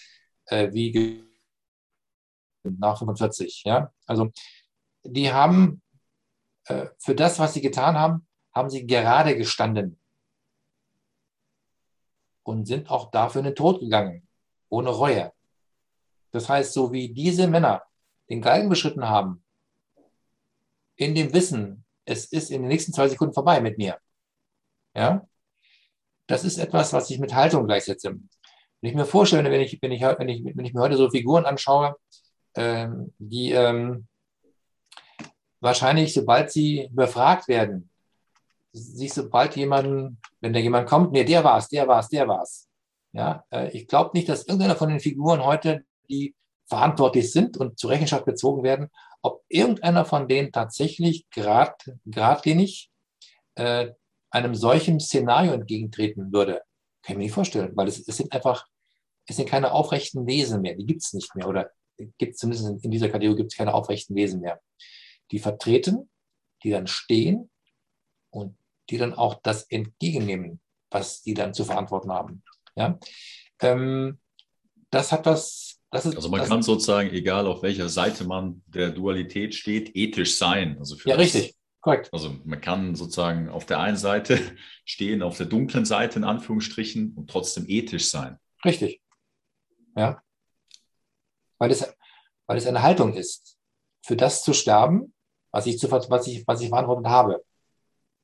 [0.46, 1.26] äh, wie
[2.64, 3.64] nach 45.
[3.66, 3.92] Ja?
[4.06, 4.32] Also
[5.04, 5.82] die haben
[6.66, 10.00] äh, für das, was sie getan haben, haben sie gerade gestanden
[12.44, 14.28] und sind auch dafür in den Tod gegangen,
[14.70, 15.32] ohne Reue.
[16.32, 17.84] Das heißt, so wie diese Männer
[18.30, 19.44] den Galgen beschritten haben,
[20.96, 23.98] in dem Wissen, es ist in den nächsten zwei Sekunden vorbei mit mir.
[24.96, 25.28] Ja,
[26.28, 28.12] das ist etwas, was ich mit Haltung gleichsetze.
[28.12, 31.10] Wenn ich mir vorstelle, wenn ich, wenn ich, wenn ich, wenn ich mir heute so
[31.10, 31.96] Figuren anschaue,
[32.56, 34.08] ähm, die ähm,
[35.60, 37.90] wahrscheinlich, sobald sie befragt werden,
[38.74, 42.68] sich sobald jemanden, wenn da jemand kommt, nee, der war's, der war's, der war's.
[43.14, 46.36] Ja, äh, ich glaube nicht, dass irgendeiner von den Figuren heute, die
[46.66, 48.90] verantwortlich sind und zur Rechenschaft gezogen werden,
[49.22, 52.90] ob irgendeiner von denen tatsächlich grad, geradlinig
[53.56, 53.92] äh,
[54.32, 56.62] einem solchen Szenario entgegentreten würde.
[57.04, 58.66] Kann ich mir nicht vorstellen, weil es, es sind einfach,
[59.28, 61.70] es sind keine aufrechten Wesen mehr, die gibt es nicht mehr oder
[62.18, 64.62] gibt zumindest in dieser Kategorie gibt es keine aufrechten Wesen mehr.
[65.32, 66.10] Die vertreten,
[66.64, 67.50] die dann stehen
[68.30, 68.58] und
[68.90, 70.60] die dann auch das entgegennehmen,
[70.90, 72.44] was die dann zu verantworten haben.
[72.76, 73.00] Ja?
[73.62, 74.20] Ähm,
[74.90, 75.80] das hat was.
[75.92, 80.38] Das ist, also man kann sozusagen, egal auf welcher Seite man der Dualität steht, ethisch
[80.38, 80.78] sein.
[80.80, 81.56] Also ja, das, richtig.
[81.82, 82.10] Korrekt.
[82.12, 84.40] Also man kann sozusagen auf der einen Seite
[84.86, 88.40] stehen, auf der dunklen Seite in Anführungsstrichen und trotzdem ethisch sein.
[88.66, 89.02] Richtig.
[89.96, 90.24] Ja.
[91.58, 91.96] Weil es,
[92.48, 93.58] weil es eine Haltung ist,
[94.06, 95.14] für das zu sterben,
[95.52, 97.46] was ich, zu, was ich, was ich verantwortet habe.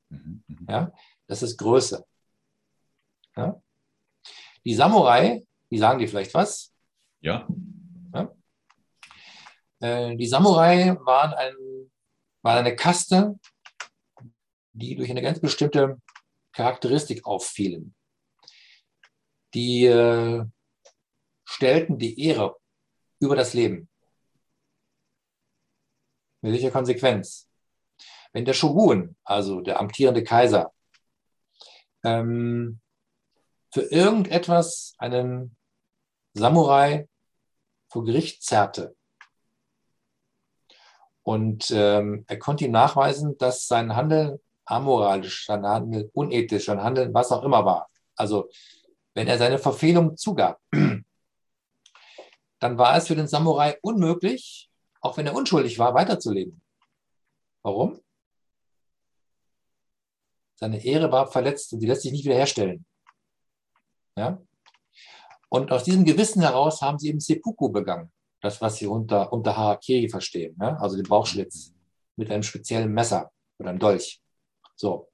[0.08, 0.66] Mhm, mhm.
[0.68, 0.92] Ja,
[1.26, 2.04] das ist Größe.
[3.36, 3.60] Ja?
[4.64, 6.72] Die Samurai, die sagen dir vielleicht was?
[7.20, 7.46] Ja.
[8.12, 8.34] ja?
[9.80, 11.54] Äh, die Samurai waren, ein,
[12.42, 13.38] waren eine Kaste,
[14.72, 16.00] die durch eine ganz bestimmte
[16.52, 17.94] Charakteristik auffielen.
[19.54, 20.44] Die äh,
[21.44, 22.59] stellten die Ehre
[23.20, 23.88] über das Leben.
[26.40, 27.48] Mit welcher Konsequenz?
[28.32, 30.72] Wenn der Shogun, also der amtierende Kaiser,
[32.02, 32.80] ähm,
[33.72, 35.56] für irgendetwas einen
[36.34, 37.08] Samurai
[37.88, 38.96] vor Gericht zerrte
[41.22, 47.12] und ähm, er konnte ihm nachweisen, dass sein Handeln amoralisch, sein Handeln unethisch, sein Handeln
[47.12, 47.88] was auch immer war.
[48.16, 48.48] Also
[49.14, 50.60] wenn er seine Verfehlung zugab,
[52.60, 54.70] dann war es für den Samurai unmöglich,
[55.00, 56.60] auch wenn er unschuldig war, weiterzuleben.
[57.62, 58.00] Warum?
[60.54, 62.84] Seine Ehre war verletzt und die lässt sich nicht wiederherstellen.
[64.16, 64.40] Ja?
[65.48, 68.12] Und aus diesem Gewissen heraus haben sie eben Seppuku begangen.
[68.42, 70.56] Das, was sie unter, unter Harakiri verstehen.
[70.60, 70.76] Ja?
[70.76, 71.72] Also den Bauchschlitz
[72.16, 74.20] mit einem speziellen Messer oder einem Dolch.
[74.76, 75.08] So.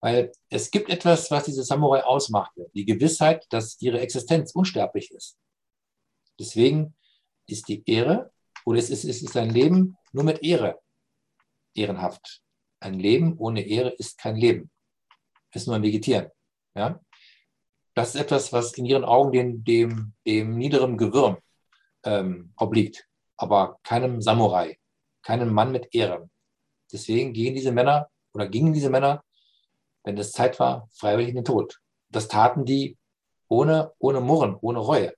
[0.00, 2.70] Weil es gibt etwas, was diese Samurai ausmachte.
[2.74, 5.36] Die Gewissheit, dass ihre Existenz unsterblich ist.
[6.42, 6.96] Deswegen
[7.46, 8.32] ist die Ehre,
[8.64, 10.80] oder es ist, es ist ein Leben nur mit Ehre
[11.72, 12.42] ehrenhaft.
[12.80, 14.72] Ein Leben ohne Ehre ist kein Leben.
[15.52, 16.32] Es ist nur ein Vegetieren.
[16.74, 17.00] Ja?
[17.94, 21.38] Das ist etwas, was in ihren Augen dem, dem, dem niederen Gewürm
[22.02, 23.06] ähm, obliegt,
[23.36, 24.80] aber keinem Samurai,
[25.22, 26.28] keinem Mann mit Ehre.
[26.90, 29.22] Deswegen gehen diese Männer oder gingen diese Männer,
[30.02, 31.80] wenn es Zeit war, freiwillig in den Tod.
[32.08, 32.98] Das taten die
[33.46, 35.14] ohne, ohne Murren, ohne Reue.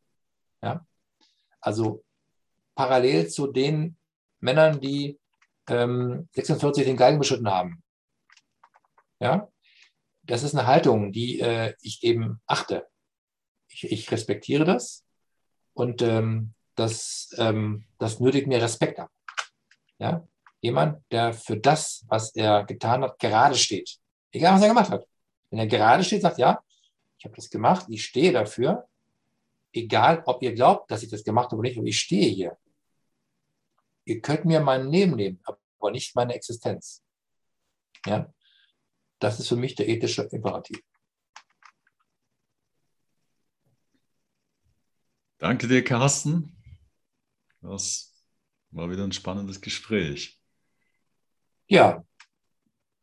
[0.62, 0.84] Ja?
[1.64, 2.04] Also
[2.74, 3.96] parallel zu den
[4.40, 5.18] Männern, die
[5.68, 7.82] ähm, 46 den Galgen beschritten haben.
[9.18, 9.48] Ja,
[10.22, 12.86] das ist eine Haltung, die äh, ich eben achte.
[13.68, 15.04] Ich, ich respektiere das
[15.72, 19.10] und ähm, das, ähm, das nötigt mir Respekt ab.
[19.98, 20.26] Ja?
[20.60, 23.98] Jemand, der für das, was er getan hat, gerade steht.
[24.32, 25.06] Egal, was er gemacht hat.
[25.50, 26.62] Wenn er gerade steht, sagt, ja,
[27.18, 28.86] ich habe das gemacht, ich stehe dafür.
[29.76, 32.56] Egal, ob ihr glaubt, dass ich das gemacht habe oder nicht, aber ich stehe hier.
[34.04, 37.02] Ihr könnt mir mein Leben nehmen, aber nicht meine Existenz.
[38.06, 38.32] Ja?
[39.18, 40.80] Das ist für mich der ethische Imperativ.
[45.38, 46.56] Danke dir, Carsten.
[47.60, 48.14] Das
[48.70, 50.40] war wieder ein spannendes Gespräch.
[51.66, 52.04] Ja.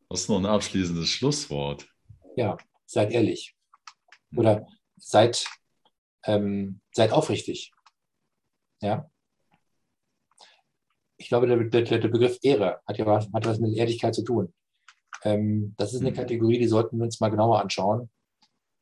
[0.08, 1.86] Hast du noch ein abschließendes Schlusswort?
[2.36, 3.54] Ja, seid ehrlich.
[4.34, 4.66] Oder
[4.96, 5.44] seid,
[6.24, 7.72] ähm, seid aufrichtig.
[8.80, 9.10] Ja.
[11.16, 14.24] Ich glaube, der, der, der Begriff Ehre hat ja was, hat was mit Ehrlichkeit zu
[14.24, 14.52] tun.
[15.24, 16.16] Ähm, das ist eine mhm.
[16.16, 18.10] Kategorie, die sollten wir uns mal genauer anschauen.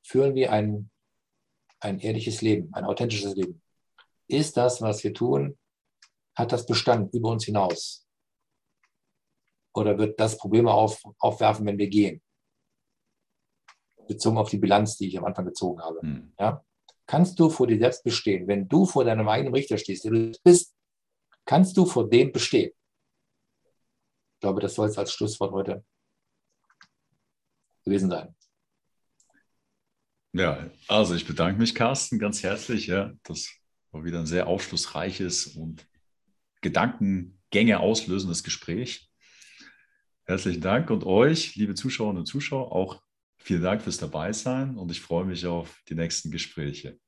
[0.02, 0.90] Führen wir ein,
[1.80, 3.62] ein ehrliches Leben, ein authentisches Leben?
[4.26, 5.58] Ist das, was wir tun,
[6.34, 8.06] hat das Bestand über uns hinaus?
[9.74, 12.22] Oder wird das Probleme auf, aufwerfen, wenn wir gehen?
[14.08, 16.04] Bezogen auf die Bilanz, die ich am Anfang gezogen habe.
[16.04, 16.32] Mhm.
[16.38, 16.64] Ja?
[17.10, 18.46] Kannst du vor dir selbst bestehen?
[18.46, 20.76] Wenn du vor deinem eigenen Richter stehst, der du bist,
[21.44, 22.70] kannst du vor dem bestehen?
[24.34, 25.84] Ich glaube, das soll es als Schlusswort heute
[27.84, 28.32] gewesen sein.
[30.34, 32.86] Ja, also ich bedanke mich, Carsten, ganz herzlich.
[32.86, 33.56] Ja, das
[33.90, 35.88] war wieder ein sehr aufschlussreiches und
[36.60, 39.10] Gedankengänge auslösendes Gespräch.
[40.26, 43.02] Herzlichen Dank und euch, liebe Zuschauerinnen und Zuschauer, auch
[43.40, 46.98] vielen Dank fürs Dabeisein und ich freue mich auf die nächsten Gespräche.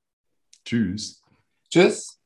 [0.64, 1.22] Tschüss.
[1.70, 2.22] Tschüss.